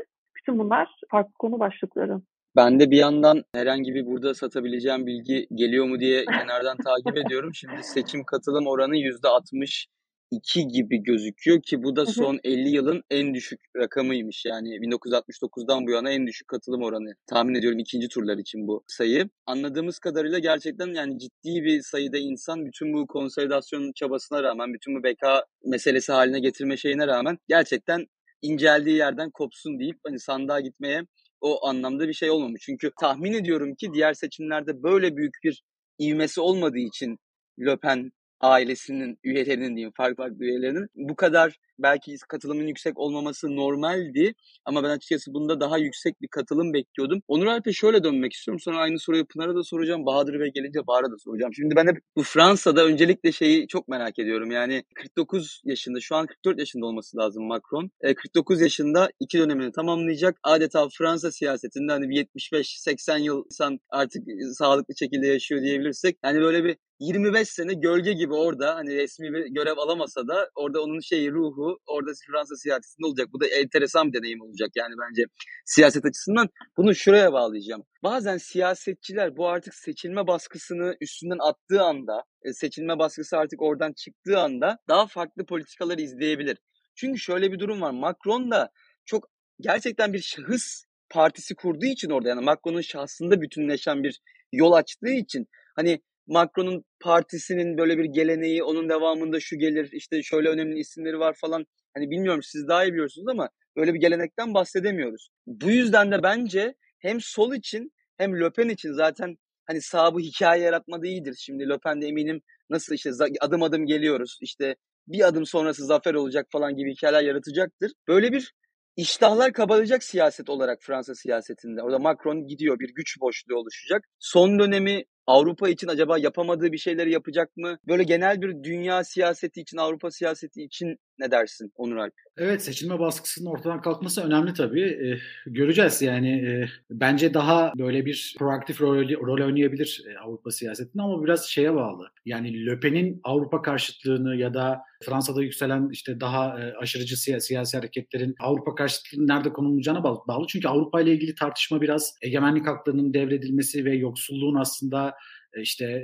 Bütün 0.50 0.60
bunlar 0.60 0.88
farklı 1.12 1.34
konu 1.40 1.60
başlıkları. 1.60 2.22
Ben 2.56 2.80
de 2.80 2.92
bir 2.92 2.98
yandan 2.98 3.44
herhangi 3.56 3.94
bir 3.94 4.06
burada 4.06 4.34
satabileceğim 4.34 5.06
bilgi 5.06 5.48
geliyor 5.56 5.86
mu 5.86 6.00
diye 6.00 6.26
kenardan 6.26 6.78
takip 6.78 7.18
ediyorum. 7.26 7.54
Şimdi 7.54 7.84
seçim 7.84 8.24
katılım 8.24 8.68
oranı 8.68 8.96
%60 8.96 9.86
2 10.32 10.68
gibi 10.68 11.04
gözüküyor 11.04 11.62
ki 11.62 11.84
bu 11.84 11.96
da 11.96 12.06
son 12.06 12.40
50 12.44 12.70
yılın 12.70 13.04
en 13.10 13.34
düşük 13.34 13.60
rakamıymış. 13.78 14.46
Yani 14.46 14.70
1969'dan 14.70 15.88
bu 15.88 15.92
yana 15.92 16.12
en 16.12 16.28
düşük 16.28 16.48
katılım 16.48 16.84
oranı. 16.84 17.14
Tahmin 17.28 17.56
ediyorum 17.56 17.80
ikinci 17.80 18.08
turlar 18.08 18.38
için 18.38 18.68
bu 18.68 18.84
sayı. 18.88 19.30
Anladığımız 19.46 20.00
kadarıyla 20.00 20.40
gerçekten 20.40 20.88
yani 20.88 21.20
ciddi 21.20 21.64
bir 21.64 21.82
sayıda 21.82 22.18
insan 22.18 22.66
bütün 22.66 22.94
bu 22.94 23.08
konsolidasyon 23.08 23.92
çabasına 23.96 24.44
rağmen, 24.44 24.74
bütün 24.74 24.96
bu 24.96 25.04
beka 25.04 25.46
meselesi 25.66 26.12
haline 26.12 26.40
getirme 26.40 26.78
şeyine 26.78 27.08
rağmen 27.08 27.38
gerçekten 27.48 28.06
inceldiği 28.42 28.98
yerden 28.98 29.32
kopsun 29.32 29.80
deyip 29.80 29.98
hani 30.06 30.20
sandığa 30.20 30.60
gitmeye 30.60 31.04
o 31.42 31.68
anlamda 31.68 32.08
bir 32.08 32.14
şey 32.14 32.30
olmamış. 32.30 32.62
Çünkü 32.66 32.92
tahmin 33.00 33.34
ediyorum 33.34 33.76
ki 33.76 33.94
diğer 33.94 34.14
seçimlerde 34.14 34.84
böyle 34.84 35.18
büyük 35.18 35.34
bir 35.44 35.64
ivmesi 36.02 36.42
olmadığı 36.42 36.80
için 36.80 37.18
Le 37.60 37.78
Pen 37.78 38.12
ailesinin 38.42 39.20
üyelerinin 39.24 39.76
diyeyim 39.76 39.92
farklı 39.98 40.16
farklı 40.16 40.46
üyelerinin 40.46 40.88
bu 40.96 41.16
kadar 41.16 41.56
belki 41.80 42.16
katılımın 42.30 42.68
yüksek 42.68 43.00
olmaması 43.00 43.56
normaldi 43.56 44.34
ama 44.66 44.84
ben 44.84 44.90
açıkçası 44.90 45.34
bunda 45.34 45.60
daha 45.60 45.78
yüksek 45.78 46.22
bir 46.22 46.28
katılım 46.28 46.74
bekliyordum. 46.74 47.22
Onur 47.28 47.46
Alp'e 47.48 47.74
şöyle 47.74 48.04
dönmek 48.04 48.34
istiyorum. 48.34 48.60
Sonra 48.60 48.78
aynı 48.78 49.00
soruyu 49.00 49.26
Pınar'a 49.26 49.56
da 49.56 49.64
soracağım. 49.64 50.06
Bahadır 50.06 50.40
Bey 50.40 50.52
gelince 50.56 50.88
Bahar'a 50.88 51.12
da 51.12 51.18
soracağım. 51.18 51.54
Şimdi 51.54 51.76
ben 51.76 51.88
hep 51.88 51.98
bu 52.16 52.24
Fransa'da 52.24 52.86
öncelikle 52.86 53.32
şeyi 53.32 53.68
çok 53.68 53.88
merak 53.88 54.20
ediyorum. 54.20 54.52
Yani 54.52 54.84
49 54.96 55.62
yaşında, 55.66 56.00
şu 56.00 56.16
an 56.16 56.28
44 56.28 56.60
yaşında 56.60 56.86
olması 56.86 57.18
lazım 57.18 57.48
Macron. 57.48 57.92
E, 58.02 58.16
49 58.16 58.62
yaşında 58.62 59.10
iki 59.20 59.40
dönemini 59.40 59.72
tamamlayacak. 59.72 60.40
Adeta 60.44 60.88
Fransa 60.98 61.32
siyasetinde 61.32 61.92
hani 61.92 62.10
bir 62.10 62.26
75-80 62.26 63.22
yıl 63.22 63.46
insan 63.46 63.80
artık 63.90 64.24
sağlıklı 64.58 64.94
şekilde 64.98 65.28
yaşıyor 65.28 65.62
diyebilirsek. 65.62 66.18
Yani 66.24 66.42
böyle 66.42 66.64
bir 66.64 66.78
25 67.00 67.50
sene 67.50 67.74
gölge 67.74 68.14
gibi 68.14 68.34
orada 68.34 68.76
hani 68.76 68.96
resmi 68.96 69.34
bir 69.34 69.46
görev 69.46 69.78
alamasa 69.78 70.28
da 70.28 70.50
orada 70.56 70.82
onun 70.84 71.00
şeyi 71.00 71.32
ruhu 71.32 71.80
orada 71.88 72.12
Fransa 72.28 72.56
siyasetinde 72.56 73.08
olacak. 73.08 73.28
Bu 73.34 73.40
da 73.42 73.48
enteresan 73.48 74.08
bir 74.08 74.20
deneyim 74.20 74.42
olacak 74.42 74.70
yani 74.76 74.94
bence 75.02 75.24
siyaset 75.66 76.06
açısından. 76.06 76.50
Bunu 76.78 76.96
şuraya 76.96 77.34
bağlayacağım. 77.34 77.84
Bazen 78.04 78.38
siyasetçiler 78.38 79.38
bu 79.38 79.48
artık 79.48 79.76
seçilme 79.76 80.28
baskısını 80.28 80.96
üstünden 81.02 81.38
attığı 81.40 81.82
anda, 81.82 82.24
e, 82.42 82.54
seçilme 82.54 83.00
baskısı 83.00 83.38
artık 83.38 83.62
oradan 83.62 83.94
çıktığı 83.94 84.40
anda 84.40 84.78
daha 84.90 85.08
farklı 85.08 85.46
politikalar 85.46 85.98
izleyebilir. 85.98 86.58
Çünkü 86.96 87.20
şöyle 87.20 87.52
bir 87.52 87.60
durum 87.60 87.82
var. 87.82 87.92
Macron 87.92 88.52
da 88.52 88.70
çok 89.06 89.30
gerçekten 89.60 90.14
bir 90.14 90.22
şahıs 90.22 90.84
partisi 91.10 91.56
kurduğu 91.56 91.86
için 91.86 92.10
orada 92.10 92.30
yani 92.30 92.42
Macron'un 92.42 92.82
şahsında 92.82 93.42
bütünleşen 93.42 94.04
bir 94.04 94.22
yol 94.52 94.72
açtığı 94.72 95.10
için 95.10 95.48
hani 95.76 96.02
Macron'un 96.30 96.86
partisinin 97.00 97.78
böyle 97.78 97.98
bir 97.98 98.06
geleneği, 98.06 98.64
onun 98.64 98.90
devamında 98.90 99.40
şu 99.40 99.58
gelir, 99.58 99.90
işte 99.92 100.24
şöyle 100.24 100.50
önemli 100.50 100.80
isimleri 100.80 101.20
var 101.20 101.36
falan. 101.42 101.66
Hani 101.94 102.10
bilmiyorum 102.10 102.44
siz 102.44 102.68
daha 102.68 102.86
iyi 102.86 102.94
biliyorsunuz 102.94 103.28
ama 103.28 103.50
böyle 103.76 103.94
bir 103.94 104.00
gelenekten 104.00 104.54
bahsedemiyoruz. 104.54 105.30
Bu 105.48 105.72
yüzden 105.72 106.12
de 106.12 106.24
bence 106.24 106.74
hem 107.00 107.22
sol 107.22 107.54
için 107.54 107.92
hem 108.18 108.40
Le 108.40 108.50
Pen 108.50 108.70
için 108.70 108.94
zaten 108.94 109.38
hani 109.66 109.82
sağ 109.82 110.14
bu 110.14 110.20
hikaye 110.20 110.64
yaratmadığı 110.64 111.08
iyidir. 111.08 111.36
Şimdi 111.40 111.70
Le 111.70 111.78
Pen 111.78 112.02
de 112.02 112.08
eminim 112.08 112.42
nasıl 112.70 112.96
işte 112.96 113.10
adım 113.40 113.64
adım 113.64 113.86
geliyoruz, 113.86 114.38
işte 114.42 114.76
bir 115.08 115.28
adım 115.28 115.46
sonrası 115.46 115.86
zafer 115.86 116.14
olacak 116.14 116.48
falan 116.52 116.76
gibi 116.76 116.92
hikayeler 116.92 117.24
yaratacaktır. 117.24 117.92
Böyle 118.08 118.32
bir 118.32 118.54
iştahlar 118.96 119.54
kabaracak 119.54 120.04
siyaset 120.04 120.50
olarak 120.50 120.80
Fransa 120.82 121.16
siyasetinde. 121.16 121.84
Orada 121.84 122.00
Macron 122.00 122.48
gidiyor, 122.48 122.80
bir 122.80 122.90
güç 122.96 123.20
boşluğu 123.22 123.56
oluşacak. 123.56 124.04
Son 124.20 124.60
dönemi 124.60 125.04
Avrupa 125.30 125.70
için 125.70 125.88
acaba 125.88 126.18
yapamadığı 126.18 126.72
bir 126.72 126.78
şeyleri 126.78 127.12
yapacak 127.12 127.58
mı? 127.58 127.78
Böyle 127.88 128.04
genel 128.04 128.42
bir 128.42 128.64
dünya 128.64 129.04
siyaseti 129.04 129.62
için, 129.62 129.78
Avrupa 129.78 130.12
siyaseti 130.12 130.64
için 130.64 131.00
ne 131.20 131.32
dersin 131.32 131.72
Onur 131.76 131.98
Alp? 131.98 132.14
Evet 132.38 132.64
seçilme 132.64 133.00
baskısının 133.00 133.50
ortadan 133.50 133.82
kalkması 133.82 134.24
önemli 134.24 134.54
tabii. 134.54 134.82
Ee, 134.82 135.20
göreceğiz 135.46 136.02
yani 136.02 136.32
e, 136.32 136.70
bence 136.90 137.34
daha 137.34 137.74
böyle 137.78 138.06
bir 138.06 138.36
proaktif 138.40 138.82
rol, 138.82 139.10
rol 139.10 139.46
oynayabilir 139.46 140.04
e, 140.10 140.20
Avrupa 140.20 140.52
siyasetinde 140.52 141.04
ama 141.04 141.24
biraz 141.24 141.46
şeye 141.46 141.76
bağlı. 141.76 142.08
Yani 142.26 142.66
Le 142.66 142.80
Pen'in 142.80 143.22
Avrupa 143.24 143.62
karşıtlığını 143.62 144.36
ya 144.36 144.54
da 144.54 144.82
Fransa'da 145.06 145.44
yükselen 145.44 145.90
işte 145.90 146.20
daha 146.20 146.60
e, 146.60 146.74
aşırıcı 146.74 147.22
siya, 147.22 147.40
siyasi 147.40 147.78
hareketlerin 147.78 148.36
Avrupa 148.40 148.76
karşıtlığını 148.76 149.28
nerede 149.28 149.54
konumlayacağına 149.54 150.04
bağlı. 150.04 150.48
Çünkü 150.48 150.68
Avrupa 150.68 151.02
ile 151.02 151.12
ilgili 151.12 151.36
tartışma 151.36 151.82
biraz 151.82 152.16
egemenlik 152.22 152.68
haklarının 152.68 153.14
devredilmesi 153.14 153.86
ve 153.86 153.96
yoksulluğun 153.96 154.56
aslında 154.56 155.16
işte 155.58 156.04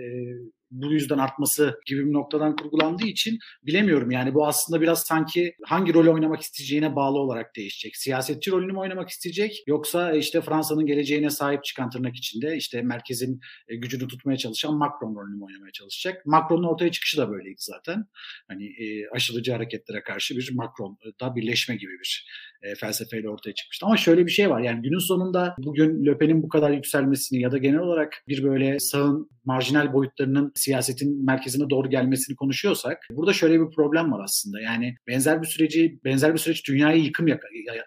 bu 0.72 0.92
yüzden 0.92 1.18
artması 1.18 1.80
gibi 1.86 2.06
bir 2.06 2.14
noktadan 2.14 2.56
kurgulandığı 2.56 3.06
için 3.06 3.40
bilemiyorum. 3.64 4.12
Yani 4.12 4.34
bu 4.34 4.48
aslında 4.48 4.82
biraz 4.82 5.04
sanki 5.04 5.56
hangi 5.64 5.94
rol 5.94 6.14
oynamak 6.14 6.42
isteyeceğine 6.42 6.96
bağlı 6.96 7.20
olarak 7.20 7.56
değişecek. 7.56 7.98
Siyasetçi 7.98 8.52
rolünü 8.52 8.72
mü 8.72 8.80
oynamak 8.80 9.10
isteyecek 9.10 9.64
yoksa 9.68 10.14
işte 10.14 10.42
Fransa'nın 10.42 10.86
geleceğine 10.86 11.30
sahip 11.30 11.64
çıkan 11.64 11.90
tırnak 11.90 12.16
içinde 12.16 12.58
işte 12.58 12.82
merkezin 12.82 13.40
e, 13.68 13.76
gücünü 13.76 14.08
tutmaya 14.08 14.38
çalışan 14.38 14.78
Macron 14.78 15.16
rolünü 15.16 15.36
mü 15.36 15.44
oynamaya 15.44 15.72
çalışacak? 15.72 16.26
Macron'un 16.26 16.68
ortaya 16.68 16.92
çıkışı 16.92 17.18
da 17.18 17.30
böyleydi 17.30 17.60
zaten. 17.60 18.06
Hani 18.48 18.66
e, 18.66 19.10
aşılıcı 19.10 19.52
hareketlere 19.52 20.04
karşı 20.04 20.36
bir 20.38 20.52
Macron'da 20.54 21.36
birleşme 21.36 21.76
gibi 21.76 21.92
bir 21.92 22.28
e, 22.62 22.76
felsefeyle 22.76 23.30
ortaya 23.30 23.54
çıkmıştı. 23.54 23.86
Ama 23.86 23.98
şöyle 23.98 24.26
bir 24.26 24.32
şey 24.32 24.50
var 24.50 24.62
yani 24.62 24.82
günün 24.82 25.08
sonunda 25.08 25.56
bugün 25.58 26.06
Le 26.06 26.18
Pen'in 26.18 26.44
bu 26.44 26.50
kadar 26.50 26.72
yükselmesini 26.72 27.42
ya 27.42 27.52
da 27.52 27.58
genel 27.58 27.80
olarak 27.80 28.24
bir 28.28 28.44
böyle 28.44 28.80
sağın 28.80 29.30
marjinal 29.46 29.94
boyutlarının 29.94 30.52
siyasetin 30.56 31.26
merkezine 31.26 31.70
doğru 31.70 31.90
gelmesini 31.90 32.36
konuşuyorsak 32.36 32.98
burada 33.10 33.34
şöyle 33.34 33.60
bir 33.60 33.76
problem 33.76 34.12
var 34.12 34.24
aslında. 34.24 34.62
Yani 34.62 34.96
benzer 35.08 35.42
bir 35.42 35.48
süreci 35.48 36.00
benzer 36.06 36.34
bir 36.34 36.40
süreç 36.40 36.68
dünyayı 36.68 37.04
yıkım 37.04 37.28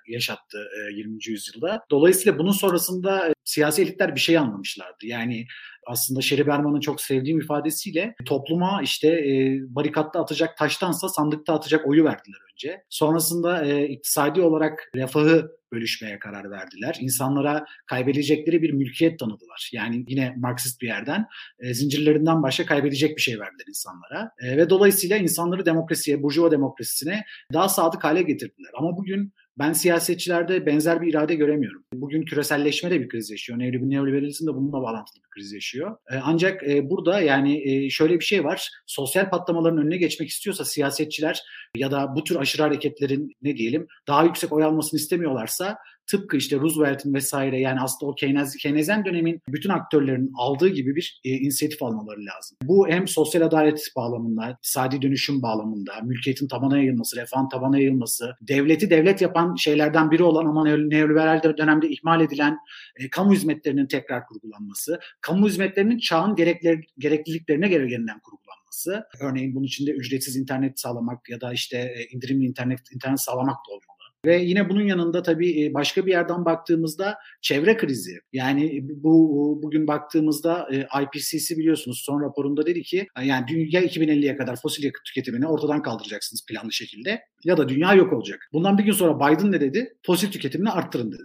yaşattı 0.08 0.58
20. 0.94 1.18
yüzyılda. 1.26 1.80
Dolayısıyla 1.90 2.38
bunun 2.38 2.52
sonrasında 2.52 3.34
siyasi 3.44 3.82
elitler 3.82 4.14
bir 4.14 4.20
şey 4.20 4.38
anlamışlardı. 4.38 5.06
Yani 5.06 5.46
aslında 5.88 6.20
Şeri 6.20 6.46
Berman'ın 6.46 6.80
çok 6.80 7.00
sevdiğim 7.00 7.38
ifadesiyle 7.38 8.14
topluma 8.24 8.82
işte 8.82 9.08
e, 9.08 9.60
barikatta 9.74 10.20
atacak 10.20 10.56
taştansa 10.56 11.08
sandıkta 11.08 11.54
atacak 11.54 11.86
oyu 11.88 12.04
verdiler 12.04 12.38
önce. 12.52 12.82
Sonrasında 12.88 13.64
e, 13.64 13.88
iktisadi 13.88 14.40
olarak 14.40 14.90
refahı 14.94 15.58
bölüşmeye 15.72 16.18
karar 16.18 16.50
verdiler. 16.50 16.98
İnsanlara 17.00 17.66
kaybedecekleri 17.86 18.62
bir 18.62 18.72
mülkiyet 18.72 19.18
tanıdılar. 19.18 19.70
Yani 19.72 20.04
yine 20.08 20.34
Marksist 20.36 20.80
bir 20.80 20.86
yerden 20.86 21.26
e, 21.58 21.74
zincirlerinden 21.74 22.42
başka 22.42 22.66
kaybedecek 22.66 23.16
bir 23.16 23.22
şey 23.22 23.40
verdiler 23.40 23.64
insanlara. 23.68 24.32
E, 24.42 24.56
ve 24.56 24.70
dolayısıyla 24.70 25.16
insanları 25.16 25.66
demokrasiye, 25.66 26.22
burjuva 26.22 26.50
demokrasisine 26.50 27.24
daha 27.52 27.68
sadık 27.68 28.04
hale 28.04 28.22
getirdiler. 28.22 28.70
Ama 28.78 28.96
bugün 28.96 29.32
ben 29.58 29.72
siyasetçilerde 29.72 30.66
benzer 30.66 31.02
bir 31.02 31.10
irade 31.10 31.34
göremiyorum. 31.34 31.84
Bugün 31.94 32.22
küreselleşme 32.22 32.90
de 32.90 33.00
bir 33.00 33.08
kriz 33.08 33.30
yaşıyor. 33.30 33.58
Neoliberalizm 33.58 34.46
de 34.46 34.54
bununla 34.54 34.82
bağlantılı 34.82 35.22
bir 35.22 35.28
kriz 35.30 35.52
yaşıyor. 35.52 35.96
E, 36.10 36.16
ancak 36.22 36.68
e, 36.68 36.90
burada 36.90 37.20
yani 37.20 37.70
e, 37.70 37.90
şöyle 37.90 38.20
bir 38.20 38.24
şey 38.24 38.44
var. 38.44 38.70
Sosyal 38.86 39.30
patlamaların 39.30 39.78
önüne 39.78 39.96
geçmek 39.96 40.28
istiyorsa 40.28 40.64
siyasetçiler 40.64 41.42
ya 41.76 41.90
da 41.90 42.16
bu 42.16 42.24
tür 42.24 42.36
aşırı 42.36 42.62
hareketlerin 42.62 43.36
ne 43.42 43.56
diyelim 43.56 43.86
daha 44.08 44.24
yüksek 44.24 44.52
oy 44.52 44.64
almasını 44.64 45.00
istemiyorlarsa 45.00 45.78
tıpkı 46.10 46.36
işte 46.36 46.56
Roosevelt'in 46.56 47.14
vesaire 47.14 47.60
yani 47.60 47.80
aslında 47.80 48.12
o 48.12 48.14
Keynes, 48.14 48.56
Keynesyen 48.56 49.04
dönemin 49.04 49.40
bütün 49.48 49.70
aktörlerin 49.70 50.32
aldığı 50.34 50.68
gibi 50.68 50.96
bir 50.96 51.20
e, 51.24 51.30
inisiyatif 51.30 51.82
almaları 51.82 52.20
lazım. 52.20 52.58
Bu 52.62 52.88
hem 52.88 53.08
sosyal 53.08 53.42
adalet 53.42 53.92
bağlamında, 53.96 54.50
iktisadi 54.50 55.02
dönüşüm 55.02 55.42
bağlamında, 55.42 55.92
mülkiyetin 56.02 56.48
tabana 56.48 56.78
yayılması, 56.78 57.16
refahın 57.16 57.48
tabana 57.48 57.78
yayılması, 57.78 58.36
devleti 58.40 58.90
devlet 58.90 59.22
yapan 59.22 59.54
şeylerden 59.54 60.10
biri 60.10 60.22
olan 60.22 60.46
ama 60.46 60.64
neoliberal 60.64 61.42
dönemde 61.58 61.88
ihmal 61.88 62.20
edilen 62.20 62.58
e, 62.96 63.10
kamu 63.10 63.32
hizmetlerinin 63.32 63.86
tekrar 63.86 64.26
kurgulanması, 64.26 65.00
kamu 65.20 65.48
hizmetlerinin 65.48 65.98
çağın 65.98 66.36
gerekler, 66.36 66.80
gerekliliklerine 66.98 67.68
göre 67.68 67.92
yeniden 67.92 68.20
kurgulanması. 68.20 69.04
Örneğin 69.20 69.54
bunun 69.54 69.64
içinde 69.64 69.90
ücretsiz 69.90 70.36
internet 70.36 70.80
sağlamak 70.80 71.28
ya 71.28 71.40
da 71.40 71.52
işte 71.52 71.78
e, 71.78 72.14
indirimli 72.14 72.46
internet 72.46 72.80
internet 72.94 73.20
sağlamak 73.20 73.56
da 73.56 73.70
olmalı. 73.70 73.87
Ve 74.24 74.42
yine 74.42 74.68
bunun 74.68 74.86
yanında 74.86 75.22
tabii 75.22 75.64
e, 75.64 75.74
başka 75.74 76.06
bir 76.06 76.10
yerden 76.10 76.44
baktığımızda 76.44 77.18
çevre 77.42 77.76
krizi. 77.76 78.18
Yani 78.32 78.80
bu 78.82 79.58
bugün 79.62 79.86
baktığımızda 79.86 80.68
e, 80.72 81.02
IPCC 81.02 81.56
biliyorsunuz 81.56 82.02
son 82.06 82.22
raporunda 82.22 82.66
dedi 82.66 82.82
ki 82.82 83.06
yani 83.22 83.46
dünya 83.48 83.84
2050'ye 83.84 84.36
kadar 84.36 84.56
fosil 84.62 84.84
yakıt 84.84 85.04
tüketimini 85.04 85.46
ortadan 85.46 85.82
kaldıracaksınız 85.82 86.46
planlı 86.48 86.72
şekilde 86.72 87.20
ya 87.44 87.56
da 87.56 87.68
dünya 87.68 87.94
yok 87.94 88.12
olacak. 88.12 88.48
Bundan 88.52 88.78
bir 88.78 88.84
gün 88.84 88.92
sonra 88.92 89.16
Biden 89.16 89.52
ne 89.52 89.60
dedi? 89.60 89.96
Fosil 90.06 90.30
tüketimini 90.30 90.70
arttırın 90.70 91.12
dedi. 91.12 91.22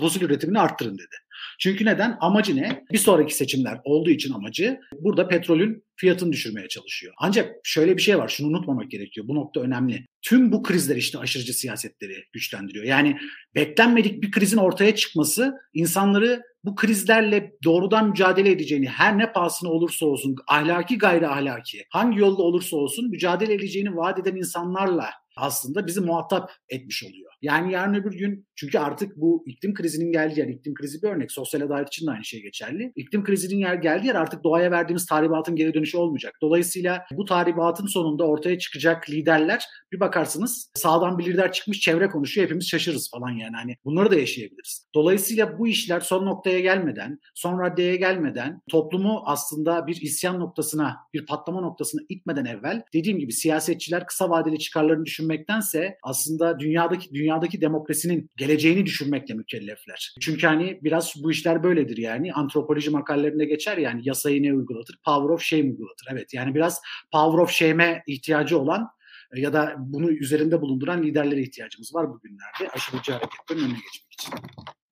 Fosil 0.00 0.22
üretimini 0.22 0.60
arttırın 0.60 0.94
dedi. 0.94 1.16
Çünkü 1.58 1.84
neden? 1.84 2.16
Amacı 2.20 2.56
ne? 2.56 2.84
Bir 2.92 2.98
sonraki 2.98 3.34
seçimler 3.34 3.80
olduğu 3.84 4.10
için 4.10 4.32
amacı 4.32 4.80
burada 5.00 5.28
petrolün 5.28 5.84
fiyatını 5.96 6.32
düşürmeye 6.32 6.68
çalışıyor. 6.68 7.14
Ancak 7.18 7.52
şöyle 7.64 7.96
bir 7.96 8.02
şey 8.02 8.18
var. 8.18 8.28
Şunu 8.28 8.48
unutmamak 8.48 8.90
gerekiyor. 8.90 9.28
Bu 9.28 9.34
nokta 9.34 9.60
önemli. 9.60 10.06
Tüm 10.22 10.52
bu 10.52 10.62
krizler 10.62 10.96
işte 10.96 11.18
aşırıcı 11.18 11.54
siyasetleri 11.54 12.24
güçlendiriyor. 12.32 12.84
Yani 12.84 13.16
beklenmedik 13.54 14.22
bir 14.22 14.30
krizin 14.30 14.56
ortaya 14.56 14.94
çıkması 14.94 15.54
insanları 15.74 16.42
bu 16.64 16.74
krizlerle 16.74 17.52
doğrudan 17.64 18.08
mücadele 18.08 18.50
edeceğini 18.50 18.88
her 18.88 19.18
ne 19.18 19.32
pahasına 19.32 19.70
olursa 19.70 20.06
olsun 20.06 20.36
ahlaki 20.48 20.98
gayri 20.98 21.28
ahlaki 21.28 21.84
hangi 21.90 22.20
yolda 22.20 22.42
olursa 22.42 22.76
olsun 22.76 23.10
mücadele 23.10 23.54
edeceğini 23.54 23.96
vaat 23.96 24.18
eden 24.18 24.36
insanlarla 24.36 25.10
aslında 25.36 25.86
bizi 25.86 26.00
muhatap 26.00 26.52
etmiş 26.68 27.04
oluyor. 27.04 27.32
Yani 27.42 27.72
yarın 27.72 27.94
öbür 27.94 28.18
gün 28.18 28.46
çünkü 28.54 28.78
artık 28.78 29.16
bu 29.16 29.44
iklim 29.46 29.74
krizinin 29.74 30.12
geldiği 30.12 30.40
yer, 30.40 30.48
iklim 30.48 30.74
krizi 30.74 31.02
bir 31.02 31.08
örnek. 31.08 31.32
Sosyal 31.32 31.60
adalet 31.60 31.88
için 31.88 32.06
de 32.06 32.10
aynı 32.10 32.24
şey 32.24 32.42
geçerli. 32.42 32.92
İklim 32.96 33.24
krizinin 33.24 33.58
yer 33.58 33.74
geldiği 33.74 34.06
yer 34.06 34.14
artık 34.14 34.44
doğaya 34.44 34.70
verdiğimiz 34.70 35.06
tahribatın 35.06 35.56
geri 35.56 35.74
dönüşü 35.74 35.98
olmayacak. 35.98 36.34
Dolayısıyla 36.42 37.04
bu 37.12 37.24
tahribatın 37.24 37.86
sonunda 37.86 38.24
ortaya 38.24 38.58
çıkacak 38.58 39.10
liderler 39.10 39.64
bir 39.92 40.00
bakarsınız 40.00 40.70
sağdan 40.74 41.18
bir 41.18 41.26
lider 41.26 41.52
çıkmış 41.52 41.80
çevre 41.80 42.08
konuşuyor 42.08 42.44
hepimiz 42.44 42.68
şaşırırız 42.68 43.10
falan 43.10 43.30
yani. 43.30 43.56
Hani 43.56 43.76
bunları 43.84 44.10
da 44.10 44.14
yaşayabiliriz. 44.14 44.86
Dolayısıyla 44.94 45.58
bu 45.58 45.68
işler 45.68 46.00
son 46.00 46.26
noktaya 46.26 46.60
gelmeden, 46.60 47.18
son 47.34 47.60
raddeye 47.60 47.96
gelmeden 47.96 48.60
toplumu 48.70 49.22
aslında 49.24 49.86
bir 49.86 50.00
isyan 50.00 50.40
noktasına, 50.40 50.96
bir 51.14 51.26
patlama 51.26 51.60
noktasına 51.60 52.00
itmeden 52.08 52.44
evvel 52.44 52.82
dediğim 52.94 53.18
gibi 53.18 53.32
siyasetçiler 53.32 54.06
kısa 54.06 54.30
vadeli 54.30 54.58
çıkarlarını 54.58 55.04
düşünmektense 55.04 55.98
aslında 56.02 56.60
dünyadaki 56.60 57.12
dünyadaki 57.26 57.60
demokrasinin 57.60 58.30
geleceğini 58.36 58.86
düşünmekle 58.86 59.34
mükellefler. 59.34 60.14
Çünkü 60.20 60.46
hani 60.46 60.78
biraz 60.82 61.14
bu 61.22 61.30
işler 61.30 61.62
böyledir 61.62 61.96
yani. 61.96 62.32
Antropoloji 62.32 62.90
makalelerinde 62.90 63.44
geçer 63.44 63.76
yani 63.76 64.00
yasayı 64.04 64.42
ne 64.42 64.54
uygulatır? 64.54 64.98
Power 65.04 65.28
of 65.28 65.42
shame 65.42 65.62
uygulatır. 65.62 66.08
Evet 66.12 66.34
yani 66.34 66.54
biraz 66.54 66.80
power 67.12 67.38
of 67.38 67.50
shame'e 67.50 68.02
ihtiyacı 68.06 68.58
olan 68.58 68.88
e, 69.36 69.40
ya 69.40 69.52
da 69.52 69.74
bunu 69.78 70.10
üzerinde 70.10 70.60
bulunduran 70.60 71.02
liderlere 71.02 71.40
ihtiyacımız 71.40 71.94
var 71.94 72.10
bugünlerde 72.10 72.70
aşırıcı 72.74 73.12
hareketlerin 73.12 73.60
önüne 73.60 73.78
geçmek 73.92 74.12
için. 74.12 74.34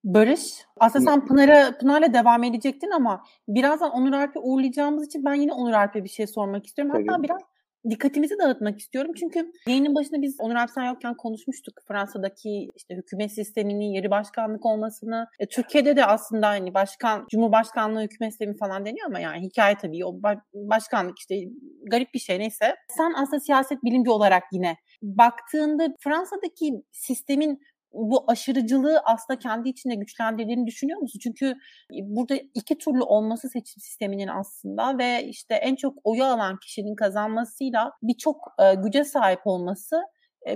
Barış, 0.04 0.40
aslında 0.80 1.10
sen 1.10 1.26
Pınar'a 1.26 1.78
Pınar'la 1.78 2.14
devam 2.14 2.44
edecektin 2.44 2.90
ama 2.90 3.24
birazdan 3.48 3.90
Onur 3.90 4.12
Alp'e 4.12 4.40
uğurlayacağımız 4.40 5.06
için 5.06 5.24
ben 5.24 5.34
yine 5.34 5.52
Onur 5.52 5.72
Alp'e 5.72 6.04
bir 6.04 6.08
şey 6.08 6.26
sormak 6.26 6.66
istiyorum. 6.66 6.94
Hatta 6.96 7.16
Tabii. 7.16 7.22
biraz 7.22 7.40
dikkatimizi 7.90 8.38
dağıtmak 8.38 8.78
istiyorum. 8.78 9.10
Çünkü 9.20 9.52
yayının 9.68 9.94
başında 9.94 10.22
biz 10.22 10.36
Onur 10.38 10.54
Alpsen 10.54 10.84
yokken 10.84 11.14
konuşmuştuk. 11.16 11.74
Fransa'daki 11.88 12.68
işte 12.76 12.94
hükümet 12.94 13.32
sisteminin 13.32 13.94
yeri 13.94 14.10
başkanlık 14.10 14.66
olmasını. 14.66 15.26
E, 15.38 15.46
Türkiye'de 15.46 15.96
de 15.96 16.04
aslında 16.06 16.48
hani 16.48 16.74
başkan, 16.74 17.26
cumhurbaşkanlığı 17.30 18.02
hükümet 18.02 18.32
sistemi 18.32 18.56
falan 18.56 18.86
deniyor 18.86 19.06
ama 19.06 19.20
yani 19.20 19.40
hikaye 19.42 19.74
tabii 19.82 20.04
o 20.04 20.20
başkanlık 20.54 21.18
işte 21.18 21.34
garip 21.90 22.14
bir 22.14 22.18
şey 22.18 22.38
neyse. 22.38 22.74
Sen 22.88 23.12
aslında 23.16 23.40
siyaset 23.40 23.84
bilimci 23.84 24.10
olarak 24.10 24.42
yine 24.52 24.76
baktığında 25.02 25.88
Fransa'daki 26.00 26.72
sistemin 26.92 27.60
bu 27.94 28.24
aşırıcılığı 28.28 29.00
aslında 29.04 29.38
kendi 29.38 29.68
içinde 29.68 29.94
güçlendirdiğini 29.94 30.66
düşünüyor 30.66 31.00
musun? 31.00 31.20
Çünkü 31.22 31.46
e, 31.46 31.98
burada 32.02 32.34
iki 32.54 32.78
türlü 32.78 33.02
olması 33.02 33.48
seçim 33.48 33.80
sisteminin 33.80 34.28
aslında 34.28 34.98
ve 34.98 35.24
işte 35.24 35.54
en 35.54 35.76
çok 35.76 35.98
oyu 36.04 36.24
alan 36.24 36.58
kişinin 36.58 36.94
kazanmasıyla 36.94 37.92
birçok 38.02 38.54
e, 38.58 38.74
güce 38.74 39.04
sahip 39.04 39.40
olması 39.44 39.96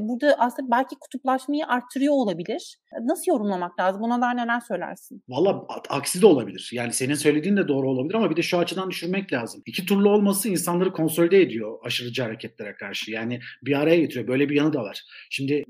burada 0.00 0.34
aslında 0.38 0.70
belki 0.70 0.96
kutuplaşmayı 1.00 1.66
arttırıyor 1.66 2.14
olabilir. 2.14 2.78
Nasıl 3.02 3.32
yorumlamak 3.32 3.80
lazım? 3.80 4.02
Buna 4.02 4.20
dair 4.20 4.36
neler 4.36 4.60
söylersin? 4.60 5.22
Valla 5.28 5.66
aksi 5.88 6.22
de 6.22 6.26
olabilir. 6.26 6.70
Yani 6.72 6.92
senin 6.92 7.14
söylediğin 7.14 7.56
de 7.56 7.68
doğru 7.68 7.90
olabilir 7.90 8.14
ama 8.14 8.30
bir 8.30 8.36
de 8.36 8.42
şu 8.42 8.58
açıdan 8.58 8.90
düşünmek 8.90 9.32
lazım. 9.32 9.62
İki 9.66 9.86
turlu 9.86 10.10
olması 10.10 10.48
insanları 10.48 10.92
konsolide 10.92 11.42
ediyor 11.42 11.78
aşırıcı 11.84 12.22
hareketlere 12.22 12.74
karşı. 12.74 13.10
Yani 13.10 13.40
bir 13.62 13.80
araya 13.80 14.00
getiriyor. 14.00 14.28
Böyle 14.28 14.48
bir 14.48 14.56
yanı 14.56 14.72
da 14.72 14.82
var. 14.82 15.02
Şimdi 15.30 15.64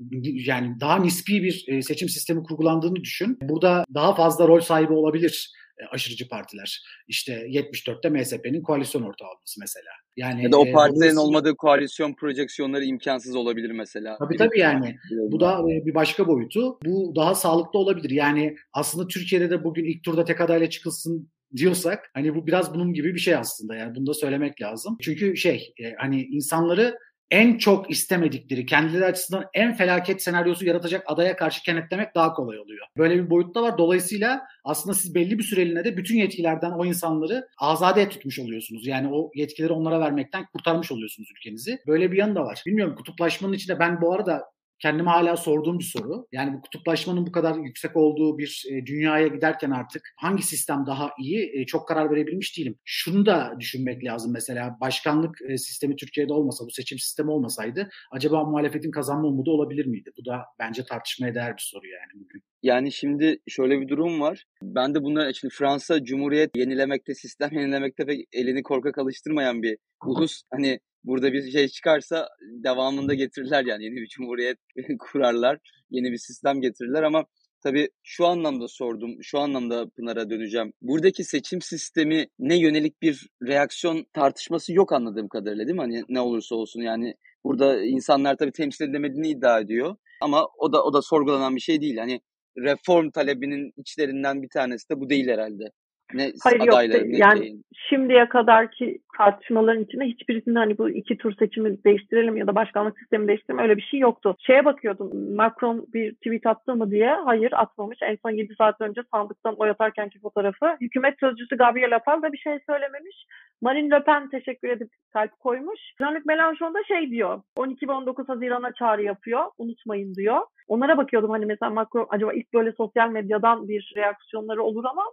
yani 0.45 0.79
daha 0.79 0.99
nispi 0.99 1.43
bir 1.43 1.81
seçim 1.81 2.09
sistemi 2.09 2.43
kurgulandığını 2.43 2.95
düşün. 2.95 3.37
Burada 3.41 3.85
daha 3.93 4.15
fazla 4.15 4.47
rol 4.47 4.59
sahibi 4.59 4.93
olabilir 4.93 5.58
aşırıcı 5.91 6.29
partiler. 6.29 6.81
İşte 7.07 7.33
74'te 7.33 8.09
MSP'nin 8.09 8.61
koalisyon 8.61 9.01
ortağı 9.01 9.27
olması 9.29 9.59
mesela. 9.59 9.91
Yani 10.17 10.43
ya 10.43 10.51
da 10.51 10.59
o 10.59 10.65
e, 10.65 10.71
partilerin 10.71 11.15
e, 11.15 11.19
olmadığı 11.19 11.55
koalisyon 11.55 12.13
projeksiyonları 12.13 12.85
imkansız 12.85 13.35
olabilir 13.35 13.71
mesela. 13.71 14.17
Tabii 14.17 14.37
tabii 14.37 14.59
yani. 14.59 14.95
Bu 15.11 15.39
da 15.39 15.59
e, 15.59 15.85
bir 15.85 15.93
başka 15.95 16.27
boyutu. 16.27 16.79
Bu 16.85 17.13
daha 17.15 17.35
sağlıklı 17.35 17.79
olabilir. 17.79 18.09
Yani 18.09 18.55
aslında 18.73 19.07
Türkiye'de 19.07 19.49
de 19.49 19.63
bugün 19.63 19.85
ilk 19.85 20.03
turda 20.03 20.25
tek 20.25 20.41
adayla 20.41 20.69
çıkılsın 20.69 21.29
diyorsak 21.55 22.11
hani 22.13 22.35
bu 22.35 22.47
biraz 22.47 22.73
bunun 22.73 22.93
gibi 22.93 23.15
bir 23.15 23.19
şey 23.19 23.35
aslında 23.35 23.75
yani 23.75 23.95
bunu 23.95 24.07
da 24.07 24.13
söylemek 24.13 24.61
lazım. 24.61 24.97
Çünkü 25.01 25.37
şey 25.37 25.73
hani 25.97 26.23
insanları 26.23 26.97
en 27.31 27.57
çok 27.57 27.91
istemedikleri, 27.91 28.65
kendileri 28.65 29.05
açısından 29.05 29.45
en 29.53 29.73
felaket 29.73 30.21
senaryosu 30.21 30.65
yaratacak 30.65 31.03
adaya 31.07 31.35
karşı 31.35 31.63
kenetlemek 31.63 32.15
daha 32.15 32.33
kolay 32.33 32.59
oluyor. 32.59 32.87
Böyle 32.97 33.15
bir 33.15 33.29
boyut 33.29 33.55
da 33.55 33.61
var. 33.61 33.77
Dolayısıyla 33.77 34.41
aslında 34.63 34.93
siz 34.93 35.15
belli 35.15 35.37
bir 35.37 35.43
süreliğine 35.43 35.83
de 35.83 35.97
bütün 35.97 36.17
yetkilerden 36.17 36.71
o 36.71 36.85
insanları 36.85 37.47
azade 37.57 38.09
tutmuş 38.09 38.39
oluyorsunuz. 38.39 38.87
Yani 38.87 39.09
o 39.11 39.31
yetkileri 39.35 39.73
onlara 39.73 39.99
vermekten 39.99 40.45
kurtarmış 40.45 40.91
oluyorsunuz 40.91 41.29
ülkenizi. 41.37 41.79
Böyle 41.87 42.11
bir 42.11 42.17
yanı 42.17 42.35
da 42.35 42.45
var. 42.45 42.63
Bilmiyorum 42.65 42.95
kutuplaşmanın 42.95 43.53
içinde 43.53 43.79
ben 43.79 44.01
bu 44.01 44.13
arada 44.13 44.43
kendime 44.79 45.09
hala 45.09 45.37
sorduğum 45.37 45.79
bir 45.79 45.83
soru. 45.83 46.27
Yani 46.31 46.53
bu 46.53 46.61
kutuplaşmanın 46.61 47.27
bu 47.27 47.31
kadar 47.31 47.55
yüksek 47.55 47.95
olduğu 47.95 48.37
bir 48.37 48.63
e, 48.71 48.85
dünyaya 48.85 49.27
giderken 49.27 49.71
artık 49.71 50.13
hangi 50.17 50.43
sistem 50.43 50.85
daha 50.87 51.11
iyi 51.19 51.51
e, 51.53 51.65
çok 51.65 51.87
karar 51.87 52.11
verebilmiş 52.11 52.57
değilim. 52.57 52.75
Şunu 52.85 53.25
da 53.25 53.55
düşünmek 53.59 54.03
lazım 54.03 54.33
mesela 54.33 54.77
başkanlık 54.81 55.37
e, 55.49 55.57
sistemi 55.57 55.95
Türkiye'de 55.95 56.33
olmasa 56.33 56.65
bu 56.65 56.71
seçim 56.71 56.99
sistemi 56.99 57.31
olmasaydı 57.31 57.89
acaba 58.11 58.43
muhalefetin 58.43 58.91
kazanma 58.91 59.27
umudu 59.27 59.51
olabilir 59.51 59.85
miydi? 59.85 60.11
Bu 60.17 60.25
da 60.25 60.45
bence 60.59 60.83
tartışmaya 60.83 61.35
değer 61.35 61.53
bir 61.57 61.61
soru 61.61 61.87
yani 61.87 62.23
bugün. 62.23 62.43
Yani 62.63 62.91
şimdi 62.91 63.39
şöyle 63.47 63.81
bir 63.81 63.87
durum 63.87 64.21
var. 64.21 64.45
Ben 64.63 64.95
de 64.95 65.03
bunların 65.03 65.31
şimdi 65.31 65.53
Fransa 65.53 66.03
Cumhuriyet 66.03 66.55
yenilemekte, 66.55 67.15
sistem 67.15 67.49
yenilemekte 67.51 68.05
pek 68.05 68.27
elini 68.33 68.63
korkak 68.63 68.97
alıştırmayan 68.97 69.63
bir 69.63 69.77
ulus. 70.05 70.41
Hani 70.51 70.79
burada 71.03 71.33
bir 71.33 71.51
şey 71.51 71.67
çıkarsa 71.67 72.27
devamında 72.63 73.13
getirirler 73.13 73.65
yani 73.65 73.83
yeni 73.83 73.95
bir 73.95 74.07
cumhuriyet 74.07 74.57
kurarlar, 74.99 75.59
yeni 75.89 76.11
bir 76.11 76.17
sistem 76.17 76.61
getirirler 76.61 77.03
ama 77.03 77.25
tabii 77.63 77.89
şu 78.03 78.27
anlamda 78.27 78.67
sordum, 78.67 79.23
şu 79.23 79.39
anlamda 79.39 79.89
Pınar'a 79.89 80.29
döneceğim. 80.29 80.73
Buradaki 80.81 81.23
seçim 81.23 81.61
sistemi 81.61 82.27
ne 82.39 82.59
yönelik 82.59 83.01
bir 83.01 83.29
reaksiyon 83.43 84.05
tartışması 84.13 84.73
yok 84.73 84.93
anladığım 84.93 85.27
kadarıyla 85.27 85.65
değil 85.65 85.75
mi? 85.75 85.81
Hani 85.81 86.03
ne 86.09 86.21
olursa 86.21 86.55
olsun 86.55 86.81
yani 86.81 87.13
burada 87.43 87.83
insanlar 87.83 88.37
tabii 88.37 88.51
temsil 88.51 88.85
edilemediğini 88.85 89.29
iddia 89.29 89.59
ediyor 89.59 89.95
ama 90.21 90.47
o 90.57 90.73
da 90.73 90.83
o 90.83 90.93
da 90.93 91.01
sorgulanan 91.01 91.55
bir 91.55 91.61
şey 91.61 91.81
değil. 91.81 91.97
Hani 91.97 92.21
reform 92.57 93.11
talebinin 93.11 93.73
içlerinden 93.77 94.41
bir 94.41 94.49
tanesi 94.49 94.89
de 94.89 94.99
bu 94.99 95.09
değil 95.09 95.27
herhalde. 95.27 95.71
Ne 96.13 96.31
Hayır 96.43 96.59
yok 96.59 96.77
ne 96.77 97.17
yani 97.17 97.39
şeyin. 97.39 97.63
şimdiye 97.89 98.29
kadarki 98.29 98.99
tartışmaların 99.17 99.83
içinde 99.83 100.05
hiçbirisinde 100.05 100.59
hani 100.59 100.77
bu 100.77 100.89
iki 100.89 101.17
tur 101.17 101.33
seçimi 101.39 101.83
değiştirelim 101.83 102.37
ya 102.37 102.47
da 102.47 102.55
başkanlık 102.55 102.99
sistemi 102.99 103.27
değiştirelim 103.27 103.63
öyle 103.63 103.77
bir 103.77 103.81
şey 103.81 103.99
yoktu. 103.99 104.35
Şeye 104.39 104.65
bakıyordum 104.65 105.35
Macron 105.35 105.85
bir 105.93 106.15
tweet 106.15 106.45
attı 106.45 106.75
mı 106.75 106.91
diye. 106.91 107.13
Hayır 107.25 107.51
atmamış. 107.51 107.97
En 108.01 108.17
son 108.25 108.31
7 108.31 108.55
saat 108.55 108.81
önce 108.81 109.01
sandıktan 109.13 109.55
oy 109.57 109.69
atarkenki 109.69 110.19
fotoğrafı. 110.19 110.77
Hükümet 110.81 111.19
sözcüsü 111.19 111.57
Gabriel 111.57 111.95
Attal 111.95 112.21
da 112.21 112.33
bir 112.33 112.37
şey 112.37 112.59
söylememiş. 112.69 113.25
Marine 113.61 113.95
Le 113.95 114.03
Pen 114.03 114.29
teşekkür 114.29 114.69
edip 114.69 114.89
kalp 115.13 115.39
koymuş. 115.39 115.79
Jean-Luc 116.01 116.23
Mélenchon 116.25 116.73
da 116.73 116.83
şey 116.87 117.09
diyor. 117.09 117.41
12 117.55 117.87
ve 117.87 117.91
19 117.91 118.29
Haziran'a 118.29 118.73
çağrı 118.73 119.03
yapıyor. 119.03 119.45
Unutmayın 119.57 120.15
diyor. 120.15 120.41
Onlara 120.67 120.97
bakıyordum 120.97 121.29
hani 121.29 121.45
mesela 121.45 121.69
Macron 121.69 122.07
acaba 122.09 122.33
ilk 122.33 122.53
böyle 122.53 122.71
sosyal 122.71 123.09
medyadan 123.09 123.67
bir 123.67 123.93
reaksiyonları 123.97 124.63
olur 124.63 124.83
ama 124.85 125.03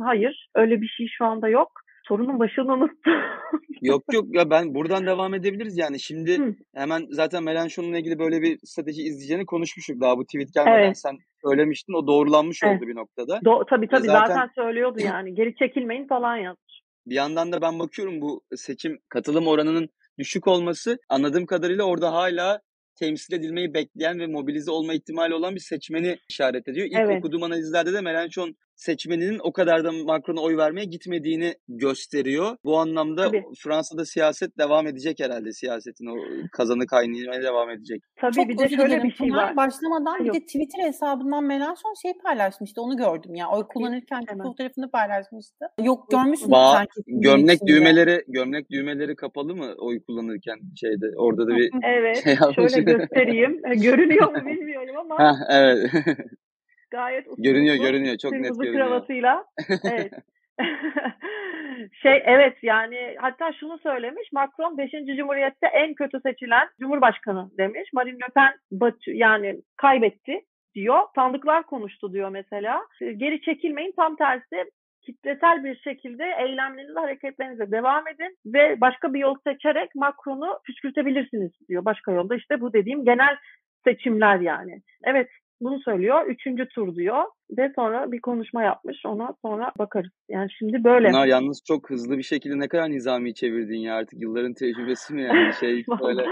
hayır 0.00 0.48
öyle 0.54 0.80
bir 0.80 0.88
şey 0.88 1.06
şu 1.18 1.24
anda 1.24 1.48
yok. 1.48 1.70
Sorunun 2.08 2.38
başını 2.38 2.72
unuttum. 2.72 3.12
Yok 3.82 4.02
yok 4.12 4.24
ya 4.34 4.50
ben 4.50 4.74
buradan 4.74 5.06
devam 5.06 5.34
edebiliriz 5.34 5.78
yani. 5.78 6.00
Şimdi 6.00 6.38
Hı. 6.38 6.54
hemen 6.74 7.06
zaten 7.10 7.42
Melanchon'la 7.44 7.98
ilgili 7.98 8.18
böyle 8.18 8.42
bir 8.42 8.58
strateji 8.64 9.02
izleyeceğini 9.02 9.46
konuşmuştuk 9.46 10.00
daha 10.00 10.18
bu 10.18 10.24
tweet 10.24 10.54
gelmeden 10.54 10.84
Evet. 10.84 10.98
sen 10.98 11.18
söylemiştin 11.44 11.92
o 11.92 12.06
doğrulanmış 12.06 12.60
Evet. 12.64 12.76
oldu 12.76 12.88
bir 12.88 12.96
noktada. 12.96 13.36
Do- 13.36 13.64
tabii 13.70 13.88
tabii 13.88 14.06
zaten- 14.06 14.34
zaten... 14.34 14.50
söylüyordu 14.54 14.98
yani 15.04 15.34
geri 15.34 15.54
çekilmeyin 15.56 16.06
falan 16.06 16.36
yazmış. 16.36 16.80
Bir 17.06 17.14
yandan 17.14 17.52
da 17.52 17.62
ben 17.62 17.78
bakıyorum 17.78 18.20
bu 18.20 18.40
seçim 18.56 18.98
katılım 19.08 19.46
oranının 19.46 19.88
düşük 20.18 20.48
olması 20.48 20.98
anladığım 21.08 21.46
kadarıyla 21.46 21.84
orada 21.84 22.12
hala 22.12 22.60
temsil 22.98 23.34
edilmeyi 23.34 23.74
bekleyen 23.74 24.18
ve 24.18 24.26
mobilize 24.26 24.70
olma 24.70 24.94
ihtimali 24.94 25.34
olan 25.34 25.54
bir 25.54 25.60
seçmeni 25.60 26.16
işaret 26.30 26.68
ediyor. 26.68 26.86
İlk 26.86 26.96
Evet. 26.96 27.18
okuduğum 27.18 27.42
analizlerde 27.42 27.92
de 27.92 28.00
Melanchon 28.00 28.54
seçmeninin 28.80 29.38
o 29.42 29.52
kadar 29.52 29.84
da 29.84 29.92
Macron'a 29.92 30.40
oy 30.40 30.56
vermeye 30.56 30.84
gitmediğini 30.84 31.54
gösteriyor. 31.68 32.56
Bu 32.64 32.78
anlamda 32.78 33.22
Tabii. 33.26 33.44
Fransa'da 33.58 34.04
siyaset 34.04 34.58
devam 34.58 34.86
edecek 34.86 35.20
herhalde 35.20 35.52
siyasetin 35.52 36.06
o 36.06 36.14
kazanı 36.52 36.86
kaynamaya 36.86 37.42
devam 37.42 37.70
edecek. 37.70 38.02
Tabii 38.20 38.32
Çok 38.34 38.48
bir 38.48 38.58
de 38.58 38.68
şöyle 38.68 39.02
bir 39.02 39.12
şey 39.12 39.32
var. 39.32 39.56
Başlamadan 39.56 40.20
bir 40.20 40.24
Yok. 40.24 40.34
de 40.34 40.40
Twitter 40.40 40.86
hesabından 40.86 41.44
Melanchon 41.44 41.94
şey 42.02 42.12
paylaşmıştı. 42.24 42.82
Onu 42.82 42.96
gördüm 42.96 43.34
ya. 43.34 43.48
Oy 43.50 43.62
kullanırken 43.68 44.22
hemen. 44.28 44.44
fotoğrafını 44.46 44.90
paylaşmıştı. 44.90 45.64
Yok 45.82 46.10
görmüşsün 46.10 46.48
Ba- 46.50 46.72
sanki. 46.72 46.90
gömlek 47.06 47.56
içinde. 47.56 47.70
düğmeleri 47.72 48.24
gömlek 48.28 48.70
düğmeleri 48.70 49.16
kapalı 49.16 49.56
mı 49.56 49.74
oy 49.78 50.02
kullanırken 50.02 50.58
şeyde 50.80 51.06
orada 51.16 51.46
da 51.46 51.56
bir 51.56 51.70
Evet 51.84 52.24
şey 52.24 52.34
yapmış. 52.40 52.72
şöyle 52.72 52.92
göstereyim. 52.92 53.62
Görünüyor 53.82 54.30
mu 54.32 54.46
bilmiyorum 54.46 54.96
ama 54.98 55.18
Heh, 55.18 55.36
evet. 55.50 55.90
gayet 56.90 57.28
uslu 57.28 57.42
görünüyor 57.42 57.74
uslu, 57.74 57.86
görünüyor 57.86 58.16
çok 58.16 58.32
net 58.32 58.58
görünüyor. 58.58 58.74
kravatıyla. 58.74 59.44
Evet. 59.84 60.12
şey 62.02 62.22
evet 62.24 62.56
yani 62.62 63.16
hatta 63.18 63.52
şunu 63.52 63.78
söylemiş 63.78 64.32
Macron 64.32 64.78
5. 64.78 64.90
Cumhuriyet'te 64.90 65.66
en 65.66 65.94
kötü 65.94 66.20
seçilen 66.20 66.68
Cumhurbaşkanı 66.80 67.50
demiş. 67.58 67.90
Marine 67.92 68.18
Le 68.18 68.28
Pen 68.34 68.52
batı, 68.70 69.10
yani 69.10 69.60
kaybetti 69.76 70.40
diyor. 70.74 71.00
Sandıklar 71.14 71.62
konuştu 71.62 72.12
diyor 72.12 72.28
mesela. 72.28 72.86
Geri 73.00 73.40
çekilmeyin 73.40 73.92
tam 73.96 74.16
tersi 74.16 74.64
kitlesel 75.02 75.64
bir 75.64 75.76
şekilde 75.76 76.24
eylemlerinize, 76.38 77.00
hareketlerinize 77.00 77.70
devam 77.70 78.08
edin 78.08 78.36
ve 78.46 78.80
başka 78.80 79.14
bir 79.14 79.18
yol 79.18 79.36
seçerek 79.46 79.94
Macron'u 79.94 80.58
püskürtebilirsiniz 80.66 81.52
diyor. 81.68 81.84
Başka 81.84 82.12
yolda 82.12 82.36
işte 82.36 82.60
bu 82.60 82.72
dediğim 82.72 83.04
genel 83.04 83.36
seçimler 83.84 84.40
yani. 84.40 84.82
Evet 85.04 85.28
bunu 85.60 85.80
söylüyor. 85.80 86.26
Üçüncü 86.26 86.68
tur 86.68 86.94
diyor. 86.94 87.24
Ve 87.58 87.72
sonra 87.76 88.12
bir 88.12 88.20
konuşma 88.20 88.62
yapmış. 88.62 89.06
Ona 89.06 89.34
sonra 89.44 89.72
bakarız. 89.78 90.10
Yani 90.28 90.48
şimdi 90.58 90.84
böyle. 90.84 91.08
Bunlar 91.08 91.26
yalnız 91.26 91.62
çok 91.68 91.90
hızlı 91.90 92.18
bir 92.18 92.22
şekilde 92.22 92.58
ne 92.58 92.68
kadar 92.68 92.90
nizami 92.90 93.34
çevirdin 93.34 93.78
ya 93.78 93.94
artık 93.94 94.22
yılların 94.22 94.54
tecrübesi 94.54 95.14
mi 95.14 95.22
yani 95.22 95.52
şey 95.60 95.84
böyle 96.02 96.24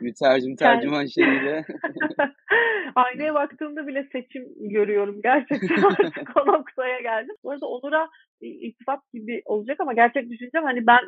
mütercim 0.00 0.56
tercüman 0.56 1.06
şeyiyle. 1.06 1.64
Aynaya 2.94 3.34
baktığımda 3.34 3.86
bile 3.86 4.08
seçim 4.12 4.44
görüyorum. 4.58 5.20
Gerçekten 5.22 5.82
artık 6.00 6.36
o 6.36 6.46
noktaya 6.46 7.00
geldim. 7.00 7.34
Bu 7.44 7.50
arada 7.50 7.66
Onur'a 7.66 8.08
iltifat 8.40 9.00
gibi 9.14 9.42
olacak 9.44 9.80
ama 9.80 9.92
gerçek 9.92 10.30
düşüncem 10.30 10.64
hani 10.64 10.86
ben 10.86 11.00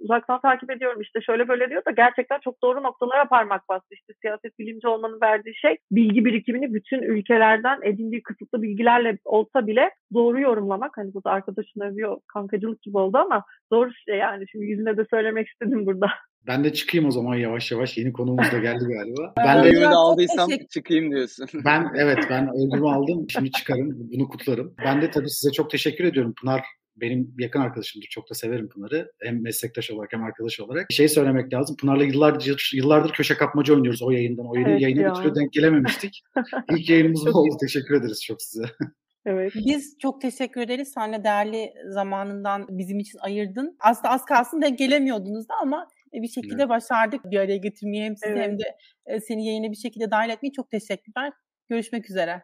uzaktan 0.00 0.40
takip 0.40 0.70
ediyorum 0.70 1.00
işte 1.00 1.20
şöyle 1.20 1.48
böyle 1.48 1.70
diyor 1.70 1.84
da 1.84 1.90
gerçekten 1.90 2.38
çok 2.40 2.62
doğru 2.62 2.82
noktalara 2.82 3.24
parmak 3.28 3.68
bastı. 3.68 3.94
İşte 3.94 4.12
siyaset 4.20 4.58
bilimci 4.58 4.88
olmanın 4.88 5.20
verdiği 5.22 5.54
şey 5.54 5.76
bilgi 5.90 6.24
birikimini 6.24 6.74
bütün 6.74 7.02
ülkelerden 7.02 7.78
edindiği 7.82 8.22
kısıtlı 8.22 8.62
bilgilerle 8.62 9.18
olsa 9.24 9.66
bile 9.66 9.90
doğru 10.14 10.40
yorumlamak. 10.40 10.96
Hani 10.96 11.14
bu 11.14 11.24
da 11.24 11.30
arkadaşın 11.30 11.80
övüyor 11.80 12.20
kankacılık 12.26 12.82
gibi 12.82 12.98
oldu 12.98 13.18
ama 13.18 13.44
doğru 13.72 13.90
şey 13.92 14.16
yani. 14.18 14.44
Şimdi 14.48 14.64
yüzüne 14.64 14.96
de 14.96 15.06
söylemek 15.10 15.48
istedim 15.48 15.86
burada. 15.86 16.06
Ben 16.46 16.64
de 16.64 16.72
çıkayım 16.72 17.06
o 17.06 17.10
zaman 17.10 17.34
yavaş 17.36 17.72
yavaş. 17.72 17.98
Yeni 17.98 18.12
konuğumuz 18.12 18.52
da 18.52 18.58
geldi 18.58 18.84
galiba. 18.84 19.32
Ben 19.46 19.64
de- 19.64 19.72
çok 19.72 19.92
aldıysam 19.92 20.50
çıkayım 20.70 21.10
diyorsun. 21.10 21.46
ben 21.64 21.92
evet 21.96 22.18
ben 22.30 22.48
ödülümü 22.54 22.88
aldım. 22.88 23.26
Şimdi 23.28 23.50
çıkarım. 23.50 23.88
Bunu 24.12 24.28
kutlarım. 24.28 24.74
Ben 24.84 25.02
de 25.02 25.10
tabii 25.10 25.30
size 25.30 25.52
çok 25.52 25.70
teşekkür 25.70 26.04
ediyorum. 26.04 26.34
Pınar 26.40 26.62
benim 26.96 27.34
yakın 27.38 27.60
arkadaşımdır. 27.60 28.06
Çok 28.10 28.30
da 28.30 28.34
severim 28.34 28.68
Pınar'ı. 28.68 29.12
Hem 29.22 29.42
meslektaş 29.42 29.90
olarak 29.90 30.12
hem 30.12 30.22
arkadaş 30.24 30.60
olarak. 30.60 30.86
Şey 30.92 31.08
söylemek 31.08 31.52
lazım. 31.52 31.76
Pınar'la 31.76 32.04
yıllardır, 32.04 32.70
yıllardır 32.74 33.12
köşe 33.12 33.34
kapmaca 33.34 33.74
oynuyoruz 33.74 34.02
o 34.02 34.10
yayından. 34.10 34.46
O 34.46 34.54
yayını, 34.54 34.70
Evet 34.70 34.80
yayına 34.80 35.00
ya. 35.00 35.10
bir 35.10 35.14
türlü 35.14 35.34
denk 35.34 35.52
gelememiştik. 35.52 36.22
İlk 36.70 36.90
yayınımız 36.90 37.26
bu 37.26 37.38
oldu. 37.38 37.56
Teşekkür 37.60 37.94
ederiz 37.94 38.24
çok 38.24 38.42
size. 38.42 38.64
Evet. 39.26 39.52
Biz 39.66 39.96
çok 39.98 40.20
teşekkür 40.20 40.60
ederiz. 40.60 40.92
Sen 40.94 41.12
de 41.12 41.24
değerli 41.24 41.72
zamanından 41.88 42.66
bizim 42.70 42.98
için 42.98 43.18
ayırdın. 43.18 43.76
Aslında 43.80 44.08
az 44.10 44.24
kalsın 44.24 44.62
denk 44.62 44.78
gelemiyordunuz 44.78 45.48
da 45.48 45.54
ama 45.62 45.88
bir 46.12 46.28
şekilde 46.28 46.68
başardık 46.68 47.24
bir 47.24 47.38
araya 47.38 47.56
getirmeyi 47.56 48.04
hem 48.04 48.16
sizi 48.16 48.32
Evet. 48.32 48.44
hem 48.46 48.58
de 48.58 48.76
e, 49.06 49.20
seni 49.20 49.46
yayına 49.46 49.70
bir 49.70 49.76
şekilde 49.76 50.10
dahil 50.10 50.30
etmeyi. 50.30 50.52
Çok 50.52 50.70
teşekkürler. 50.70 51.32
Görüşmek 51.68 52.10
üzere. 52.10 52.42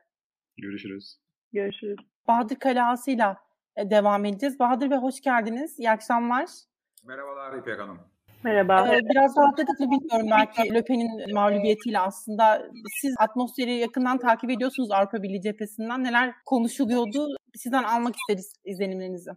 Görüşürüz. 0.57 1.17
Görüşürüz. 1.53 1.97
Bahadır 2.29 2.57
Kalası'yla 2.57 3.37
e, 3.77 3.91
devam 3.91 4.25
edeceğiz. 4.25 4.59
Bahadır 4.59 4.91
Bey 4.91 4.99
hoş 4.99 5.21
geldiniz. 5.21 5.79
İyi 5.79 5.91
akşamlar. 5.91 6.47
Merhabalar 7.05 7.59
İpek 7.59 7.81
Hanım. 7.81 8.01
Merhaba. 8.45 8.95
Ee, 8.95 8.99
biraz 9.11 9.37
rahatladık 9.37 9.81
mı 9.81 9.91
bilmiyorum 9.91 10.29
belki 10.31 10.75
Löpen'in 10.75 11.35
mağlubiyetiyle 11.35 11.99
aslında. 11.99 12.69
Siz 13.01 13.15
atmosferi 13.19 13.75
yakından 13.75 14.19
takip 14.19 14.51
ediyorsunuz 14.51 14.91
Avrupa 14.91 15.23
Birliği 15.23 15.43
cephesinden. 15.43 16.05
Neler 16.05 16.35
konuşuluyordu? 16.47 17.27
Sizden 17.55 17.83
almak 17.85 18.15
isteriz 18.17 18.53
izlenimlerinizi. 18.65 19.31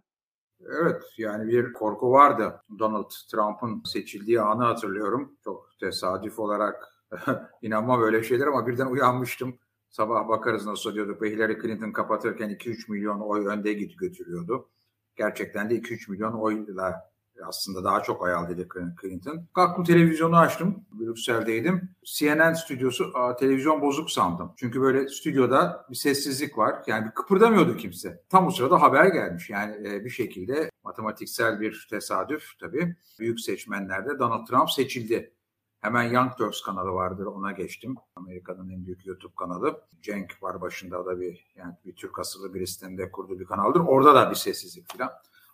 Evet 0.68 1.02
yani 1.18 1.48
bir 1.48 1.72
korku 1.72 2.10
vardı. 2.12 2.62
Donald 2.78 3.10
Trump'ın 3.30 3.82
seçildiği 3.84 4.40
anı 4.40 4.64
hatırlıyorum. 4.64 5.32
Çok 5.44 5.70
tesadüf 5.80 6.38
olarak 6.38 6.84
inanmam 7.62 8.00
böyle 8.00 8.22
şeyler 8.22 8.46
ama 8.46 8.66
birden 8.66 8.86
uyanmıştım. 8.86 9.58
Sabah 9.90 10.28
bakarız 10.28 10.66
nasıl 10.66 10.94
diyorduk 10.94 11.22
ve 11.22 11.30
Hillary 11.30 11.62
Clinton 11.62 11.92
kapatırken 11.92 12.50
2-3 12.50 12.90
milyon 12.90 13.20
oy 13.20 13.46
önde 13.46 13.72
git 13.72 13.98
götürüyordu. 13.98 14.68
Gerçekten 15.16 15.70
de 15.70 15.74
2-3 15.74 16.10
milyon 16.10 16.32
oyla 16.32 17.10
aslında 17.46 17.84
daha 17.84 18.02
çok 18.02 18.28
aldı 18.28 18.68
Clinton. 19.00 19.46
Kalktım 19.54 19.84
televizyonu 19.84 20.36
açtım. 20.36 20.84
Brüksel'deydim. 20.92 21.90
CNN 22.04 22.52
stüdyosu 22.52 23.12
televizyon 23.38 23.80
bozuk 23.80 24.10
sandım. 24.10 24.52
Çünkü 24.56 24.80
böyle 24.80 25.08
stüdyoda 25.08 25.86
bir 25.90 25.96
sessizlik 25.96 26.58
var. 26.58 26.82
Yani 26.86 27.06
bir 27.06 27.10
kıpırdamıyordu 27.10 27.76
kimse. 27.76 28.22
Tam 28.28 28.46
o 28.46 28.50
sırada 28.50 28.82
haber 28.82 29.06
gelmiş. 29.06 29.50
Yani 29.50 29.88
e, 29.88 30.04
bir 30.04 30.10
şekilde 30.10 30.70
matematiksel 30.84 31.60
bir 31.60 31.86
tesadüf 31.90 32.44
tabii. 32.60 32.96
Büyük 33.18 33.40
seçmenlerde 33.40 34.18
Donald 34.18 34.46
Trump 34.46 34.70
seçildi. 34.70 35.32
Hemen 35.80 36.02
Young 36.02 36.36
Turks 36.36 36.62
kanalı 36.62 36.92
vardır 36.92 37.26
ona 37.26 37.52
geçtim. 37.52 37.94
Amerika'nın 38.16 38.70
en 38.70 38.86
büyük 38.86 39.06
YouTube 39.06 39.34
kanalı. 39.36 39.80
Cenk 40.02 40.42
var 40.42 40.60
başında 40.60 41.06
da 41.06 41.20
bir 41.20 41.46
yani 41.56 41.74
bir 41.84 41.96
Türk 41.96 42.18
asıllı 42.18 42.54
birisinin 42.54 42.98
de 42.98 43.10
kurduğu 43.10 43.40
bir 43.40 43.44
kanaldır. 43.44 43.80
Orada 43.80 44.14
da 44.14 44.30
bir 44.30 44.34
sessizlik 44.34 44.92
falan. 44.92 45.10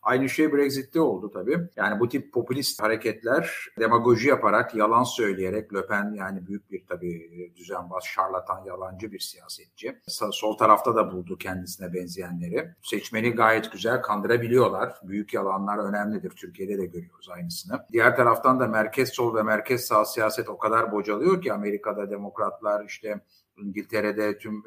Aynı 0.06 0.28
şey 0.28 0.52
Brexit'te 0.52 1.00
oldu 1.00 1.30
tabii. 1.30 1.58
Yani 1.76 2.00
bu 2.00 2.08
tip 2.08 2.32
popülist 2.32 2.82
hareketler 2.82 3.66
demagoji 3.78 4.28
yaparak, 4.28 4.74
yalan 4.74 5.02
söyleyerek 5.02 5.74
Le 5.74 5.86
Pen 5.86 6.14
yani 6.14 6.46
büyük 6.46 6.70
bir 6.70 6.86
tabii 6.86 7.52
düzenbaz, 7.56 8.04
şarlatan, 8.04 8.64
yalancı 8.64 9.12
bir 9.12 9.18
siyasetçi. 9.18 9.98
Sol 10.32 10.56
tarafta 10.56 10.94
da 10.94 11.12
buldu 11.12 11.38
kendisine 11.38 11.94
benzeyenleri. 11.94 12.70
Seçmeni 12.82 13.30
gayet 13.30 13.72
güzel 13.72 14.02
kandırabiliyorlar. 14.02 14.94
Büyük 15.02 15.34
yalanlar 15.34 15.78
önemlidir. 15.78 16.30
Türkiye'de 16.30 16.78
de 16.78 16.86
görüyoruz 16.86 17.28
aynısını. 17.30 17.86
Diğer 17.92 18.16
taraftan 18.16 18.60
da 18.60 18.66
merkez 18.66 19.08
sol 19.08 19.36
ve 19.36 19.42
merkez 19.42 19.84
sağ 19.84 20.04
siyaset 20.04 20.48
o 20.48 20.58
kadar 20.58 20.92
bocalıyor 20.92 21.42
ki 21.42 21.52
Amerika'da 21.52 22.10
demokratlar 22.10 22.84
işte 22.84 23.20
İngiltere'de 23.56 24.38
tüm 24.38 24.62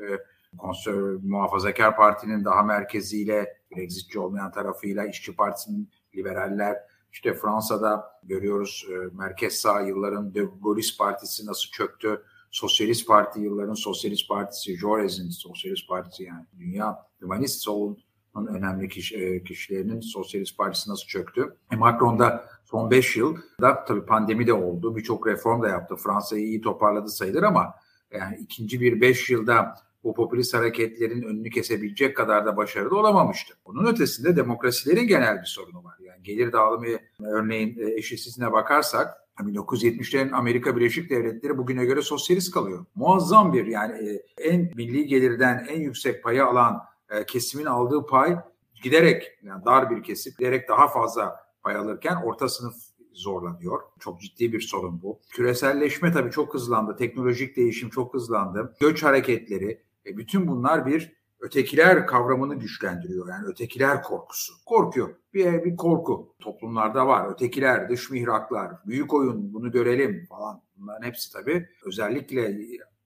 konser, 0.57 0.93
muhafazakar 1.23 1.95
partinin 1.95 2.45
daha 2.45 2.63
merkeziyle, 2.63 3.58
Brexitçi 3.75 4.19
olmayan 4.19 4.51
tarafıyla, 4.51 5.05
işçi 5.05 5.35
partisinin 5.35 5.89
liberaller, 6.15 6.77
işte 7.11 7.33
Fransa'da 7.33 8.19
görüyoruz 8.23 8.87
e, 8.91 9.17
merkez 9.17 9.53
sağ 9.53 9.81
yılların 9.81 10.33
De 10.33 10.47
Gaullist 10.63 10.99
Partisi 10.99 11.45
nasıl 11.45 11.69
çöktü, 11.69 12.23
Sosyalist 12.51 13.07
Parti 13.07 13.39
yılların 13.39 13.73
Sosyalist 13.73 14.29
Partisi, 14.29 14.77
Jaurès'in 14.77 15.29
Sosyalist 15.29 15.89
Partisi 15.89 16.23
yani 16.23 16.45
dünya 16.59 17.05
hümanist 17.21 17.61
solun 17.61 17.97
önemli 18.35 18.89
kişi, 18.89 19.17
e, 19.17 19.43
kişilerinin 19.43 20.01
Sosyalist 20.01 20.57
Partisi 20.57 20.89
nasıl 20.89 21.07
çöktü. 21.07 21.57
E 21.71 21.75
Macron 21.75 22.19
da 22.19 22.45
son 22.65 22.91
5 22.91 23.17
yılda 23.17 23.85
tabii 23.87 24.05
pandemi 24.05 24.47
de 24.47 24.53
oldu. 24.53 24.95
Birçok 24.95 25.27
reform 25.27 25.61
da 25.61 25.67
yaptı. 25.67 25.95
Fransa'yı 25.95 26.45
iyi 26.45 26.61
toparladı 26.61 27.09
sayılır 27.09 27.43
ama 27.43 27.75
yani 28.11 28.37
ikinci 28.37 28.81
bir 28.81 29.01
5 29.01 29.29
yılda 29.29 29.75
bu 30.03 30.13
popülist 30.13 30.53
hareketlerin 30.53 31.21
önünü 31.21 31.49
kesebilecek 31.49 32.17
kadar 32.17 32.45
da 32.45 32.57
başarılı 32.57 32.99
olamamıştı. 32.99 33.53
Bunun 33.65 33.85
ötesinde 33.85 34.35
demokrasilerin 34.35 35.07
genel 35.07 35.41
bir 35.41 35.47
sorunu 35.47 35.83
var. 35.83 35.95
Yani 35.99 36.23
gelir 36.23 36.51
dağılımı 36.51 36.87
örneğin 37.19 37.79
e, 37.79 37.93
eşitsizliğine 37.93 38.53
bakarsak 38.53 39.29
1970'lerin 39.39 40.31
Amerika 40.31 40.75
Birleşik 40.75 41.09
Devletleri 41.09 41.57
bugüne 41.57 41.85
göre 41.85 42.01
sosyalist 42.01 42.53
kalıyor. 42.53 42.85
Muazzam 42.95 43.53
bir 43.53 43.65
yani 43.65 44.09
e, 44.09 44.23
en 44.43 44.71
milli 44.75 45.07
gelirden 45.07 45.67
en 45.69 45.79
yüksek 45.79 46.23
payı 46.23 46.45
alan 46.45 46.79
e, 47.09 47.25
kesimin 47.25 47.65
aldığı 47.65 48.05
pay 48.05 48.37
giderek 48.83 49.39
yani 49.43 49.65
dar 49.65 49.89
bir 49.89 50.03
kesim 50.03 50.33
giderek 50.39 50.69
daha 50.69 50.87
fazla 50.87 51.35
pay 51.63 51.75
alırken 51.75 52.15
orta 52.15 52.49
sınıf 52.49 52.75
zorlanıyor. 53.13 53.81
Çok 53.99 54.21
ciddi 54.21 54.53
bir 54.53 54.61
sorun 54.61 55.01
bu. 55.01 55.19
Küreselleşme 55.29 56.11
tabii 56.11 56.31
çok 56.31 56.53
hızlandı. 56.53 56.95
Teknolojik 56.95 57.57
değişim 57.57 57.89
çok 57.89 58.13
hızlandı. 58.13 58.75
Göç 58.79 59.03
hareketleri, 59.03 59.81
e, 60.05 60.17
bütün 60.17 60.47
bunlar 60.47 60.85
bir 60.85 61.19
ötekiler 61.39 62.07
kavramını 62.07 62.55
güçlendiriyor. 62.55 63.29
Yani 63.29 63.47
ötekiler 63.47 64.03
korkusu. 64.03 64.53
Korkuyor. 64.65 65.15
Bir, 65.33 65.63
bir 65.63 65.75
korku 65.75 66.35
toplumlarda 66.39 67.07
var. 67.07 67.31
Ötekiler, 67.31 67.89
dış 67.89 68.09
mihraklar, 68.09 68.71
büyük 68.87 69.13
oyun 69.13 69.53
bunu 69.53 69.71
görelim 69.71 70.25
falan. 70.29 70.61
Bunların 70.77 71.07
hepsi 71.07 71.33
tabii 71.33 71.67
özellikle 71.85 72.57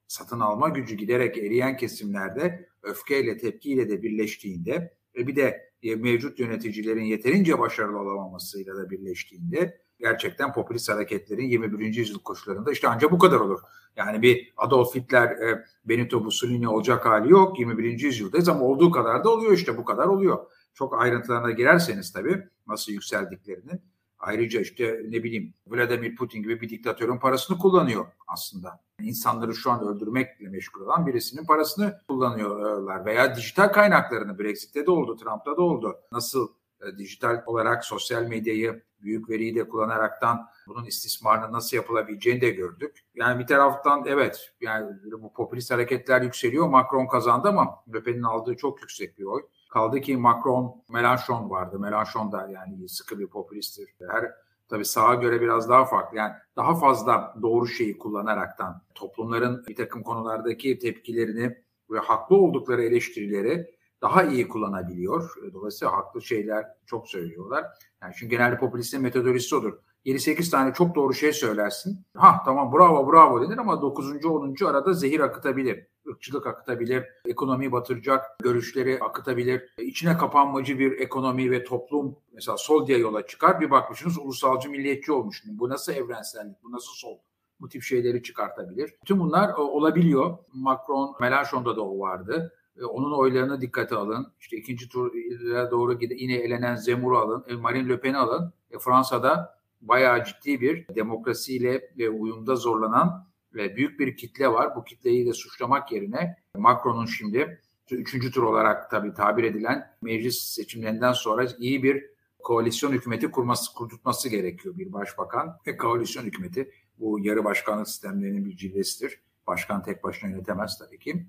satın 0.08 0.40
alma 0.40 0.70
gücü 0.70 0.96
giderek 0.96 1.38
eriyen 1.38 1.78
kesimlerde 1.78 2.70
öfkeyle, 2.84 3.38
tepkiyle 3.38 3.90
de 3.90 4.02
birleştiğinde 4.02 4.94
ve 5.16 5.28
bir 5.28 5.36
de 5.36 5.74
e, 5.84 5.96
mevcut 5.96 6.40
yöneticilerin 6.40 7.04
yeterince 7.04 7.60
başarılı 7.60 8.00
olamamasıyla 8.00 8.76
da 8.76 8.90
birleştiğinde 8.90 9.83
gerçekten 10.00 10.54
popülist 10.54 10.90
hareketlerin 10.90 11.46
21. 11.46 11.94
yüzyıl 11.94 12.20
koşullarında 12.20 12.72
işte 12.72 12.88
ancak 12.88 13.12
bu 13.12 13.20
kadar 13.20 13.40
olur. 13.40 13.60
Yani 13.96 14.22
bir 14.22 14.54
Adolf 14.58 14.96
Hitler, 14.96 15.30
e, 15.30 15.66
Benito 15.86 16.20
Mussolini 16.20 16.68
olacak 16.68 17.06
hali 17.06 17.32
yok 17.32 17.60
21. 17.60 18.00
yüzyıldayız 18.00 18.50
ama 18.50 18.62
olduğu 18.66 18.92
kadar 18.92 19.24
da 19.24 19.30
oluyor 19.30 19.52
işte 19.52 19.78
bu 19.78 19.86
kadar 19.86 20.08
oluyor. 20.08 20.46
Çok 20.74 21.02
ayrıntılarına 21.02 21.52
girerseniz 21.52 22.14
tabii 22.14 22.48
nasıl 22.68 22.92
yükseldiklerini 22.92 23.80
Ayrıca 24.24 24.62
işte 24.62 25.02
ne 25.10 25.24
bileyim 25.24 25.54
Vladimir 25.68 26.16
Putin 26.16 26.44
gibi 26.44 26.62
bir 26.62 26.70
diktatörün 26.70 27.18
parasını 27.18 27.58
kullanıyor 27.58 28.06
aslında. 28.28 28.80
İnsanları 29.02 29.54
şu 29.54 29.72
an 29.72 29.88
öldürmekle 29.88 30.50
meşgul 30.50 30.82
olan 30.82 31.08
birisinin 31.08 31.46
parasını 31.46 32.00
kullanıyorlar. 32.08 33.06
Veya 33.06 33.36
dijital 33.36 33.68
kaynaklarını 33.68 34.40
Brexit'te 34.40 34.86
de 34.86 34.92
oldu, 34.92 35.18
Trump'ta 35.18 35.58
da 35.58 35.62
oldu. 35.62 35.96
Nasıl 36.12 36.48
e, 36.82 36.98
dijital 36.98 37.44
olarak 37.46 37.86
sosyal 37.86 38.24
medyayı 38.24 38.84
büyük 39.04 39.30
veriyi 39.30 39.56
de 39.56 39.70
kullanaraktan 39.70 40.48
bunun 40.68 40.86
istismarının 40.86 41.54
nasıl 41.54 41.78
yapılabileceğini 41.78 42.42
de 42.42 42.50
gördük. 42.50 43.00
Yani 43.16 43.40
bir 43.40 43.48
taraftan 43.48 44.04
evet 44.08 44.54
yani 44.62 44.92
bu 45.22 45.34
popülist 45.34 45.72
hareketler 45.72 46.22
yükseliyor. 46.22 46.68
Macron 46.68 47.08
kazandı 47.08 47.48
ama 47.48 47.84
Le 47.94 48.04
Pen'in 48.04 48.24
aldığı 48.24 48.56
çok 48.56 48.82
yüksek 48.82 49.20
bir 49.20 49.24
oy. 49.24 49.42
Kaldı 49.70 50.02
ki 50.02 50.18
Macron, 50.18 50.84
Mélenchon 50.90 51.50
vardı. 51.50 51.78
Mélenchon 51.78 52.32
da 52.32 52.50
yani 52.50 52.90
sıkı 52.90 53.20
bir 53.20 53.28
popülisttir. 53.28 53.90
Her 54.10 54.32
tabii 54.70 54.86
sağa 54.86 55.16
göre 55.16 55.42
biraz 55.42 55.70
daha 55.70 55.86
farklı. 55.86 56.18
Yani 56.18 56.34
daha 56.56 56.76
fazla 56.76 57.36
doğru 57.42 57.68
şeyi 57.68 57.98
kullanaraktan 57.98 58.82
toplumların 58.96 59.66
bir 59.68 59.76
takım 59.76 60.04
konulardaki 60.04 60.80
tepkilerini 60.80 61.58
ve 61.90 62.00
haklı 62.00 62.36
oldukları 62.36 62.84
eleştirileri 62.84 63.76
daha 64.04 64.24
iyi 64.24 64.48
kullanabiliyor. 64.48 65.36
Dolayısıyla 65.54 65.94
haklı 65.94 66.22
şeyler 66.22 66.66
çok 66.86 67.08
söylüyorlar. 67.08 67.66
Yani 68.02 68.14
çünkü 68.18 68.30
genelde 68.30 68.58
popülistin 68.58 69.02
metodolojisi 69.02 69.56
odur. 69.56 69.74
7-8 70.06 70.52
tane 70.52 70.74
çok 70.74 70.96
doğru 70.96 71.14
şey 71.14 71.34
söylersin. 71.34 72.06
Ha 72.18 72.42
tamam 72.46 72.74
bravo 72.74 73.12
bravo 73.12 73.42
denir 73.42 73.58
ama 73.58 73.82
9. 73.82 74.26
10. 74.26 74.66
arada 74.66 74.94
zehir 74.94 75.20
akıtabilir. 75.20 75.88
ırkçılık 76.08 76.48
akıtabilir, 76.48 77.04
ekonomiyi 77.26 77.72
batıracak 77.72 78.40
görüşleri 78.40 79.00
akıtabilir. 79.00 79.74
İçine 79.78 80.18
kapanmacı 80.18 80.80
bir 80.80 81.00
ekonomi 81.00 81.52
ve 81.52 81.64
toplum 81.64 82.16
mesela 82.34 82.58
sol 82.58 82.88
diye 82.88 82.98
yola 82.98 83.28
çıkar. 83.28 83.62
Bir 83.62 83.72
bakmışsınız 83.72 84.18
ulusalcı 84.18 84.70
milliyetçi 84.70 85.12
olmuş. 85.12 85.44
Bu 85.46 85.70
nasıl 85.70 85.94
evrensellik, 85.94 86.64
bu 86.64 86.72
nasıl 86.72 86.94
sol? 86.94 87.18
Bu 87.62 87.70
tip 87.70 87.84
şeyleri 87.84 88.24
çıkartabilir. 88.24 88.96
Tüm 89.06 89.20
bunlar 89.20 89.50
e, 89.50 89.56
olabiliyor. 89.56 90.38
Macron, 90.54 91.16
Mélenchon'da 91.20 91.76
da 91.76 91.82
o 91.82 92.00
vardı. 92.00 92.54
E, 92.80 92.84
onun 92.86 93.18
oylarını 93.18 93.62
dikkate 93.62 93.96
alın. 93.96 94.34
İşte 94.40 94.58
ikinci 94.58 94.90
tura 94.90 95.72
doğru 95.72 95.98
yine 96.02 96.36
elenen 96.36 96.76
Zemur'u 96.76 97.18
alın. 97.18 97.46
E, 97.48 97.56
Marine 97.56 97.90
Le 97.90 98.00
Pen'i 98.00 98.18
alın. 98.18 98.54
Fransa'da 98.80 99.60
bayağı 99.82 100.24
ciddi 100.26 100.62
bir 100.62 100.96
demokrasiyle 100.96 101.90
ve 101.98 102.10
uyumda 102.10 102.56
zorlanan 102.56 103.28
ve 103.54 103.76
büyük 103.76 104.00
bir 104.00 104.18
kitle 104.18 104.48
var. 104.48 104.76
Bu 104.76 104.84
kitleyi 104.84 105.26
de 105.26 105.34
suçlamak 105.34 105.92
yerine 105.92 106.38
Macron'un 106.58 107.06
şimdi 107.06 107.62
üçüncü 107.92 108.32
tur 108.32 108.44
olarak 108.44 108.92
tabii 108.92 109.14
tabir 109.14 109.44
edilen 109.44 109.92
meclis 110.02 110.40
seçimlerinden 110.40 111.12
sonra 111.12 111.48
iyi 111.60 111.84
bir 111.84 112.06
koalisyon 112.44 112.92
hükümeti 112.92 113.32
kurması, 113.32 113.74
kurdurtması 113.74 114.30
gerekiyor 114.30 114.78
bir 114.78 114.94
başbakan 114.94 115.58
ve 115.68 115.78
koalisyon 115.78 116.24
hükümeti 116.24 116.72
bu 117.00 117.20
yarı 117.20 117.44
başkanlık 117.44 117.88
sistemlerinin 117.88 118.46
bir 118.46 118.58
cilvesidir. 118.58 119.20
Başkan 119.48 119.84
tek 119.84 120.04
başına 120.04 120.30
yönetemez 120.30 120.78
tabii 120.80 121.00
ki 121.00 121.26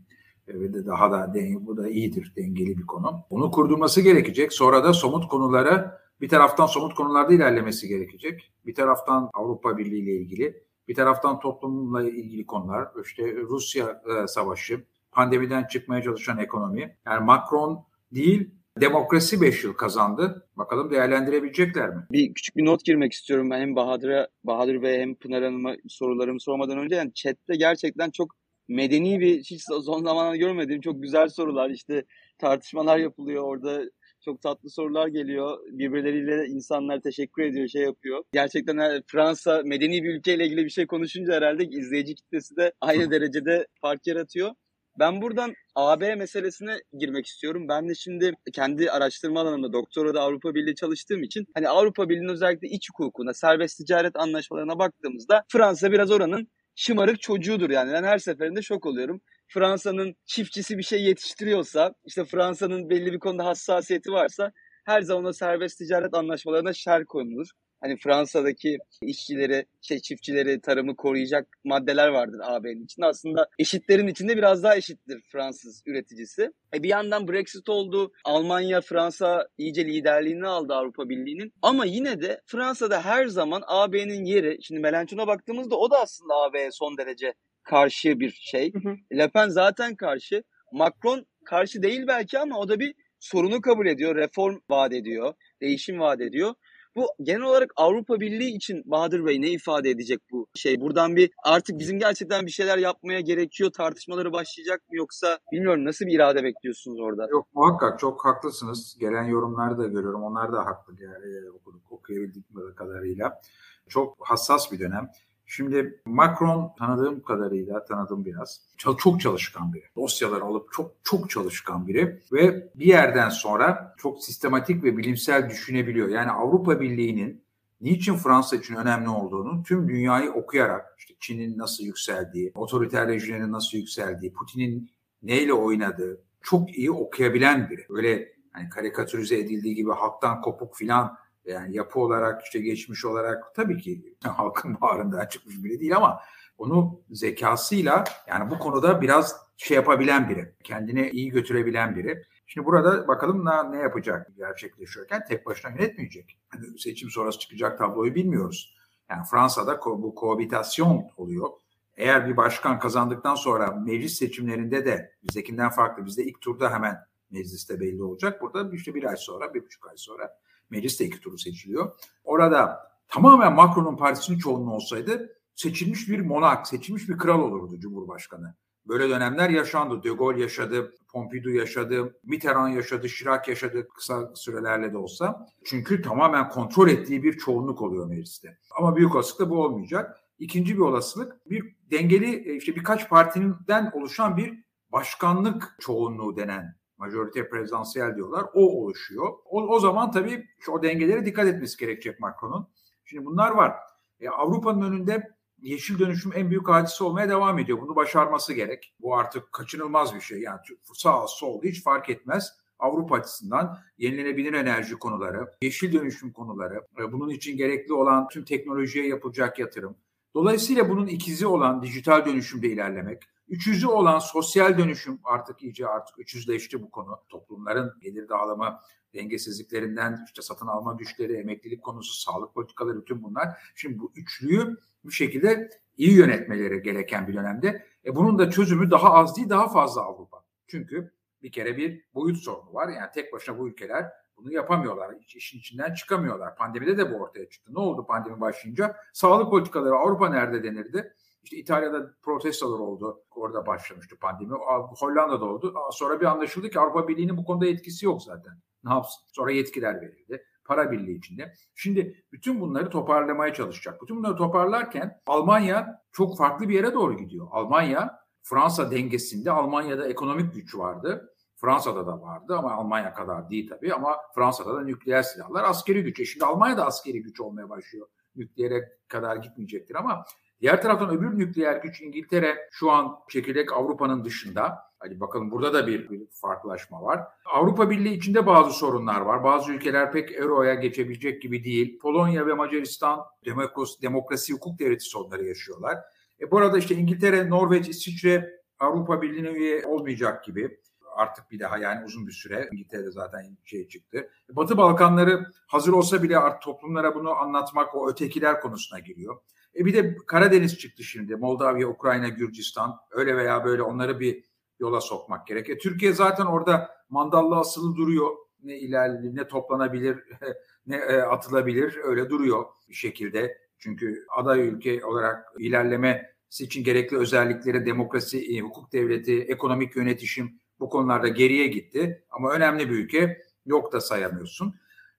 ve 0.48 0.74
de 0.74 0.86
daha 0.86 1.12
da 1.12 1.34
bu 1.60 1.76
da 1.76 1.88
iyidir 1.88 2.32
dengeli 2.36 2.78
bir 2.78 2.86
konu. 2.86 3.24
Onu 3.30 3.50
kurdurması 3.50 4.00
gerekecek. 4.00 4.52
Sonra 4.52 4.84
da 4.84 4.92
somut 4.92 5.28
konulara 5.28 6.04
bir 6.20 6.28
taraftan 6.28 6.66
somut 6.66 6.94
konularda 6.94 7.32
ilerlemesi 7.32 7.88
gerekecek. 7.88 8.52
Bir 8.66 8.74
taraftan 8.74 9.30
Avrupa 9.34 9.78
Birliği 9.78 10.02
ile 10.02 10.12
ilgili, 10.12 10.62
bir 10.88 10.94
taraftan 10.94 11.40
toplumla 11.40 12.02
ilgili 12.02 12.46
konular, 12.46 12.88
işte 13.04 13.36
Rusya 13.36 14.02
e, 14.06 14.26
savaşı, 14.26 14.84
pandemiden 15.12 15.64
çıkmaya 15.64 16.02
çalışan 16.02 16.38
ekonomi. 16.38 16.96
Yani 17.06 17.24
Macron 17.24 17.84
değil, 18.12 18.50
demokrasi 18.80 19.40
5 19.40 19.64
yıl 19.64 19.72
kazandı. 19.72 20.48
Bakalım 20.56 20.90
değerlendirebilecekler 20.90 21.90
mi? 21.90 22.06
Bir 22.10 22.34
küçük 22.34 22.56
bir 22.56 22.64
not 22.64 22.84
girmek 22.84 23.12
istiyorum 23.12 23.50
ben 23.50 23.60
hem 23.60 23.76
Bahadır'a, 23.76 24.28
Bahadır 24.44 24.82
ve 24.82 25.00
hem 25.00 25.14
Pınar 25.14 25.44
Hanım'a 25.44 25.74
sorularımı 25.88 26.40
sormadan 26.40 26.78
önce. 26.78 26.94
Yani 26.94 27.14
chatte 27.14 27.56
gerçekten 27.56 28.10
çok 28.10 28.34
medeni 28.68 29.20
bir 29.20 29.38
hiç 29.38 29.62
son 29.68 29.80
zamanlarda 29.80 30.36
görmediğim 30.36 30.80
çok 30.80 31.02
güzel 31.02 31.28
sorular 31.28 31.70
işte 31.70 32.04
tartışmalar 32.38 32.98
yapılıyor 32.98 33.44
orada 33.44 33.82
çok 34.24 34.42
tatlı 34.42 34.70
sorular 34.70 35.08
geliyor. 35.08 35.58
Birbirleriyle 35.70 36.46
insanlar 36.46 37.00
teşekkür 37.00 37.42
ediyor, 37.42 37.68
şey 37.68 37.82
yapıyor. 37.82 38.22
Gerçekten 38.32 39.02
Fransa 39.06 39.62
medeni 39.64 40.02
bir 40.04 40.14
ülkeyle 40.14 40.46
ilgili 40.46 40.64
bir 40.64 40.70
şey 40.70 40.86
konuşunca 40.86 41.32
herhalde 41.34 41.64
izleyici 41.64 42.14
kitlesi 42.14 42.56
de 42.56 42.72
aynı 42.80 43.10
derecede 43.10 43.66
fark 43.80 44.06
yaratıyor. 44.06 44.50
Ben 44.98 45.22
buradan 45.22 45.54
AB 45.74 46.14
meselesine 46.14 46.76
girmek 46.98 47.26
istiyorum. 47.26 47.68
Ben 47.68 47.88
de 47.88 47.94
şimdi 47.94 48.32
kendi 48.52 48.90
araştırma 48.90 49.40
alanımda 49.40 49.72
doktora 49.72 50.14
da 50.14 50.20
Avrupa 50.20 50.54
Birliği 50.54 50.74
çalıştığım 50.74 51.22
için 51.22 51.44
hani 51.54 51.68
Avrupa 51.68 52.08
Birliği'nin 52.08 52.32
özellikle 52.32 52.68
iç 52.68 52.88
hukukuna, 52.90 53.34
serbest 53.34 53.78
ticaret 53.78 54.16
anlaşmalarına 54.16 54.78
baktığımızda 54.78 55.44
Fransa 55.48 55.92
biraz 55.92 56.10
oranın 56.10 56.48
şımarık 56.76 57.20
çocuğudur 57.20 57.70
yani. 57.70 57.92
Ben 57.92 58.04
her 58.04 58.18
seferinde 58.18 58.62
şok 58.62 58.86
oluyorum. 58.86 59.20
Fransa'nın 59.48 60.16
çiftçisi 60.26 60.78
bir 60.78 60.82
şey 60.82 61.02
yetiştiriyorsa, 61.02 61.94
işte 62.06 62.24
Fransa'nın 62.24 62.90
belli 62.90 63.12
bir 63.12 63.18
konuda 63.18 63.44
hassasiyeti 63.44 64.12
varsa 64.12 64.52
her 64.84 65.02
zaman 65.02 65.24
o 65.24 65.32
serbest 65.32 65.78
ticaret 65.78 66.14
anlaşmalarına 66.14 66.72
şer 66.72 67.04
konulur. 67.04 67.48
Hani 67.84 67.96
Fransa'daki 67.96 68.78
işçileri, 69.02 69.66
şey 69.80 69.98
çiftçileri, 69.98 70.60
tarımı 70.60 70.96
koruyacak 70.96 71.48
maddeler 71.64 72.08
vardır 72.08 72.40
AB'nin 72.42 72.84
içinde. 72.84 73.06
Aslında 73.06 73.48
eşitlerin 73.58 74.08
içinde 74.08 74.36
biraz 74.36 74.62
daha 74.62 74.76
eşittir 74.76 75.20
Fransız 75.32 75.82
üreticisi. 75.86 76.52
E 76.74 76.82
bir 76.82 76.88
yandan 76.88 77.28
Brexit 77.28 77.68
oldu. 77.68 78.12
Almanya, 78.24 78.80
Fransa 78.80 79.48
iyice 79.58 79.84
liderliğini 79.84 80.46
aldı 80.46 80.74
Avrupa 80.74 81.08
Birliği'nin. 81.08 81.52
Ama 81.62 81.84
yine 81.84 82.20
de 82.20 82.40
Fransa'da 82.46 83.04
her 83.04 83.26
zaman 83.26 83.62
AB'nin 83.66 84.24
yeri, 84.24 84.58
şimdi 84.62 84.80
Melanchon'a 84.80 85.26
baktığımızda 85.26 85.76
o 85.76 85.90
da 85.90 86.00
aslında 86.00 86.34
AB'ye 86.34 86.70
son 86.70 86.96
derece 86.98 87.34
karşı 87.62 88.20
bir 88.20 88.30
şey. 88.30 88.72
Hı 88.72 88.78
hı. 88.88 88.96
Le 89.18 89.28
Pen 89.28 89.48
zaten 89.48 89.96
karşı. 89.96 90.42
Macron 90.72 91.26
karşı 91.44 91.82
değil 91.82 92.06
belki 92.06 92.38
ama 92.38 92.58
o 92.58 92.68
da 92.68 92.80
bir 92.80 92.94
sorunu 93.20 93.60
kabul 93.60 93.86
ediyor. 93.86 94.16
Reform 94.16 94.58
vaat 94.70 94.92
ediyor. 94.92 95.34
Değişim 95.60 96.00
vaat 96.00 96.20
ediyor. 96.20 96.54
Bu 96.96 97.06
genel 97.22 97.42
olarak 97.42 97.72
Avrupa 97.76 98.20
Birliği 98.20 98.56
için 98.56 98.82
Bahadır 98.86 99.26
Bey 99.26 99.40
ne 99.40 99.50
ifade 99.50 99.90
edecek 99.90 100.20
bu 100.30 100.46
şey? 100.54 100.80
Buradan 100.80 101.16
bir 101.16 101.30
artık 101.44 101.78
bizim 101.78 101.98
gerçekten 101.98 102.46
bir 102.46 102.50
şeyler 102.50 102.78
yapmaya 102.78 103.20
gerekiyor 103.20 103.70
tartışmaları 103.70 104.32
başlayacak 104.32 104.80
mı 104.88 104.96
yoksa 104.96 105.38
bilmiyorum 105.52 105.84
nasıl 105.84 106.06
bir 106.06 106.12
irade 106.12 106.44
bekliyorsunuz 106.44 107.00
orada? 107.00 107.26
Yok 107.30 107.46
muhakkak 107.54 107.98
çok 107.98 108.24
haklısınız. 108.24 108.96
Gelen 109.00 109.24
yorumları 109.24 109.78
da 109.78 109.86
görüyorum. 109.86 110.22
Onlar 110.22 110.52
da 110.52 110.66
haklı 110.66 110.94
yani, 111.02 111.50
okuduk 111.50 111.92
okuyabildik 111.92 112.44
kadarıyla. 112.76 113.40
Çok 113.88 114.16
hassas 114.20 114.72
bir 114.72 114.78
dönem. 114.78 115.10
Şimdi 115.46 116.02
Macron 116.06 116.72
tanıdığım 116.78 117.22
kadarıyla 117.22 117.84
tanıdığım 117.84 118.24
biraz. 118.24 118.60
Çok 118.76 119.20
çalışkan 119.20 119.72
biri. 119.72 119.84
Dosyaları 119.96 120.44
alıp 120.44 120.72
çok 120.72 120.90
çok 121.04 121.30
çalışkan 121.30 121.86
biri 121.86 122.20
ve 122.32 122.70
bir 122.74 122.86
yerden 122.86 123.28
sonra 123.28 123.94
çok 123.98 124.22
sistematik 124.22 124.84
ve 124.84 124.96
bilimsel 124.96 125.50
düşünebiliyor. 125.50 126.08
Yani 126.08 126.30
Avrupa 126.30 126.80
Birliği'nin 126.80 127.44
niçin 127.80 128.14
Fransa 128.14 128.56
için 128.56 128.74
önemli 128.74 129.08
olduğunu 129.08 129.62
tüm 129.62 129.88
dünyayı 129.88 130.32
okuyarak 130.32 130.94
işte 130.98 131.14
Çin'in 131.20 131.58
nasıl 131.58 131.84
yükseldiği, 131.84 132.52
otoriter 132.54 133.08
rejimlerin 133.08 133.52
nasıl 133.52 133.78
yükseldiği, 133.78 134.32
Putin'in 134.32 134.90
neyle 135.22 135.52
oynadığı 135.52 136.20
çok 136.42 136.78
iyi 136.78 136.90
okuyabilen 136.90 137.70
biri. 137.70 137.86
Öyle 137.90 138.34
hani 138.52 138.68
karikatürize 138.68 139.38
edildiği 139.38 139.74
gibi 139.74 139.90
halktan 139.90 140.40
kopuk 140.40 140.76
filan 140.76 141.16
yani 141.44 141.76
yapı 141.76 142.00
olarak 142.00 142.42
işte 142.44 142.60
geçmiş 142.60 143.04
olarak 143.04 143.54
tabii 143.54 143.78
ki 143.78 144.14
halkın 144.24 144.80
bağrından 144.80 145.26
çıkmış 145.26 145.64
biri 145.64 145.80
değil 145.80 145.96
ama 145.96 146.20
onu 146.58 147.00
zekasıyla 147.10 148.04
yani 148.28 148.50
bu 148.50 148.58
konuda 148.58 149.00
biraz 149.00 149.36
şey 149.56 149.74
yapabilen 149.74 150.28
biri. 150.28 150.54
Kendini 150.64 151.10
iyi 151.10 151.30
götürebilen 151.30 151.96
biri. 151.96 152.22
Şimdi 152.46 152.66
burada 152.66 153.08
bakalım 153.08 153.44
ne, 153.44 153.72
ne 153.72 153.82
yapacak 153.82 154.36
gerçekleşiyorken 154.36 155.24
tek 155.28 155.46
başına 155.46 155.70
yönetmeyecek. 155.70 156.38
Hani 156.48 156.78
seçim 156.78 157.10
sonrası 157.10 157.38
çıkacak 157.38 157.78
tabloyu 157.78 158.14
bilmiyoruz. 158.14 158.76
Yani 159.10 159.22
Fransa'da 159.30 159.72
ko- 159.72 160.02
bu 160.02 160.14
koabitasyon 160.14 161.06
oluyor. 161.16 161.48
Eğer 161.96 162.28
bir 162.28 162.36
başkan 162.36 162.78
kazandıktan 162.78 163.34
sonra 163.34 163.70
meclis 163.70 164.18
seçimlerinde 164.18 164.84
de 164.84 165.12
bizdekinden 165.22 165.70
farklı. 165.70 166.06
Bizde 166.06 166.24
ilk 166.24 166.40
turda 166.40 166.72
hemen 166.72 166.96
mecliste 167.30 167.80
belli 167.80 168.02
olacak. 168.02 168.42
Burada 168.42 168.70
işte 168.72 168.94
bir 168.94 169.04
ay 169.04 169.16
sonra, 169.16 169.54
bir 169.54 169.64
buçuk 169.64 169.86
ay 169.86 169.96
sonra 169.96 170.38
Meclis 170.70 171.00
de 171.00 171.04
iki 171.04 171.20
turu 171.20 171.38
seçiliyor. 171.38 171.92
Orada 172.24 172.90
tamamen 173.08 173.52
Macron'un 173.52 173.96
partisinin 173.96 174.38
çoğunluğu 174.38 174.74
olsaydı 174.74 175.38
seçilmiş 175.54 176.08
bir 176.08 176.20
monark, 176.20 176.66
seçilmiş 176.66 177.08
bir 177.08 177.18
kral 177.18 177.40
olurdu 177.40 177.80
Cumhurbaşkanı. 177.80 178.54
Böyle 178.88 179.08
dönemler 179.08 179.50
yaşandı. 179.50 180.02
De 180.02 180.08
Gaulle 180.08 180.40
yaşadı, 180.40 180.94
Pompidou 181.12 181.52
yaşadı, 181.52 182.18
Mitterrand 182.24 182.74
yaşadı, 182.74 183.08
Chirac 183.08 183.50
yaşadı 183.50 183.88
kısa 183.88 184.30
sürelerle 184.34 184.92
de 184.92 184.98
olsa. 184.98 185.46
Çünkü 185.64 186.02
tamamen 186.02 186.48
kontrol 186.48 186.88
ettiği 186.88 187.22
bir 187.22 187.38
çoğunluk 187.38 187.82
oluyor 187.82 188.06
mecliste. 188.06 188.58
Ama 188.78 188.96
büyük 188.96 189.14
olasılıkla 189.14 189.50
bu 189.50 189.62
olmayacak. 189.62 190.20
İkinci 190.38 190.74
bir 190.74 190.80
olasılık 190.80 191.50
bir 191.50 191.76
dengeli 191.90 192.56
işte 192.56 192.76
birkaç 192.76 193.08
partiden 193.08 193.90
oluşan 193.94 194.36
bir 194.36 194.64
başkanlık 194.92 195.76
çoğunluğu 195.80 196.36
denen 196.36 196.76
majorite 196.98 197.48
prezidansiyel 197.48 198.16
diyorlar. 198.16 198.44
O 198.54 198.82
oluşuyor. 198.82 199.32
O, 199.44 199.62
o 199.62 199.80
zaman 199.80 200.10
tabii 200.10 200.46
o 200.72 200.82
dengelere 200.82 201.26
dikkat 201.26 201.46
etmesi 201.46 201.78
gerekecek 201.78 202.20
Macron'un. 202.20 202.68
Şimdi 203.04 203.24
bunlar 203.24 203.50
var. 203.50 203.74
E, 204.20 204.28
Avrupa'nın 204.28 204.82
önünde 204.82 205.34
yeşil 205.58 205.98
dönüşüm 205.98 206.32
en 206.34 206.50
büyük 206.50 206.68
hadise 206.68 207.04
olmaya 207.04 207.28
devam 207.28 207.58
ediyor. 207.58 207.80
Bunu 207.80 207.96
başarması 207.96 208.52
gerek. 208.52 208.94
Bu 209.00 209.16
artık 209.16 209.52
kaçınılmaz 209.52 210.14
bir 210.14 210.20
şey. 210.20 210.40
Yani 210.40 210.60
sağ 210.94 211.26
sol 211.26 211.62
hiç 211.62 211.82
fark 211.82 212.10
etmez. 212.10 212.52
Avrupa 212.78 213.16
açısından 213.16 213.78
yenilenebilir 213.98 214.52
enerji 214.52 214.94
konuları, 214.94 215.54
yeşil 215.62 215.92
dönüşüm 215.92 216.32
konuları, 216.32 216.86
e, 216.98 217.12
bunun 217.12 217.30
için 217.30 217.56
gerekli 217.56 217.92
olan 217.92 218.28
tüm 218.28 218.44
teknolojiye 218.44 219.06
yapılacak 219.06 219.58
yatırım. 219.58 219.96
Dolayısıyla 220.34 220.88
bunun 220.88 221.06
ikizi 221.06 221.46
olan 221.46 221.82
dijital 221.82 222.24
dönüşümde 222.24 222.68
ilerlemek, 222.68 223.22
Üçüncü 223.48 223.86
olan 223.86 224.18
sosyal 224.18 224.78
dönüşüm 224.78 225.20
artık 225.24 225.62
iyice 225.62 225.88
artık 225.88 226.18
üçüzleşti 226.18 226.82
bu 226.82 226.90
konu. 226.90 227.20
Toplumların 227.28 227.92
gelir 228.00 228.28
dağılımı 228.28 228.80
dengesizliklerinden 229.14 230.22
işte 230.26 230.42
satın 230.42 230.66
alma 230.66 230.92
güçleri, 230.92 231.32
emeklilik 231.36 231.82
konusu, 231.82 232.14
sağlık 232.14 232.54
politikaları 232.54 233.00
bütün 233.00 233.22
bunlar. 233.22 233.48
Şimdi 233.74 233.98
bu 233.98 234.12
üçlüyü 234.16 234.76
bir 235.04 235.12
şekilde 235.12 235.70
iyi 235.96 236.16
yönetmeleri 236.16 236.82
gereken 236.82 237.28
bir 237.28 237.34
dönemde. 237.34 237.86
E 238.04 238.16
bunun 238.16 238.38
da 238.38 238.50
çözümü 238.50 238.90
daha 238.90 239.12
az 239.12 239.36
değil 239.36 239.48
daha 239.48 239.68
fazla 239.68 240.02
Avrupa. 240.02 240.44
Çünkü 240.66 241.12
bir 241.42 241.52
kere 241.52 241.76
bir 241.76 242.04
boyut 242.14 242.38
sorunu 242.38 242.74
var. 242.74 242.88
Yani 242.88 243.10
tek 243.14 243.32
başına 243.32 243.58
bu 243.58 243.68
ülkeler 243.68 244.04
bunu 244.36 244.52
yapamıyorlar. 244.52 245.14
İşin 245.34 245.58
içinden 245.58 245.94
çıkamıyorlar. 245.94 246.56
Pandemide 246.56 246.98
de 246.98 247.12
bu 247.12 247.16
ortaya 247.16 247.48
çıktı. 247.48 247.74
Ne 247.74 247.78
oldu 247.78 248.06
pandemi 248.06 248.40
başlayınca? 248.40 248.96
Sağlık 249.12 249.50
politikaları 249.50 249.94
Avrupa 249.94 250.28
nerede 250.28 250.62
denirdi? 250.62 251.14
İşte 251.44 251.56
İtalya'da 251.56 252.14
protestolar 252.22 252.78
oldu. 252.78 253.22
Orada 253.30 253.66
başlamıştı 253.66 254.16
pandemi. 254.20 254.54
Hollanda'da 254.98 255.44
oldu. 255.44 255.74
Sonra 255.92 256.20
bir 256.20 256.26
anlaşıldı 256.26 256.70
ki 256.70 256.80
Avrupa 256.80 257.08
Birliği'nin 257.08 257.36
bu 257.36 257.44
konuda 257.44 257.66
etkisi 257.66 258.06
yok 258.06 258.22
zaten. 258.22 258.52
Ne 258.84 258.92
yapsın? 258.92 259.22
Sonra 259.26 259.52
yetkiler 259.52 260.00
verildi. 260.00 260.44
Para 260.64 260.92
birliği 260.92 261.18
içinde. 261.18 261.54
Şimdi 261.74 262.24
bütün 262.32 262.60
bunları 262.60 262.90
toparlamaya 262.90 263.54
çalışacak. 263.54 264.02
Bütün 264.02 264.16
bunları 264.16 264.36
toparlarken 264.36 265.20
Almanya 265.26 266.02
çok 266.12 266.38
farklı 266.38 266.68
bir 266.68 266.74
yere 266.74 266.94
doğru 266.94 267.16
gidiyor. 267.16 267.46
Almanya 267.50 268.18
Fransa 268.42 268.90
dengesinde 268.90 269.50
Almanya'da 269.50 270.08
ekonomik 270.08 270.54
güç 270.54 270.76
vardı. 270.76 271.34
Fransa'da 271.56 272.06
da 272.06 272.20
vardı 272.20 272.56
ama 272.58 272.72
Almanya 272.72 273.14
kadar 273.14 273.50
değil 273.50 273.68
tabii 273.68 273.94
ama 273.94 274.16
Fransa'da 274.34 274.74
da 274.74 274.80
nükleer 274.82 275.22
silahlar 275.22 275.64
askeri 275.64 276.02
güç. 276.02 276.20
E 276.20 276.24
şimdi 276.24 276.44
Almanya'da 276.44 276.86
askeri 276.86 277.22
güç 277.22 277.40
olmaya 277.40 277.68
başlıyor. 277.68 278.06
Nükleere 278.36 278.98
kadar 279.08 279.36
gitmeyecektir 279.36 279.94
ama 279.94 280.24
Diğer 280.64 280.82
taraftan 280.82 281.10
öbür 281.10 281.38
nükleer 281.38 281.76
güç 281.76 282.00
İngiltere 282.00 282.68
şu 282.70 282.90
an 282.90 283.18
çekirdek 283.28 283.72
Avrupa'nın 283.72 284.24
dışında. 284.24 284.78
Hadi 284.98 285.20
bakalım 285.20 285.50
burada 285.50 285.74
da 285.74 285.86
bir, 285.86 286.10
bir 286.10 286.26
farklılaşma 286.32 287.02
var. 287.02 287.20
Avrupa 287.54 287.90
Birliği 287.90 288.14
içinde 288.14 288.46
bazı 288.46 288.70
sorunlar 288.70 289.20
var. 289.20 289.44
Bazı 289.44 289.72
ülkeler 289.72 290.12
pek 290.12 290.32
Euro'ya 290.32 290.74
geçebilecek 290.74 291.42
gibi 291.42 291.64
değil. 291.64 291.98
Polonya 291.98 292.46
ve 292.46 292.54
Macaristan 292.54 293.20
demokrasi, 293.44 294.02
demokrasi 294.02 294.52
hukuk 294.52 294.78
devleti 294.78 295.04
sorunları 295.04 295.44
yaşıyorlar. 295.44 295.98
E 296.40 296.50
bu 296.50 296.58
arada 296.58 296.78
işte 296.78 296.94
İngiltere, 296.94 297.50
Norveç, 297.50 297.88
İsviçre 297.88 298.60
Avrupa 298.78 299.22
Birliği'ne 299.22 299.48
üye 299.48 299.86
olmayacak 299.86 300.44
gibi 300.44 300.78
artık 301.16 301.50
bir 301.50 301.60
daha 301.60 301.78
yani 301.78 302.04
uzun 302.04 302.26
bir 302.26 302.32
süre 302.32 302.68
İngiltere'de 302.72 303.10
zaten 303.10 303.56
şey 303.64 303.88
çıktı. 303.88 304.30
Batı 304.48 304.76
Balkanları 304.76 305.46
hazır 305.66 305.92
olsa 305.92 306.22
bile 306.22 306.38
artık 306.38 306.62
toplumlara 306.62 307.14
bunu 307.14 307.30
anlatmak 307.30 307.94
o 307.94 308.10
ötekiler 308.10 308.60
konusuna 308.60 308.98
giriyor. 308.98 309.36
E 309.76 309.84
bir 309.84 309.94
de 309.94 310.16
Karadeniz 310.26 310.78
çıktı 310.78 311.04
şimdi. 311.04 311.36
Moldavya, 311.36 311.88
Ukrayna, 311.88 312.28
Gürcistan 312.28 312.96
öyle 313.10 313.36
veya 313.36 313.64
böyle 313.64 313.82
onları 313.82 314.20
bir 314.20 314.44
yola 314.80 315.00
sokmak 315.00 315.46
gerek. 315.46 315.70
E, 315.70 315.78
Türkiye 315.78 316.12
zaten 316.12 316.44
orada 316.44 316.90
mandallı 317.08 317.56
asılı 317.56 317.96
duruyor. 317.96 318.30
Ne 318.62 318.78
ilerli, 318.78 319.36
ne 319.36 319.48
toplanabilir, 319.48 320.18
ne 320.86 320.96
e, 320.96 321.16
atılabilir 321.16 321.98
öyle 322.04 322.30
duruyor 322.30 322.64
bir 322.88 322.94
şekilde. 322.94 323.58
Çünkü 323.78 324.26
aday 324.36 324.68
ülke 324.68 325.04
olarak 325.04 325.44
ilerleme 325.58 326.34
için 326.60 326.84
gerekli 326.84 327.16
özellikleri 327.16 327.86
demokrasi, 327.86 328.56
e, 328.56 328.60
hukuk 328.60 328.92
devleti, 328.92 329.40
ekonomik 329.40 329.96
yönetişim 329.96 330.60
bu 330.80 330.88
konularda 330.88 331.28
geriye 331.28 331.66
gitti. 331.66 332.24
Ama 332.30 332.52
önemli 332.52 332.90
bir 332.90 332.94
ülke 332.94 333.42
yok 333.66 333.92
da 333.92 334.00
sayamıyorsun. 334.00 334.74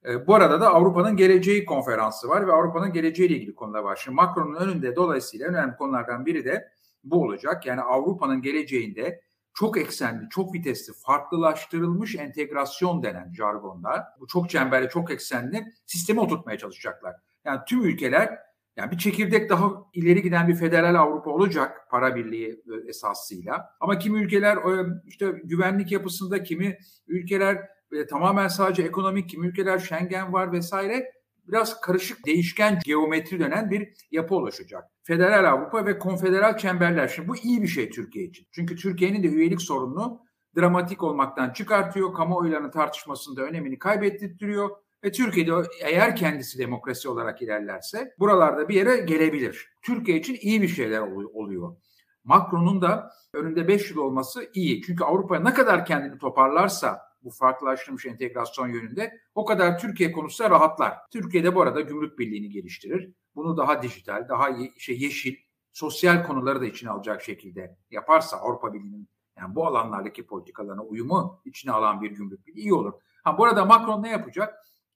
E, 0.06 0.26
bu 0.26 0.34
arada 0.34 0.60
da 0.60 0.74
Avrupa'nın 0.74 1.16
Geleceği 1.16 1.64
konferansı 1.64 2.28
var 2.28 2.46
ve 2.46 2.52
Avrupa'nın 2.52 2.92
geleceğiyle 2.92 3.36
ilgili 3.36 3.54
konular 3.54 3.80
var. 3.80 4.00
Şimdi 4.04 4.14
Macron'un 4.14 4.54
önünde 4.54 4.96
dolayısıyla 4.96 5.48
önemli 5.48 5.76
konulardan 5.76 6.26
biri 6.26 6.44
de 6.44 6.68
bu 7.04 7.22
olacak. 7.22 7.66
Yani 7.66 7.80
Avrupa'nın 7.80 8.42
geleceğinde 8.42 9.20
çok 9.54 9.78
eksenli, 9.78 10.28
çok 10.30 10.54
vitesli, 10.54 10.92
farklılaştırılmış 11.06 12.14
entegrasyon 12.14 13.02
denen 13.02 13.32
jargonda 13.32 14.04
bu 14.20 14.26
çok 14.26 14.50
çemberli, 14.50 14.88
çok 14.88 15.10
eksenli 15.10 15.64
sistemi 15.86 16.20
oturtmaya 16.20 16.58
çalışacaklar. 16.58 17.16
Yani 17.44 17.60
tüm 17.68 17.84
ülkeler 17.84 18.38
yani 18.76 18.90
bir 18.90 18.98
çekirdek 18.98 19.50
daha 19.50 19.72
ileri 19.92 20.22
giden 20.22 20.48
bir 20.48 20.54
federal 20.54 20.94
Avrupa 20.94 21.30
olacak 21.30 21.86
para 21.90 22.16
birliği 22.16 22.62
esasıyla. 22.88 23.76
Ama 23.80 23.98
kimi 23.98 24.18
ülkeler 24.18 24.58
işte 25.06 25.26
güvenlik 25.44 25.92
yapısında, 25.92 26.42
kimi 26.42 26.78
ülkeler 27.06 27.75
e, 27.96 28.06
tamamen 28.06 28.48
sadece 28.48 28.82
ekonomik 28.82 29.28
kim 29.28 29.44
ülkeler 29.44 29.78
Schengen 29.78 30.32
var 30.32 30.52
vesaire 30.52 31.12
biraz 31.48 31.80
karışık 31.80 32.26
değişken 32.26 32.78
geometri 32.84 33.40
dönen 33.40 33.70
bir 33.70 33.88
yapı 34.10 34.34
oluşacak. 34.34 34.84
Federal 35.02 35.52
Avrupa 35.52 35.86
ve 35.86 35.98
konfederal 35.98 36.56
çemberler. 36.56 37.08
Şimdi 37.08 37.28
bu 37.28 37.36
iyi 37.36 37.62
bir 37.62 37.68
şey 37.68 37.90
Türkiye 37.90 38.24
için. 38.24 38.46
Çünkü 38.52 38.76
Türkiye'nin 38.76 39.22
de 39.22 39.26
üyelik 39.26 39.62
sorununu 39.62 40.20
dramatik 40.56 41.02
olmaktan 41.02 41.50
çıkartıyor. 41.50 42.14
Kamuoylarının 42.14 42.70
tartışmasında 42.70 43.42
önemini 43.42 43.78
kaybettirtiyor. 43.78 44.70
Ve 45.04 45.12
Türkiye'de 45.12 45.52
eğer 45.82 46.16
kendisi 46.16 46.58
demokrasi 46.58 47.08
olarak 47.08 47.42
ilerlerse 47.42 48.14
buralarda 48.18 48.68
bir 48.68 48.74
yere 48.74 48.96
gelebilir. 48.96 49.68
Türkiye 49.82 50.18
için 50.18 50.36
iyi 50.40 50.62
bir 50.62 50.68
şeyler 50.68 51.00
oluyor. 51.34 51.76
Macron'un 52.24 52.82
da 52.82 53.10
önünde 53.34 53.68
5 53.68 53.90
yıl 53.90 53.98
olması 53.98 54.50
iyi. 54.54 54.82
Çünkü 54.82 55.04
Avrupa 55.04 55.38
ne 55.38 55.54
kadar 55.54 55.84
kendini 55.84 56.18
toparlarsa 56.18 57.00
bu 57.26 57.30
farklılaştırmış 57.30 58.06
entegrasyon 58.06 58.68
yönünde 58.68 59.20
o 59.34 59.44
kadar 59.44 59.78
Türkiye 59.78 60.12
konusunda 60.12 60.50
rahatlar. 60.50 60.94
Türkiye'de 61.12 61.54
bu 61.54 61.62
arada 61.62 61.80
gümrük 61.80 62.18
birliğini 62.18 62.50
geliştirir. 62.50 63.12
Bunu 63.34 63.56
daha 63.56 63.82
dijital, 63.82 64.28
daha 64.28 64.48
ye- 64.48 64.72
şey 64.78 65.00
yeşil, 65.00 65.34
sosyal 65.72 66.26
konuları 66.26 66.60
da 66.60 66.66
içine 66.66 66.90
alacak 66.90 67.22
şekilde 67.22 67.76
yaparsa 67.90 68.36
Avrupa 68.36 68.72
Birliği'nin 68.72 69.08
yani 69.38 69.54
bu 69.54 69.66
alanlardaki 69.66 70.26
politikalarına 70.26 70.82
uyumu 70.82 71.40
içine 71.44 71.72
alan 71.72 72.02
bir 72.02 72.10
gümrük 72.10 72.46
birliği 72.46 72.60
iyi 72.60 72.74
olur. 72.74 72.92
Ha 73.24 73.38
bu 73.38 73.44
arada 73.44 73.64
Macron 73.64 74.02
ne 74.02 74.08
yapacak? 74.10 74.54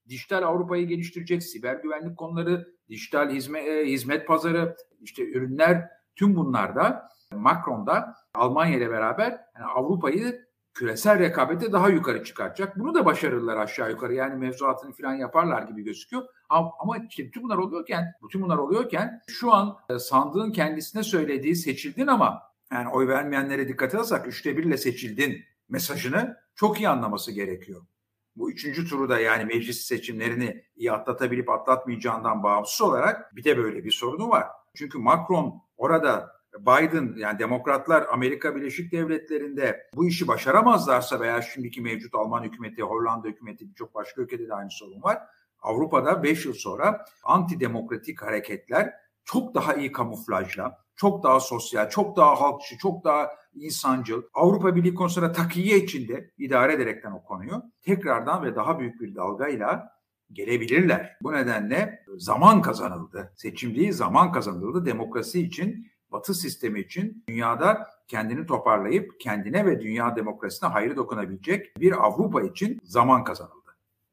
Dijital 0.09 0.43
Avrupa'yı 0.43 0.87
geliştirecek, 0.87 1.43
siber 1.43 1.75
güvenlik 1.75 2.17
konuları, 2.17 2.75
dijital 2.89 3.29
hizmet, 3.29 3.67
e, 3.67 3.85
hizmet 3.85 4.27
pazarı, 4.27 4.75
işte 5.01 5.23
ürünler 5.31 5.89
tüm 6.15 6.35
bunlarda 6.35 7.09
Macron'da 7.35 8.15
Almanya 8.33 8.77
ile 8.77 8.89
beraber 8.89 9.31
yani 9.55 9.65
Avrupa'yı 9.75 10.45
küresel 10.73 11.19
rekabete 11.19 11.71
daha 11.71 11.89
yukarı 11.89 12.23
çıkartacak. 12.23 12.79
Bunu 12.79 12.95
da 12.95 13.05
başarırlar 13.05 13.57
aşağı 13.57 13.91
yukarı. 13.91 14.13
Yani 14.13 14.35
mevzuatını 14.35 14.91
falan 14.93 15.13
yaparlar 15.13 15.61
gibi 15.61 15.83
gözüküyor. 15.83 16.23
Ama 16.49 16.97
işte 17.09 17.25
bütün 17.25 17.43
bunlar 17.43 17.57
oluyorken, 17.57 18.13
bütün 18.23 18.41
bunlar 18.41 18.57
oluyorken 18.57 19.21
şu 19.27 19.53
an 19.53 19.77
e, 19.89 19.99
sandığın 19.99 20.51
kendisine 20.51 21.03
söylediği 21.03 21.55
seçildin 21.55 22.07
ama 22.07 22.41
yani 22.71 22.89
oy 22.89 23.07
vermeyenlere 23.07 23.67
dikkat 23.67 23.95
alırsak 23.95 24.27
üçte 24.27 24.57
birle 24.57 24.77
seçildin 24.77 25.43
mesajını 25.69 26.37
çok 26.55 26.79
iyi 26.79 26.89
anlaması 26.89 27.31
gerekiyor. 27.31 27.81
Bu 28.35 28.51
üçüncü 28.51 28.87
turu 28.87 29.09
da 29.09 29.19
yani 29.19 29.45
meclis 29.45 29.81
seçimlerini 29.81 30.63
iyi 30.75 30.91
atlatabilip 30.91 31.49
atlatmayacağından 31.49 32.43
bağımsız 32.43 32.81
olarak 32.81 33.35
bir 33.35 33.43
de 33.43 33.57
böyle 33.57 33.83
bir 33.83 33.91
sorunu 33.91 34.29
var. 34.29 34.47
Çünkü 34.75 34.97
Macron 34.97 35.61
orada 35.77 36.40
Biden 36.59 37.13
yani 37.17 37.39
demokratlar 37.39 38.05
Amerika 38.11 38.55
Birleşik 38.55 38.91
Devletleri'nde 38.91 39.89
bu 39.95 40.07
işi 40.07 40.27
başaramazlarsa 40.27 41.19
veya 41.19 41.41
şimdiki 41.41 41.81
mevcut 41.81 42.15
Alman 42.15 42.43
hükümeti, 42.43 42.83
Hollanda 42.83 43.27
hükümeti 43.27 43.69
birçok 43.69 43.95
başka 43.95 44.21
ülkede 44.21 44.47
de 44.47 44.53
aynı 44.53 44.71
sorun 44.71 45.03
var. 45.03 45.17
Avrupa'da 45.61 46.23
5 46.23 46.45
yıl 46.45 46.53
sonra 46.53 47.05
antidemokratik 47.23 48.21
hareketler 48.21 48.93
çok 49.23 49.55
daha 49.55 49.73
iyi 49.73 49.91
kamuflajla, 49.91 50.77
çok 50.95 51.23
daha 51.23 51.39
sosyal, 51.39 51.89
çok 51.89 52.17
daha 52.17 52.41
halkçı, 52.41 52.77
çok 52.77 53.03
daha 53.03 53.29
insancıl, 53.53 54.23
Avrupa 54.33 54.75
Birliği 54.75 54.93
konusunda 54.93 55.31
takiye 55.31 55.77
içinde 55.77 56.31
idare 56.37 56.73
ederekten 56.73 57.11
o 57.11 57.23
konuyu 57.23 57.63
tekrardan 57.81 58.43
ve 58.43 58.55
daha 58.55 58.79
büyük 58.79 59.01
bir 59.01 59.15
dalgayla 59.15 59.91
gelebilirler. 60.31 61.17
Bu 61.21 61.33
nedenle 61.33 62.05
zaman 62.17 62.61
kazanıldı. 62.61 63.33
Seçim 63.35 63.75
değil 63.75 63.91
zaman 63.91 64.31
kazanıldı. 64.31 64.85
Demokrasi 64.85 65.41
için, 65.41 65.90
Batı 66.11 66.33
sistemi 66.33 66.79
için 66.79 67.23
dünyada 67.29 67.87
kendini 68.07 68.45
toparlayıp 68.45 69.19
kendine 69.19 69.65
ve 69.65 69.81
dünya 69.81 70.15
demokrasisine 70.15 70.69
hayır 70.69 70.95
dokunabilecek 70.95 71.77
bir 71.79 72.05
Avrupa 72.05 72.41
için 72.41 72.79
zaman 72.83 73.23
kazanıldı. 73.23 73.61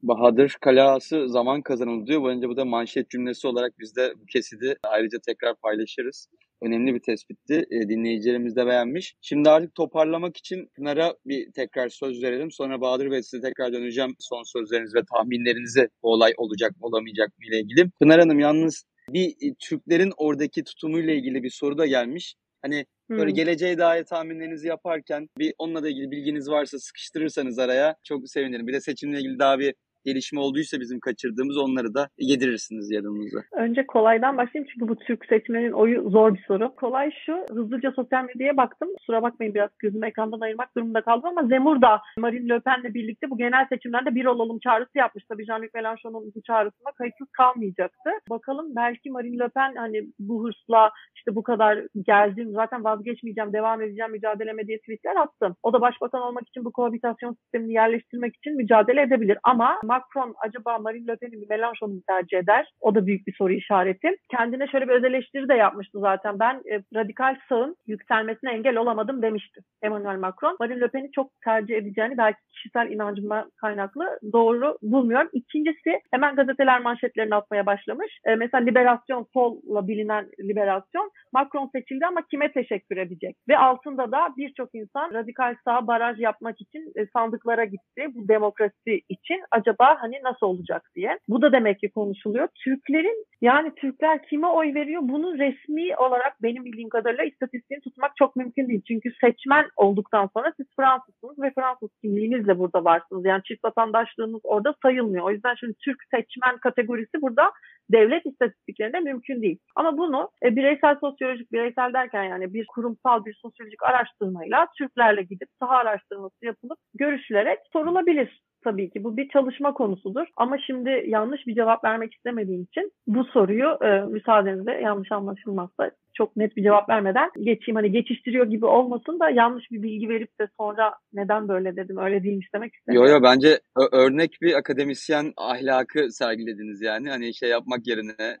Bahadır 0.03 0.57
Kalası 0.61 1.29
zaman 1.29 1.61
kazanıldı 1.61 2.07
diyor. 2.07 2.23
Bence 2.25 2.49
bu 2.49 2.57
da 2.57 2.65
manşet 2.65 3.09
cümlesi 3.09 3.47
olarak 3.47 3.79
biz 3.79 3.95
de 3.95 4.13
bu 4.21 4.25
kesidi 4.25 4.75
ayrıca 4.83 5.19
tekrar 5.25 5.55
paylaşırız. 5.55 6.27
Önemli 6.61 6.93
bir 6.93 6.99
tespitti. 6.99 7.65
E, 7.71 7.89
dinleyicilerimiz 7.89 8.55
de 8.55 8.65
beğenmiş. 8.65 9.15
Şimdi 9.21 9.49
artık 9.49 9.75
toparlamak 9.75 10.37
için 10.37 10.69
Pınar'a 10.75 11.15
bir 11.25 11.51
tekrar 11.51 11.89
söz 11.89 12.23
verelim. 12.23 12.51
Sonra 12.51 12.81
Bahadır 12.81 13.11
Bey 13.11 13.23
size 13.23 13.41
tekrar 13.41 13.73
döneceğim 13.73 14.15
son 14.19 14.43
sözleriniz 14.43 14.95
ve 14.95 15.01
tahminlerinizi 15.13 15.89
bu 16.03 16.11
olay 16.13 16.33
olacak 16.37 16.71
mı 16.71 16.87
olamayacak 16.87 17.29
mı 17.39 17.45
ile 17.45 17.59
ilgili. 17.59 17.89
Pınar 17.89 18.19
Hanım 18.19 18.39
yalnız 18.39 18.85
bir 19.13 19.29
e, 19.29 19.53
Türklerin 19.59 20.13
oradaki 20.17 20.63
tutumuyla 20.63 21.13
ilgili 21.13 21.43
bir 21.43 21.49
soru 21.49 21.77
da 21.77 21.85
gelmiş. 21.85 22.35
Hani 22.61 22.85
Böyle 23.09 23.29
hmm. 23.29 23.35
geleceğe 23.35 23.77
dair 23.77 24.03
tahminlerinizi 24.03 24.67
yaparken 24.67 25.29
bir 25.37 25.53
onunla 25.57 25.83
da 25.83 25.89
ilgili 25.89 26.11
bilginiz 26.11 26.49
varsa 26.49 26.79
sıkıştırırsanız 26.79 27.59
araya 27.59 27.95
çok 28.03 28.29
sevinirim. 28.29 28.67
Bir 28.67 28.73
de 28.73 28.81
seçimle 28.81 29.19
ilgili 29.19 29.39
daha 29.39 29.59
bir 29.59 29.75
gelişme 30.05 30.39
olduysa 30.39 30.79
bizim 30.79 30.99
kaçırdığımız 30.99 31.57
onları 31.57 31.93
da 31.93 32.09
yedirirsiniz 32.17 32.91
yanımıza. 32.91 33.39
Önce 33.51 33.85
kolaydan 33.85 34.37
başlayayım 34.37 34.69
çünkü 34.73 34.87
bu 34.87 34.95
Türk 34.95 35.25
seçmenin 35.25 35.71
oyu 35.71 36.09
zor 36.09 36.33
bir 36.33 36.43
soru. 36.47 36.75
Kolay 36.75 37.11
şu, 37.25 37.45
hızlıca 37.53 37.91
sosyal 37.91 38.23
medyaya 38.23 38.57
baktım. 38.57 38.89
Kusura 38.97 39.21
bakmayın 39.21 39.53
biraz 39.53 39.69
gözümü 39.79 40.07
ekrandan 40.07 40.39
ayırmak 40.39 40.75
durumunda 40.75 41.01
kaldım 41.01 41.29
ama 41.29 41.47
Zemur 41.47 41.81
da 41.81 42.01
Marine 42.17 42.49
Le 42.49 42.59
Pen'le 42.59 42.93
birlikte 42.93 43.29
bu 43.29 43.37
genel 43.37 43.65
seçimlerde 43.69 44.15
bir 44.15 44.25
olalım 44.25 44.59
çağrısı 44.59 44.97
yapmış. 44.97 45.23
Tabii 45.29 45.43
Jean-Luc 45.43 45.71
Mélenchon'un 45.71 46.31
bu 46.35 46.41
çağrısında 46.41 46.91
kayıtsız 46.97 47.27
kalmayacaktı. 47.31 48.09
Bakalım 48.29 48.75
belki 48.75 49.11
Marine 49.11 49.39
Le 49.39 49.49
Pen 49.49 49.75
hani 49.75 50.03
bu 50.19 50.43
hırsla 50.43 50.91
işte 51.15 51.35
bu 51.35 51.43
kadar 51.43 51.85
geldim 52.05 52.51
zaten 52.51 52.83
vazgeçmeyeceğim, 52.83 53.53
devam 53.53 53.81
edeceğim 53.81 54.11
mücadeleme 54.11 54.67
diye 54.67 54.77
tweetler 54.79 55.15
attım. 55.15 55.55
O 55.63 55.73
da 55.73 55.81
başbakan 55.81 56.21
olmak 56.21 56.47
için 56.47 56.65
bu 56.65 56.71
kohabitasyon 56.71 57.33
sistemini 57.33 57.73
yerleştirmek 57.73 58.35
için 58.35 58.55
mücadele 58.55 59.01
edebilir. 59.01 59.37
Ama 59.43 59.79
Macron 59.99 60.35
acaba 60.45 60.77
Marine 60.77 61.07
Le 61.07 61.15
Pen'i 61.15 61.37
mi 61.37 61.45
Mélenchon'u 61.49 61.93
mu 61.93 62.01
tercih 62.07 62.37
eder? 62.37 62.67
O 62.81 62.95
da 62.95 63.05
büyük 63.05 63.27
bir 63.27 63.35
soru 63.37 63.53
işareti. 63.53 64.07
Kendine 64.31 64.67
şöyle 64.67 64.87
bir 64.87 64.93
öz 64.93 65.03
eleştiri 65.03 65.49
de 65.49 65.53
yapmıştı 65.53 65.99
zaten. 65.99 66.39
Ben 66.39 66.55
e, 66.55 66.81
radikal 66.95 67.35
sağın 67.49 67.75
yükselmesine 67.87 68.51
engel 68.51 68.77
olamadım 68.77 69.21
demişti 69.21 69.61
Emmanuel 69.81 70.19
Macron. 70.19 70.57
Marine 70.59 70.79
Le 70.81 70.87
Pen'i 70.87 71.11
çok 71.11 71.31
tercih 71.43 71.75
edeceğini 71.75 72.17
belki 72.17 72.39
kişisel 72.49 72.91
inancımdan 72.91 73.51
kaynaklı 73.61 74.19
doğru 74.33 74.77
bulmuyorum. 74.81 75.29
İkincisi 75.33 75.99
hemen 76.11 76.35
gazeteler 76.35 76.81
manşetlerini 76.81 77.35
atmaya 77.35 77.65
başlamış. 77.65 78.19
E, 78.25 78.35
mesela 78.35 78.63
liberasyon, 78.63 79.27
solla 79.33 79.87
bilinen 79.87 80.25
liberasyon 80.39 81.11
Macron 81.33 81.69
seçildi 81.75 82.05
ama 82.05 82.21
kime 82.31 82.51
teşekkür 82.51 82.97
edecek? 82.97 83.35
Ve 83.49 83.57
altında 83.57 84.11
da 84.11 84.29
birçok 84.37 84.69
insan 84.75 85.13
radikal 85.13 85.55
sağ 85.65 85.87
baraj 85.87 86.19
yapmak 86.19 86.61
için 86.61 86.91
e, 86.95 87.05
sandıklara 87.05 87.63
gitti. 87.63 88.07
Bu 88.15 88.27
demokrasi 88.27 89.01
için 89.09 89.41
acaba 89.51 89.78
hani 89.85 90.19
nasıl 90.23 90.45
olacak 90.45 90.91
diye. 90.95 91.19
Bu 91.27 91.41
da 91.41 91.51
demek 91.51 91.79
ki 91.79 91.89
konuşuluyor. 91.89 92.47
Türklerin 92.63 93.25
yani 93.41 93.75
Türkler 93.75 94.23
kime 94.23 94.47
oy 94.47 94.73
veriyor? 94.73 95.01
Bunu 95.05 95.37
resmi 95.37 95.97
olarak 95.97 96.43
benim 96.43 96.65
bildiğim 96.65 96.89
kadarıyla 96.89 97.23
istatistiğini 97.23 97.81
tutmak 97.81 98.11
çok 98.15 98.35
mümkün 98.35 98.67
değil. 98.67 98.81
Çünkü 98.87 99.09
seçmen 99.21 99.65
olduktan 99.75 100.29
sonra 100.33 100.53
siz 100.57 100.65
Fransızsınız 100.75 101.41
ve 101.41 101.51
Fransız 101.55 101.89
kimliğinizle 102.01 102.59
burada 102.59 102.83
varsınız. 102.85 103.25
Yani 103.25 103.43
çift 103.43 103.63
vatandaşlığınız 103.63 104.41
orada 104.43 104.75
sayılmıyor. 104.81 105.25
O 105.25 105.31
yüzden 105.31 105.55
şimdi 105.59 105.73
Türk 105.73 105.97
seçmen 106.11 106.57
kategorisi 106.57 107.21
burada 107.21 107.51
devlet 107.91 108.25
istatistiklerinde 108.25 108.99
mümkün 108.99 109.41
değil. 109.41 109.59
Ama 109.75 109.97
bunu 109.97 110.29
e, 110.43 110.55
bireysel 110.55 110.95
sosyolojik, 110.99 111.51
bireysel 111.51 111.93
derken 111.93 112.23
yani 112.23 112.53
bir 112.53 112.65
kurumsal 112.67 113.25
bir 113.25 113.33
sosyolojik 113.41 113.83
araştırmayla 113.83 114.67
Türklerle 114.77 115.21
gidip 115.21 115.49
saha 115.59 115.75
araştırması 115.75 116.45
yapılıp 116.45 116.77
görüşülerek 116.93 117.59
sorulabilir 117.73 118.39
tabii 118.63 118.89
ki 118.89 119.03
bu 119.03 119.17
bir 119.17 119.29
çalışma 119.29 119.73
konusudur. 119.73 120.27
Ama 120.35 120.57
şimdi 120.67 121.03
yanlış 121.07 121.47
bir 121.47 121.55
cevap 121.55 121.83
vermek 121.83 122.13
istemediğim 122.13 122.63
için 122.63 122.91
bu 123.07 123.23
soruyu 123.23 123.77
e, 123.81 124.01
müsaadenizle 124.01 124.71
yanlış 124.71 125.11
anlaşılmazsa 125.11 125.91
çok 126.13 126.35
net 126.35 126.57
bir 126.57 126.63
cevap 126.63 126.89
vermeden 126.89 127.29
geçeyim. 127.41 127.75
Hani 127.75 127.91
geçiştiriyor 127.91 128.45
gibi 128.45 128.65
olmasın 128.65 129.19
da 129.19 129.29
yanlış 129.29 129.71
bir 129.71 129.83
bilgi 129.83 130.09
verip 130.09 130.39
de 130.39 130.47
sonra 130.59 130.93
neden 131.13 131.47
böyle 131.47 131.75
dedim 131.75 131.97
öyle 131.97 132.23
değilmiş 132.23 132.53
demek 132.53 132.73
istemiyorum. 132.75 133.09
Yo 133.09 133.15
yo 133.15 133.23
bence 133.23 133.59
örnek 133.91 134.37
bir 134.41 134.53
akademisyen 134.53 135.33
ahlakı 135.37 136.11
sergilediniz 136.11 136.81
yani. 136.81 137.09
Hani 137.09 137.33
şey 137.33 137.49
yapmak 137.49 137.87
yerine 137.87 138.37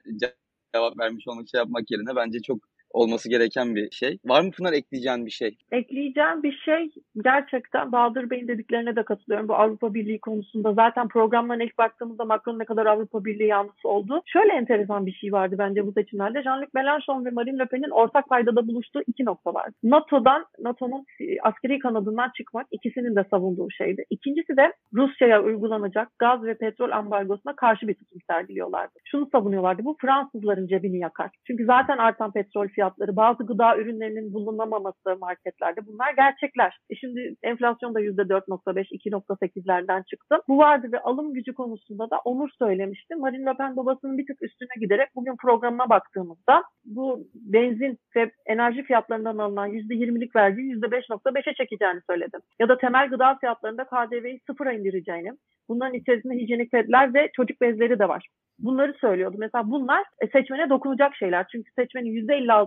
cevap 0.73 0.99
vermiş 0.99 1.27
olmak 1.27 1.49
şey 1.51 1.59
yapmak 1.59 1.91
yerine 1.91 2.15
bence 2.15 2.39
çok 2.41 2.59
olması 2.91 3.29
gereken 3.29 3.75
bir 3.75 3.91
şey. 3.91 4.17
Var 4.25 4.41
mı 4.41 4.51
Pınar 4.51 4.73
ekleyeceğin 4.73 5.25
bir 5.25 5.31
şey? 5.31 5.57
Ekleyeceğim 5.71 6.43
bir 6.43 6.61
şey 6.65 6.91
gerçekten 7.23 7.91
Bahadır 7.91 8.29
Bey'in 8.29 8.47
dediklerine 8.47 8.95
de 8.95 9.03
katılıyorum. 9.03 9.47
Bu 9.47 9.55
Avrupa 9.55 9.93
Birliği 9.93 10.19
konusunda 10.19 10.73
zaten 10.73 11.07
programdan 11.07 11.59
ilk 11.59 11.77
baktığımızda 11.77 12.25
Macron 12.25 12.59
ne 12.59 12.65
kadar 12.65 12.85
Avrupa 12.85 13.25
Birliği 13.25 13.47
yanlısı 13.47 13.87
oldu. 13.87 14.21
Şöyle 14.25 14.53
enteresan 14.53 15.05
bir 15.05 15.11
şey 15.11 15.31
vardı 15.31 15.55
bence 15.59 15.87
bu 15.87 15.91
seçimlerde. 15.91 16.39
Jean-Luc 16.39 16.71
Mélenchon 16.75 17.25
ve 17.25 17.29
Marine 17.29 17.59
Le 17.59 17.65
Pen'in 17.65 17.89
ortak 17.89 18.29
paydada 18.29 18.67
buluştuğu 18.67 19.01
iki 19.07 19.25
nokta 19.25 19.53
vardı. 19.53 19.75
NATO'dan, 19.83 20.45
NATO'nun 20.59 21.05
askeri 21.43 21.79
kanadından 21.79 22.31
çıkmak 22.37 22.67
ikisinin 22.71 23.15
de 23.15 23.25
savunduğu 23.31 23.67
şeydi. 23.71 24.03
İkincisi 24.09 24.57
de 24.57 24.73
Rusya'ya 24.93 25.43
uygulanacak 25.43 26.07
gaz 26.19 26.43
ve 26.43 26.57
petrol 26.57 26.91
ambargosuna 26.91 27.55
karşı 27.55 27.87
bir 27.87 27.93
tutum 27.93 28.19
sergiliyorlardı. 28.29 28.93
Şunu 29.05 29.29
savunuyorlardı. 29.31 29.85
Bu 29.85 29.97
Fransızların 30.01 30.67
cebini 30.67 30.99
yakar. 30.99 31.29
Çünkü 31.47 31.65
zaten 31.65 31.97
artan 31.97 32.31
petrol 32.31 32.67
fiyatları, 32.79 33.15
bazı 33.15 33.43
gıda 33.45 33.77
ürünlerinin 33.77 34.33
bulunamaması 34.33 35.17
marketlerde 35.19 35.79
bunlar 35.87 36.13
gerçekler. 36.13 36.77
E 36.89 36.95
şimdi 36.95 37.35
enflasyon 37.43 37.95
da 37.95 38.01
%4.5, 38.01 38.85
2.8'lerden 38.91 40.03
çıktı. 40.03 40.35
Bu 40.47 40.57
vardı 40.57 40.87
ve 40.91 40.99
alım 40.99 41.33
gücü 41.33 41.53
konusunda 41.53 42.09
da 42.09 42.17
Onur 42.25 42.49
söylemişti. 42.59 43.15
Marine 43.15 43.45
Le 43.45 43.53
Pen 43.57 43.75
babasının 43.75 44.17
bir 44.17 44.27
tık 44.27 44.43
üstüne 44.43 44.75
giderek 44.79 45.09
bugün 45.15 45.35
programına 45.35 45.89
baktığımızda 45.89 46.63
bu 46.85 47.19
benzin 47.33 47.97
ve 48.15 48.31
enerji 48.45 48.83
fiyatlarından 48.83 49.37
alınan 49.37 49.69
%20'lik 49.69 50.35
vergiyi 50.35 50.75
%5.5'e 50.75 51.53
çekeceğini 51.53 52.01
söyledi. 52.09 52.37
Ya 52.59 52.69
da 52.69 52.77
temel 52.77 53.09
gıda 53.09 53.35
fiyatlarında 53.35 53.83
KDV'yi 53.83 54.39
sıfıra 54.47 54.73
indireceğini, 54.73 55.31
bunların 55.69 55.93
içerisinde 55.93 56.33
hijyenik 56.33 56.71
pedler 56.71 57.13
ve 57.13 57.29
çocuk 57.35 57.61
bezleri 57.61 57.99
de 57.99 58.07
var 58.07 58.25
bunları 58.59 58.93
söylüyordu. 58.93 59.35
Mesela 59.39 59.71
bunlar 59.71 60.03
e, 60.21 60.27
seçmene 60.27 60.69
dokunacak 60.69 61.15
şeyler. 61.15 61.45
Çünkü 61.51 61.71
seçmenin 61.71 62.11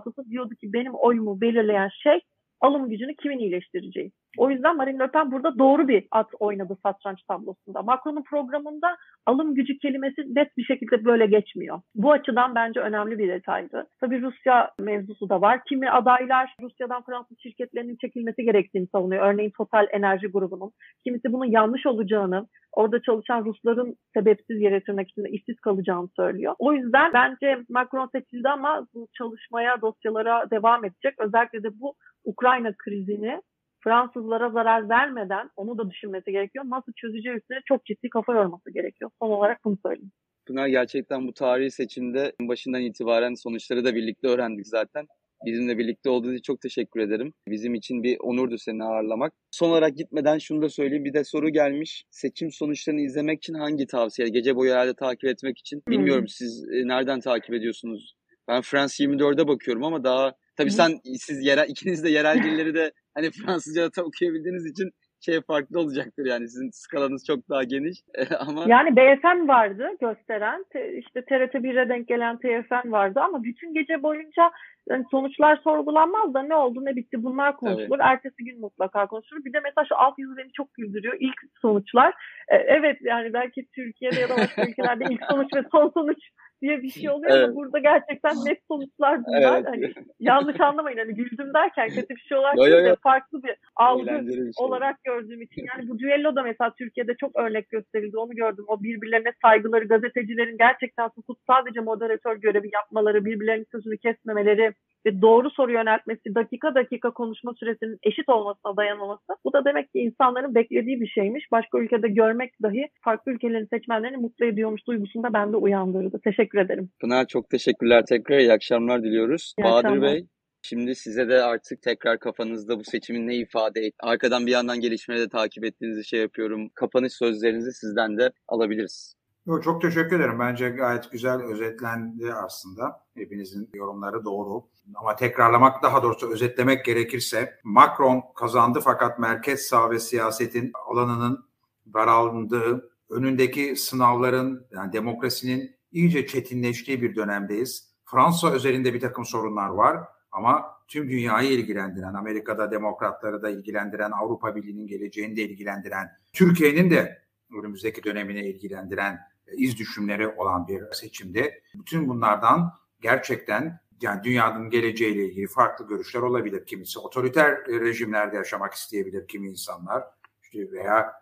%56'sı 0.05 0.29
diyordu 0.29 0.55
ki 0.55 0.73
benim 0.73 0.93
oyumu 0.93 1.41
belirleyen 1.41 1.89
şey 2.03 2.19
alım 2.61 2.89
gücünü 2.89 3.15
kimin 3.15 3.39
iyileştireceği. 3.39 4.11
O 4.37 4.49
yüzden 4.49 4.77
Marine 4.77 4.99
Le 4.99 5.07
Pen 5.07 5.31
burada 5.31 5.59
doğru 5.59 5.87
bir 5.87 6.07
at 6.11 6.27
oynadı 6.39 6.77
satranç 6.83 7.23
tablosunda. 7.23 7.81
Macron'un 7.81 8.23
programında 8.23 8.97
alım 9.25 9.55
gücü 9.55 9.77
kelimesi 9.77 10.35
net 10.35 10.57
bir 10.57 10.63
şekilde 10.63 11.05
böyle 11.05 11.25
geçmiyor. 11.25 11.81
Bu 11.95 12.11
açıdan 12.11 12.55
bence 12.55 12.79
önemli 12.79 13.17
bir 13.17 13.27
detaydı. 13.27 13.87
Tabii 13.99 14.21
Rusya 14.21 14.71
mevzusu 14.79 15.29
da 15.29 15.41
var. 15.41 15.59
Kimi 15.69 15.89
adaylar 15.89 16.55
Rusya'dan 16.61 17.03
Fransız 17.03 17.37
şirketlerinin 17.39 17.95
çekilmesi 17.95 18.43
gerektiğini 18.43 18.87
savunuyor. 18.87 19.33
Örneğin 19.33 19.51
Total 19.57 19.87
Enerji 19.91 20.27
grubunun. 20.27 20.71
Kimisi 21.03 21.33
bunun 21.33 21.45
yanlış 21.45 21.85
olacağını, 21.85 22.47
orada 22.71 23.01
çalışan 23.01 23.45
Rusların 23.45 23.95
sebepsiz 24.13 24.61
yere 24.61 24.83
tırnak 24.83 25.09
içinde 25.09 25.29
işsiz 25.29 25.59
kalacağını 25.59 26.07
söylüyor. 26.15 26.55
O 26.59 26.73
yüzden 26.73 27.13
bence 27.13 27.63
Macron 27.69 28.09
seçildi 28.15 28.49
ama 28.49 28.87
bu 28.93 29.07
çalışmaya, 29.17 29.81
dosyalara 29.81 30.51
devam 30.51 30.85
edecek. 30.85 31.13
Özellikle 31.19 31.63
de 31.63 31.79
bu 31.79 31.93
Ukrayna 32.23 32.73
krizini 32.77 33.41
Fransızlara 33.83 34.49
zarar 34.49 34.89
vermeden 34.89 35.49
onu 35.55 35.77
da 35.77 35.89
düşünmesi 35.89 36.31
gerekiyor. 36.31 36.65
Nasıl 36.67 36.93
çözeceği 36.95 37.35
üstüne 37.35 37.57
çok 37.65 37.85
ciddi 37.85 38.09
kafa 38.09 38.33
yorması 38.33 38.71
gerekiyor. 38.71 39.11
Son 39.21 39.29
olarak 39.29 39.65
bunu 39.65 39.77
söyleyeyim. 39.85 40.11
Pınar 40.47 40.67
gerçekten 40.67 41.27
bu 41.27 41.33
tarihi 41.33 41.71
seçimde 41.71 42.33
başından 42.41 42.81
itibaren 42.81 43.33
sonuçları 43.33 43.85
da 43.85 43.95
birlikte 43.95 44.27
öğrendik 44.27 44.67
zaten. 44.67 45.07
Bizimle 45.45 45.77
birlikte 45.77 46.09
olduğunuz 46.09 46.33
için 46.33 46.53
çok 46.53 46.61
teşekkür 46.61 46.99
ederim. 46.99 47.33
Bizim 47.47 47.73
için 47.73 48.03
bir 48.03 48.17
onurdu 48.19 48.57
seni 48.57 48.83
ağırlamak. 48.83 49.33
Son 49.51 49.69
olarak 49.69 49.97
gitmeden 49.97 50.37
şunu 50.37 50.61
da 50.61 50.69
söyleyeyim. 50.69 51.05
Bir 51.05 51.13
de 51.13 51.23
soru 51.23 51.49
gelmiş. 51.49 52.05
Seçim 52.11 52.51
sonuçlarını 52.51 53.01
izlemek 53.01 53.37
için 53.37 53.53
hangi 53.53 53.87
tavsiye? 53.87 54.29
Gece 54.29 54.55
boyu 54.55 54.71
herhalde 54.71 54.93
takip 54.93 55.25
etmek 55.25 55.57
için. 55.57 55.83
Bilmiyorum 55.89 56.21
hmm. 56.21 56.27
siz 56.27 56.63
e, 56.63 56.87
nereden 56.87 57.19
takip 57.19 57.53
ediyorsunuz? 57.53 58.15
Ben 58.47 58.61
France 58.61 59.03
24'e 59.03 59.47
bakıyorum 59.47 59.83
ama 59.83 60.03
daha 60.03 60.33
tabii 60.57 60.71
sen 60.71 60.91
siz 61.19 61.45
yerel 61.45 61.69
ikiniz 61.69 62.03
de 62.03 62.09
yerel 62.09 62.43
dilleri 62.43 62.73
de 62.73 62.91
hani 63.15 63.31
Fransızca 63.31 63.83
da 63.83 64.03
okuyabildiğiniz 64.03 64.65
için 64.65 64.91
şey 65.25 65.41
farklı 65.41 65.79
olacaktır 65.79 66.25
yani 66.25 66.49
sizin 66.49 66.69
skalanız 66.73 67.25
çok 67.27 67.49
daha 67.49 67.63
geniş 67.63 67.97
ama 68.39 68.65
yani 68.67 68.95
BFM 68.95 69.47
vardı 69.47 69.89
gösteren 70.01 70.65
işte 70.99 71.21
TRT 71.21 71.55
1'e 71.55 71.89
denk 71.89 72.07
gelen 72.07 72.37
TFM 72.37 72.91
vardı 72.91 73.19
ama 73.23 73.43
bütün 73.43 73.73
gece 73.73 74.03
boyunca 74.03 74.51
yani 74.89 75.05
sonuçlar 75.11 75.59
sorgulanmaz 75.63 76.33
da 76.33 76.43
ne 76.43 76.55
oldu 76.55 76.85
ne 76.85 76.95
bitti 76.95 77.23
bunlar 77.23 77.57
konuşulur. 77.57 77.99
Evet. 77.99 78.05
Ertesi 78.05 78.43
gün 78.43 78.59
mutlaka 78.59 79.07
konuşulur. 79.07 79.45
Bir 79.45 79.53
de 79.53 79.59
mesela 79.59 79.85
şu 79.89 79.95
alt 79.97 80.19
yazı 80.19 80.37
beni 80.37 80.51
çok 80.51 80.73
güldürüyor. 80.73 81.17
İlk 81.19 81.41
sonuçlar. 81.61 82.13
E, 82.47 82.55
evet 82.55 82.97
yani 83.01 83.33
belki 83.33 83.65
Türkiye'de 83.75 84.19
ya 84.19 84.29
da 84.29 84.37
başka 84.37 84.61
ülkelerde 84.67 85.05
ilk 85.09 85.21
sonuç 85.29 85.53
ve 85.55 85.63
son 85.71 85.89
sonuç 85.89 86.17
diye 86.63 86.81
bir 86.81 86.89
şey 86.89 87.09
oluyor 87.09 87.31
evet. 87.31 87.45
ama 87.45 87.55
burada 87.55 87.79
gerçekten 87.79 88.35
net 88.45 88.59
sonuçlar 88.67 89.25
bunlar. 89.25 89.57
Evet. 89.57 89.67
Hani 89.67 89.93
yanlış 90.19 90.61
anlamayın 90.61 90.97
hani 90.97 91.13
güldüm 91.15 91.53
derken 91.53 91.87
kötü 91.95 92.15
bir 92.15 92.21
şey 92.21 92.37
olarak 92.37 92.57
değil 92.57 92.85
de 92.85 92.95
farklı 93.03 93.43
bir 93.43 93.55
algı 93.75 94.27
bir 94.27 94.33
şey. 94.33 94.51
olarak 94.57 95.03
gördüğüm 95.03 95.41
için. 95.41 95.65
Yani 95.75 95.89
bu 95.89 95.99
düello 95.99 96.35
da 96.35 96.43
mesela 96.43 96.73
Türkiye'de 96.77 97.15
çok 97.19 97.35
örnek 97.35 97.69
gösterildi. 97.69 98.17
Onu 98.17 98.35
gördüm. 98.35 98.65
O 98.67 98.83
birbirlerine 98.83 99.33
saygıları, 99.41 99.87
gazetecilerin 99.87 100.57
gerçekten 100.57 101.07
susup 101.07 101.37
sadece 101.47 101.79
moderatör 101.79 102.35
görevi 102.35 102.69
yapmaları, 102.73 103.25
birbirlerinin 103.25 103.67
sözünü 103.71 103.97
kesmemeleri 103.97 104.73
ve 105.05 105.21
doğru 105.21 105.49
soru 105.49 105.71
yöneltmesi, 105.71 106.35
dakika 106.35 106.75
dakika 106.75 107.11
konuşma 107.11 107.53
süresinin 107.53 107.97
eşit 108.03 108.29
olmasına 108.29 108.77
dayanılması. 108.77 109.33
Bu 109.45 109.53
da 109.53 109.65
demek 109.65 109.93
ki 109.93 109.99
insanların 109.99 110.55
beklediği 110.55 111.01
bir 111.01 111.07
şeymiş. 111.07 111.51
Başka 111.51 111.79
ülkede 111.79 112.07
görmek 112.07 112.53
dahi 112.63 112.87
farklı 113.01 113.31
ülkelerin 113.31 113.65
seçmenlerini 113.65 114.17
mutlu 114.17 114.45
ediyormuş 114.45 114.87
duygusunu 114.87 115.23
da 115.23 115.33
bende 115.33 115.57
uyandırdı. 115.57 116.19
Teşekkür 116.23 116.52
ederim. 116.59 116.89
Pınar 117.01 117.27
çok 117.27 117.49
teşekkürler 117.49 118.03
tekrar. 118.05 118.39
İyi 118.39 118.53
akşamlar 118.53 119.03
diliyoruz. 119.03 119.53
İyi 119.59 119.63
Bahadır 119.63 119.87
akşamlar. 119.87 120.13
Bey 120.13 120.27
Şimdi 120.65 120.95
size 120.95 121.29
de 121.29 121.43
artık 121.43 121.81
tekrar 121.81 122.19
kafanızda 122.19 122.79
bu 122.79 122.83
seçimin 122.83 123.27
ne 123.27 123.35
ifade 123.35 123.81
et. 123.81 123.93
Arkadan 123.99 124.45
bir 124.45 124.51
yandan 124.51 124.79
gelişmeleri 124.79 125.23
de 125.23 125.29
takip 125.29 125.65
ettiğinizi 125.65 126.05
şey 126.05 126.19
yapıyorum. 126.19 126.69
Kapanış 126.75 127.13
sözlerinizi 127.13 127.73
sizden 127.73 128.17
de 128.17 128.31
alabiliriz. 128.47 129.15
Yok, 129.47 129.63
çok 129.63 129.81
teşekkür 129.81 130.19
ederim. 130.19 130.39
Bence 130.39 130.69
gayet 130.69 131.11
güzel 131.11 131.41
özetlendi 131.41 132.33
aslında. 132.33 133.05
Hepinizin 133.17 133.69
yorumları 133.75 134.25
doğru. 134.25 134.63
Ama 134.95 135.15
tekrarlamak 135.15 135.83
daha 135.83 136.03
doğrusu 136.03 136.31
özetlemek 136.31 136.85
gerekirse 136.85 137.59
Macron 137.63 138.23
kazandı 138.35 138.79
fakat 138.83 139.19
merkez 139.19 139.61
sağ 139.61 139.89
ve 139.89 139.99
siyasetin 139.99 140.71
alanının 140.89 141.45
daraldığı, 141.93 142.91
önündeki 143.09 143.75
sınavların 143.75 144.67
yani 144.71 144.93
demokrasinin 144.93 145.75
iyice 145.93 146.27
çetinleştiği 146.27 147.01
bir 147.01 147.15
dönemdeyiz. 147.15 147.93
Fransa 148.05 148.55
üzerinde 148.55 148.93
bir 148.93 148.99
takım 148.99 149.25
sorunlar 149.25 149.69
var 149.69 149.99
ama 150.31 150.65
tüm 150.87 151.09
dünyayı 151.09 151.51
ilgilendiren, 151.51 152.13
Amerika'da 152.13 152.71
demokratları 152.71 153.41
da 153.41 153.49
ilgilendiren, 153.49 154.11
Avrupa 154.11 154.55
Birliği'nin 154.55 154.87
geleceğini 154.87 155.35
de 155.35 155.41
ilgilendiren, 155.41 156.09
Türkiye'nin 156.33 156.91
de 156.91 157.21
önümüzdeki 157.59 158.03
dönemini 158.03 158.41
ilgilendiren 158.49 159.19
iz 159.57 159.77
düşümleri 159.77 160.27
olan 160.27 160.67
bir 160.67 160.83
seçimde. 160.91 161.61
Bütün 161.75 162.09
bunlardan 162.09 162.73
gerçekten 163.01 163.79
yani 164.01 164.23
dünyanın 164.23 164.69
geleceğiyle 164.69 165.25
ilgili 165.25 165.47
farklı 165.47 165.87
görüşler 165.87 166.21
olabilir. 166.21 166.65
Kimisi 166.65 166.99
otoriter 166.99 167.67
rejimlerde 167.67 168.35
yaşamak 168.35 168.73
isteyebilir 168.73 169.27
kimi 169.27 169.49
insanlar. 169.49 170.03
İşte 170.43 170.71
veya 170.71 171.13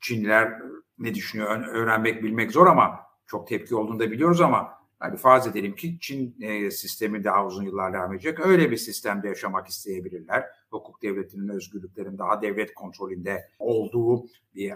Çinliler 0.00 0.62
ne 0.98 1.14
düşünüyor 1.14 1.66
öğrenmek 1.68 2.22
bilmek 2.22 2.52
zor 2.52 2.66
ama 2.66 3.09
çok 3.30 3.48
tepki 3.48 3.74
olduğunu 3.74 4.00
da 4.00 4.10
biliyoruz 4.10 4.40
ama 4.40 4.72
hani 4.98 5.16
farz 5.16 5.46
edelim 5.46 5.74
ki 5.74 5.98
Çin 6.00 6.36
e, 6.40 6.70
sistemi 6.70 7.24
daha 7.24 7.46
uzun 7.46 7.64
yıllar 7.64 7.92
devam 7.92 8.12
edecek. 8.12 8.40
Öyle 8.40 8.70
bir 8.70 8.76
sistemde 8.76 9.28
yaşamak 9.28 9.68
isteyebilirler. 9.68 10.44
Hukuk 10.70 11.02
devletinin 11.02 11.48
özgürlüklerin 11.48 12.18
daha 12.18 12.42
devlet 12.42 12.74
kontrolünde 12.74 13.48
olduğu 13.58 14.26
bir 14.54 14.72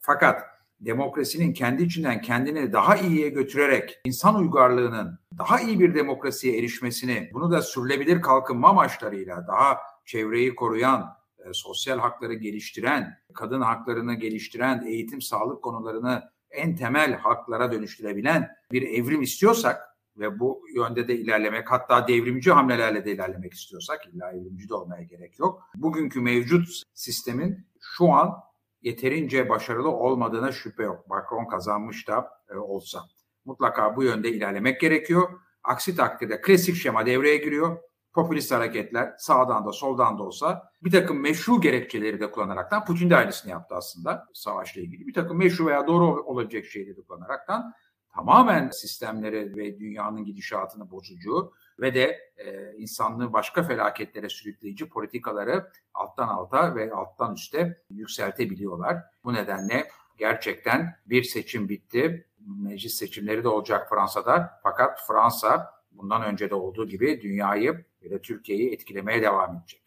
fakat 0.00 0.42
demokrasinin 0.80 1.52
kendi 1.52 1.82
içinden 1.82 2.20
kendini 2.20 2.72
daha 2.72 2.96
iyiye 2.96 3.28
götürerek 3.28 4.00
insan 4.04 4.34
uygarlığının 4.34 5.18
daha 5.38 5.60
iyi 5.60 5.80
bir 5.80 5.94
demokrasiye 5.94 6.58
erişmesini, 6.58 7.30
bunu 7.32 7.50
da 7.50 7.62
sürülebilir 7.62 8.22
kalkınma 8.22 8.68
amaçlarıyla 8.68 9.46
daha 9.46 9.78
çevreyi 10.04 10.54
koruyan, 10.54 11.16
e, 11.38 11.52
sosyal 11.52 11.98
hakları 11.98 12.34
geliştiren, 12.34 13.18
kadın 13.34 13.60
haklarını 13.60 14.14
geliştiren, 14.14 14.84
eğitim, 14.86 15.20
sağlık 15.20 15.62
konularını 15.62 16.22
en 16.56 16.76
temel 16.76 17.14
haklara 17.14 17.72
dönüştürebilen 17.72 18.48
bir 18.72 18.82
evrim 18.82 19.22
istiyorsak 19.22 19.96
ve 20.16 20.40
bu 20.40 20.66
yönde 20.74 21.08
de 21.08 21.16
ilerlemek 21.16 21.70
hatta 21.70 22.08
devrimci 22.08 22.52
hamlelerle 22.52 23.04
de 23.04 23.12
ilerlemek 23.12 23.52
istiyorsak 23.52 24.06
illa 24.06 24.32
evrimci 24.32 24.68
de 24.68 24.74
olmaya 24.74 25.02
gerek 25.02 25.38
yok. 25.38 25.62
Bugünkü 25.74 26.20
mevcut 26.20 26.82
sistemin 26.94 27.66
şu 27.80 28.08
an 28.12 28.34
yeterince 28.82 29.48
başarılı 29.48 29.90
olmadığına 29.90 30.52
şüphe 30.52 30.82
yok. 30.82 31.08
Macron 31.08 31.44
kazanmış 31.44 32.08
da 32.08 32.28
e, 32.50 32.56
olsa. 32.56 33.00
Mutlaka 33.44 33.96
bu 33.96 34.02
yönde 34.02 34.30
ilerlemek 34.30 34.80
gerekiyor. 34.80 35.28
Aksi 35.64 35.96
takdirde 35.96 36.40
klasik 36.40 36.76
şema 36.76 37.06
devreye 37.06 37.36
giriyor. 37.36 37.78
Popülist 38.16 38.52
hareketler 38.52 39.14
sağdan 39.18 39.66
da 39.66 39.72
soldan 39.72 40.18
da 40.18 40.22
olsa 40.22 40.70
bir 40.84 40.90
takım 40.90 41.20
meşru 41.20 41.60
gerekçeleri 41.60 42.20
de 42.20 42.30
kullanaraktan 42.30 42.84
Putin 42.84 43.10
de 43.10 43.16
aynısını 43.16 43.50
yaptı 43.50 43.74
aslında 43.74 44.26
savaşla 44.34 44.80
ilgili. 44.80 45.06
Bir 45.06 45.14
takım 45.14 45.38
meşru 45.38 45.66
veya 45.66 45.86
doğru 45.86 46.22
olabilecek 46.22 46.66
şeyleri 46.66 47.02
kullanaraktan 47.02 47.74
tamamen 48.14 48.70
sistemleri 48.70 49.56
ve 49.56 49.78
dünyanın 49.78 50.24
gidişatını 50.24 50.90
bozucu 50.90 51.52
ve 51.80 51.94
de 51.94 52.18
e, 52.36 52.72
insanlığı 52.76 53.32
başka 53.32 53.62
felaketlere 53.62 54.28
sürükleyici 54.28 54.88
politikaları 54.88 55.70
alttan 55.94 56.28
alta 56.28 56.74
ve 56.74 56.92
alttan 56.92 57.34
üste 57.34 57.82
yükseltebiliyorlar. 57.90 58.96
Bu 59.24 59.34
nedenle 59.34 59.88
gerçekten 60.18 60.96
bir 61.06 61.22
seçim 61.22 61.68
bitti. 61.68 62.26
Meclis 62.62 62.94
seçimleri 62.94 63.44
de 63.44 63.48
olacak 63.48 63.88
Fransa'da. 63.90 64.60
Fakat 64.62 65.06
Fransa 65.06 65.76
bundan 65.92 66.22
önce 66.22 66.50
de 66.50 66.54
olduğu 66.54 66.88
gibi 66.88 67.22
dünyayı 67.22 67.84
ve 68.06 68.10
de 68.10 68.20
Türkiye'yi 68.22 68.72
etkilemeye 68.72 69.22
devam 69.22 69.56
edecek. 69.56 69.80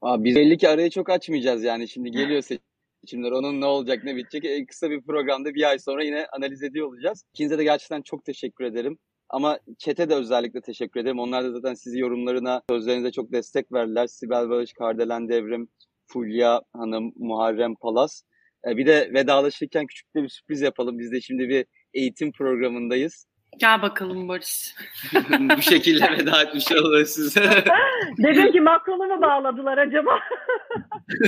Aa, 0.00 0.24
biz 0.24 0.36
belli 0.36 0.58
ki 0.58 0.68
arayı 0.68 0.90
çok 0.90 1.10
açmayacağız 1.10 1.64
yani. 1.64 1.88
Şimdi 1.88 2.10
geliyor 2.10 2.42
seçimler. 2.42 3.30
Onun 3.30 3.60
ne 3.60 3.66
olacak 3.66 4.04
ne 4.04 4.16
bitecek. 4.16 4.44
En 4.44 4.66
kısa 4.66 4.90
bir 4.90 5.02
programda 5.02 5.54
bir 5.54 5.68
ay 5.68 5.78
sonra 5.78 6.04
yine 6.04 6.26
analiz 6.26 6.62
ediyor 6.62 6.86
olacağız. 6.86 7.24
İkinize 7.34 7.58
de 7.58 7.64
gerçekten 7.64 8.02
çok 8.02 8.24
teşekkür 8.24 8.64
ederim. 8.64 8.98
Ama 9.28 9.58
çete 9.78 10.10
de 10.10 10.14
özellikle 10.14 10.60
teşekkür 10.60 11.00
ederim. 11.00 11.18
Onlar 11.18 11.44
da 11.44 11.52
zaten 11.52 11.74
sizi 11.74 11.98
yorumlarına, 11.98 12.62
sözlerinize 12.70 13.10
çok 13.12 13.32
destek 13.32 13.72
verdiler. 13.72 14.06
Sibel 14.06 14.48
Barış, 14.48 14.72
Kardelen 14.72 15.28
Devrim, 15.28 15.68
Fulya 16.06 16.62
Hanım, 16.72 17.12
Muharrem 17.16 17.74
Palas. 17.74 18.22
Ee, 18.68 18.76
bir 18.76 18.86
de 18.86 19.10
vedalaşırken 19.14 19.86
küçük 19.86 20.14
bir 20.14 20.28
sürpriz 20.28 20.60
yapalım. 20.60 20.98
Biz 20.98 21.12
de 21.12 21.20
şimdi 21.20 21.48
bir 21.48 21.66
eğitim 21.94 22.32
programındayız. 22.32 23.26
Gel 23.58 23.82
bakalım 23.82 24.28
Barış. 24.28 24.74
Bu 25.56 25.62
şekilde 25.62 26.10
veda 26.10 26.42
etmiş 26.42 26.72
oluruz 26.72 27.08
size. 27.08 27.64
Dedim 28.18 28.52
ki 28.52 28.60
Macron'u 28.60 29.06
mu 29.06 29.22
bağladılar 29.22 29.78
acaba? 29.78 30.18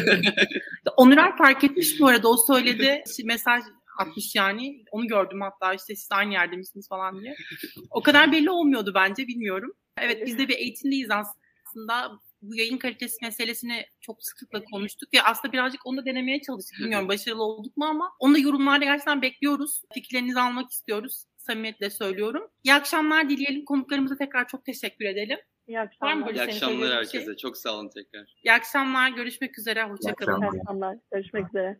Onural 0.96 1.36
fark 1.36 1.64
etmiş 1.64 2.00
bu 2.00 2.06
arada. 2.06 2.28
O 2.28 2.36
söyledi. 2.36 3.04
Mesaj 3.24 3.62
atmış 3.98 4.34
yani. 4.34 4.84
Onu 4.90 5.06
gördüm 5.06 5.40
hatta 5.40 5.74
işte 5.74 5.96
siz 5.96 6.08
aynı 6.12 6.32
yerde 6.32 6.56
misiniz 6.56 6.88
falan 6.88 7.20
diye. 7.20 7.34
O 7.90 8.02
kadar 8.02 8.32
belli 8.32 8.50
olmuyordu 8.50 8.92
bence 8.94 9.26
bilmiyorum. 9.26 9.72
Evet 9.98 10.26
biz 10.26 10.38
de 10.38 10.48
bir 10.48 10.56
eğitimdeyiz 10.56 11.10
aslında. 11.10 12.10
bu 12.42 12.56
yayın 12.56 12.78
kalitesi 12.78 13.16
meselesini 13.24 13.86
çok 14.00 14.24
sıklıkla 14.24 14.64
konuştuk 14.64 15.14
ve 15.14 15.22
aslında 15.22 15.52
birazcık 15.52 15.86
onu 15.86 15.96
da 15.96 16.04
denemeye 16.04 16.40
çalıştık. 16.40 16.78
Bilmiyorum 16.78 17.08
başarılı 17.08 17.42
olduk 17.42 17.76
mu 17.76 17.84
ama 17.84 18.12
onu 18.18 18.34
da 18.34 18.38
yorumlarda 18.38 18.84
gerçekten 18.84 19.22
bekliyoruz. 19.22 19.82
Fikirlerinizi 19.94 20.40
almak 20.40 20.70
istiyoruz. 20.70 21.24
Samimiyetle 21.46 21.90
söylüyorum. 21.90 22.50
İyi 22.64 22.74
akşamlar 22.74 23.28
dileyelim. 23.28 23.64
Konuklarımıza 23.64 24.16
tekrar 24.16 24.48
çok 24.48 24.64
teşekkür 24.64 25.04
edelim. 25.04 25.38
İyi 25.66 25.80
akşamlar. 25.80 26.34
İyi 26.34 26.42
akşamlar 26.42 26.90
bir 26.90 26.94
herkese. 26.94 27.24
şey? 27.24 27.36
Çok 27.36 27.56
sağ 27.56 27.74
olun 27.74 27.88
tekrar. 27.88 28.34
İyi 28.44 28.52
akşamlar. 28.52 29.10
Görüşmek 29.10 29.58
üzere. 29.58 29.84
Hoşçakalın. 29.84 30.42
İyi 30.42 30.60
akşamlar. 30.60 30.96
Görüşmek 31.12 31.48
üzere. 31.48 31.78